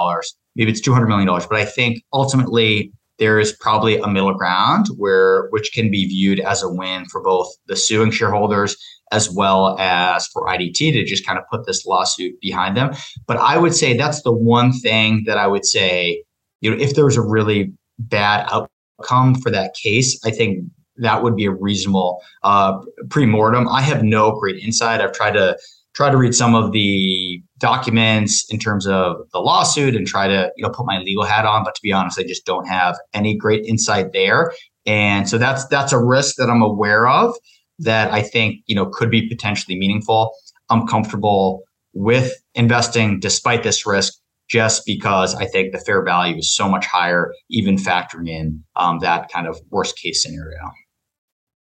maybe 0.54 0.70
it's 0.70 0.86
$200 0.86 1.08
million. 1.08 1.26
But 1.26 1.58
I 1.58 1.64
think 1.64 2.02
ultimately, 2.12 2.92
there 3.18 3.40
is 3.40 3.52
probably 3.52 3.98
a 3.98 4.06
middle 4.06 4.34
ground 4.34 4.88
where 4.98 5.48
which 5.48 5.72
can 5.72 5.90
be 5.90 6.06
viewed 6.06 6.38
as 6.40 6.62
a 6.62 6.68
win 6.68 7.06
for 7.06 7.22
both 7.22 7.48
the 7.66 7.74
suing 7.74 8.10
shareholders 8.10 8.76
as 9.12 9.30
well 9.30 9.78
as 9.78 10.26
for 10.28 10.46
IDT 10.46 10.92
to 10.92 11.04
just 11.04 11.26
kind 11.26 11.38
of 11.38 11.44
put 11.50 11.66
this 11.66 11.86
lawsuit 11.86 12.40
behind 12.40 12.76
them. 12.76 12.92
But 13.26 13.36
I 13.36 13.58
would 13.58 13.74
say 13.74 13.96
that's 13.96 14.22
the 14.22 14.32
one 14.32 14.72
thing 14.72 15.24
that 15.26 15.38
I 15.38 15.46
would 15.46 15.64
say 15.64 16.24
you 16.60 16.70
know, 16.70 16.76
if 16.82 16.94
there 16.94 17.04
was 17.04 17.16
a 17.16 17.22
really 17.22 17.72
bad 17.98 18.48
outcome 18.50 19.34
for 19.36 19.50
that 19.50 19.74
case, 19.74 20.18
I 20.24 20.30
think 20.30 20.64
that 20.96 21.22
would 21.22 21.36
be 21.36 21.44
a 21.44 21.50
reasonable 21.50 22.22
uh, 22.42 22.78
pre-mortem. 23.10 23.68
I 23.68 23.82
have 23.82 24.02
no 24.02 24.32
great 24.32 24.62
insight. 24.62 25.00
I've 25.00 25.12
tried 25.12 25.32
to 25.32 25.58
try 25.94 26.10
to 26.10 26.16
read 26.16 26.34
some 26.34 26.54
of 26.54 26.72
the 26.72 27.42
documents 27.58 28.46
in 28.50 28.58
terms 28.58 28.86
of 28.86 29.16
the 29.32 29.38
lawsuit 29.38 29.94
and 29.94 30.06
try 30.06 30.26
to 30.26 30.50
you 30.56 30.62
know 30.62 30.70
put 30.70 30.86
my 30.86 30.98
legal 30.98 31.24
hat 31.24 31.44
on. 31.44 31.64
But 31.64 31.74
to 31.74 31.82
be 31.82 31.92
honest, 31.92 32.18
I 32.18 32.22
just 32.22 32.46
don't 32.46 32.66
have 32.66 32.98
any 33.12 33.36
great 33.36 33.64
insight 33.64 34.12
there. 34.12 34.52
And 34.86 35.28
so 35.28 35.38
that's 35.38 35.66
that's 35.66 35.92
a 35.92 36.02
risk 36.02 36.36
that 36.36 36.48
I'm 36.48 36.62
aware 36.62 37.08
of 37.08 37.34
that 37.78 38.12
I 38.12 38.22
think 38.22 38.62
you 38.66 38.74
know 38.74 38.86
could 38.86 39.10
be 39.10 39.28
potentially 39.28 39.78
meaningful. 39.78 40.32
I'm 40.70 40.86
comfortable 40.86 41.62
with 41.92 42.32
investing 42.54 43.20
despite 43.20 43.62
this 43.62 43.86
risk 43.86 44.14
just 44.48 44.86
because 44.86 45.34
I 45.34 45.46
think 45.46 45.72
the 45.72 45.78
fair 45.78 46.04
value 46.04 46.36
is 46.36 46.54
so 46.54 46.68
much 46.68 46.86
higher, 46.86 47.32
even 47.50 47.76
factoring 47.76 48.28
in 48.28 48.62
um, 48.76 49.00
that 49.00 49.30
kind 49.30 49.46
of 49.46 49.60
worst 49.70 49.98
case 49.98 50.22
scenario. 50.22 50.60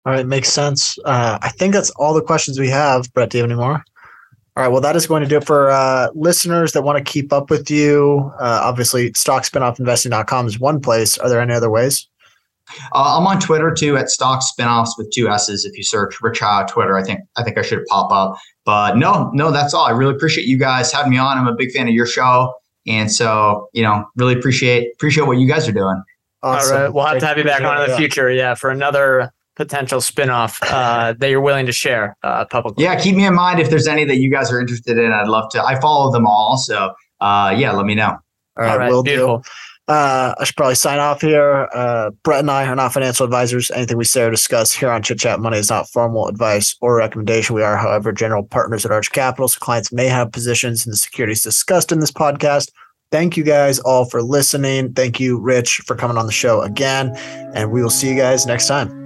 All 0.05 0.13
right, 0.13 0.25
makes 0.25 0.49
sense. 0.49 0.97
Uh, 1.05 1.37
I 1.41 1.49
think 1.49 1.73
that's 1.73 1.91
all 1.91 2.13
the 2.13 2.23
questions 2.23 2.59
we 2.59 2.69
have. 2.69 3.11
Brett, 3.13 3.29
do 3.29 3.37
you 3.37 3.43
have 3.43 3.51
any 3.51 3.59
more? 3.59 3.83
All 4.55 4.63
right, 4.63 4.67
well, 4.67 4.81
that 4.81 4.95
is 4.95 5.05
going 5.05 5.21
to 5.21 5.29
do 5.29 5.37
it 5.37 5.45
for 5.45 5.69
uh, 5.69 6.09
listeners 6.13 6.73
that 6.73 6.81
want 6.81 6.97
to 6.97 7.09
keep 7.09 7.31
up 7.31 7.49
with 7.49 7.69
you. 7.69 8.31
Uh, 8.39 8.61
obviously, 8.63 9.11
stockspinoffinvesting.com 9.11 10.47
is 10.47 10.59
one 10.59 10.81
place. 10.81 11.17
Are 11.19 11.29
there 11.29 11.39
any 11.39 11.53
other 11.53 11.69
ways? 11.69 12.07
Uh, 12.93 13.17
I'm 13.17 13.27
on 13.27 13.39
Twitter 13.39 13.71
too 13.71 13.97
at 13.97 14.09
stock 14.09 14.41
spinoffs 14.41 14.91
with 14.97 15.11
two 15.11 15.29
S's. 15.29 15.65
If 15.65 15.77
you 15.77 15.83
search 15.83 16.21
Rich 16.21 16.39
Howe 16.39 16.65
Twitter, 16.67 16.97
I 16.97 17.03
think 17.03 17.21
I 17.37 17.43
think 17.43 17.57
I 17.57 17.61
should 17.61 17.85
pop 17.87 18.11
up. 18.11 18.37
But 18.65 18.97
no, 18.97 19.29
no, 19.33 19.51
that's 19.51 19.73
all. 19.73 19.85
I 19.85 19.91
really 19.91 20.15
appreciate 20.15 20.47
you 20.47 20.57
guys 20.57 20.91
having 20.91 21.11
me 21.11 21.17
on. 21.17 21.37
I'm 21.37 21.47
a 21.47 21.55
big 21.55 21.71
fan 21.71 21.87
of 21.87 21.93
your 21.93 22.05
show. 22.05 22.53
And 22.87 23.11
so, 23.11 23.69
you 23.73 23.83
know, 23.83 24.05
really 24.15 24.33
appreciate 24.33 24.93
appreciate 24.93 25.27
what 25.27 25.37
you 25.37 25.47
guys 25.47 25.67
are 25.67 25.71
doing. 25.73 26.01
Awesome. 26.43 26.75
All 26.75 26.83
right, 26.83 26.93
we'll 26.93 27.05
have 27.05 27.19
to 27.19 27.25
have 27.25 27.37
you 27.37 27.43
back 27.43 27.61
on 27.61 27.83
in 27.83 27.89
the 27.89 27.95
future, 27.95 28.31
yeah, 28.31 28.55
for 28.55 28.71
another 28.71 29.31
potential 29.55 29.99
spinoff 29.99 30.57
uh, 30.71 31.13
that 31.19 31.29
you're 31.29 31.41
willing 31.41 31.67
to 31.67 31.71
share 31.71 32.17
uh, 32.23 32.45
publicly. 32.45 32.83
Yeah, 32.83 32.99
keep 32.99 33.15
me 33.15 33.25
in 33.25 33.35
mind 33.35 33.59
if 33.59 33.69
there's 33.69 33.87
any 33.87 34.05
that 34.05 34.17
you 34.17 34.31
guys 34.31 34.51
are 34.51 34.59
interested 34.59 34.97
in. 34.97 35.11
I'd 35.11 35.27
love 35.27 35.51
to. 35.51 35.63
I 35.63 35.79
follow 35.79 36.11
them 36.11 36.25
all, 36.25 36.57
so 36.57 36.93
uh, 37.19 37.53
yeah, 37.55 37.71
let 37.71 37.85
me 37.85 37.93
know. 37.93 38.09
All 38.09 38.19
right, 38.57 38.71
all 38.71 38.77
right 38.79 38.91
will 38.91 39.03
beautiful. 39.03 39.37
Do. 39.39 39.49
Uh, 39.91 40.33
I 40.39 40.45
should 40.45 40.55
probably 40.55 40.75
sign 40.75 40.99
off 40.99 41.19
here. 41.19 41.67
Uh, 41.73 42.11
Brett 42.23 42.39
and 42.39 42.49
I 42.49 42.65
are 42.65 42.77
not 42.77 42.93
financial 42.93 43.25
advisors. 43.25 43.69
Anything 43.71 43.97
we 43.97 44.05
say 44.05 44.21
or 44.21 44.31
discuss 44.31 44.71
here 44.71 44.89
on 44.89 45.03
Chit 45.03 45.19
Chat 45.19 45.41
Money 45.41 45.57
is 45.57 45.69
not 45.69 45.89
formal 45.89 46.29
advice 46.29 46.77
or 46.79 46.95
recommendation. 46.95 47.57
We 47.57 47.61
are, 47.61 47.75
however, 47.75 48.13
general 48.13 48.43
partners 48.43 48.85
at 48.85 48.91
Arch 48.93 49.11
Capital, 49.11 49.49
so 49.49 49.59
clients 49.59 49.91
may 49.91 50.07
have 50.07 50.31
positions 50.31 50.85
in 50.85 50.91
the 50.91 50.95
securities 50.95 51.43
discussed 51.43 51.91
in 51.91 51.99
this 51.99 52.09
podcast. 52.09 52.71
Thank 53.11 53.35
you 53.35 53.43
guys 53.43 53.79
all 53.79 54.05
for 54.05 54.23
listening. 54.23 54.93
Thank 54.93 55.19
you, 55.19 55.37
Rich, 55.37 55.81
for 55.85 55.97
coming 55.97 56.15
on 56.15 56.25
the 56.25 56.31
show 56.31 56.61
again. 56.61 57.13
And 57.53 57.69
we 57.69 57.83
will 57.83 57.89
see 57.89 58.07
you 58.07 58.15
guys 58.15 58.45
next 58.45 58.69
time. 58.69 58.97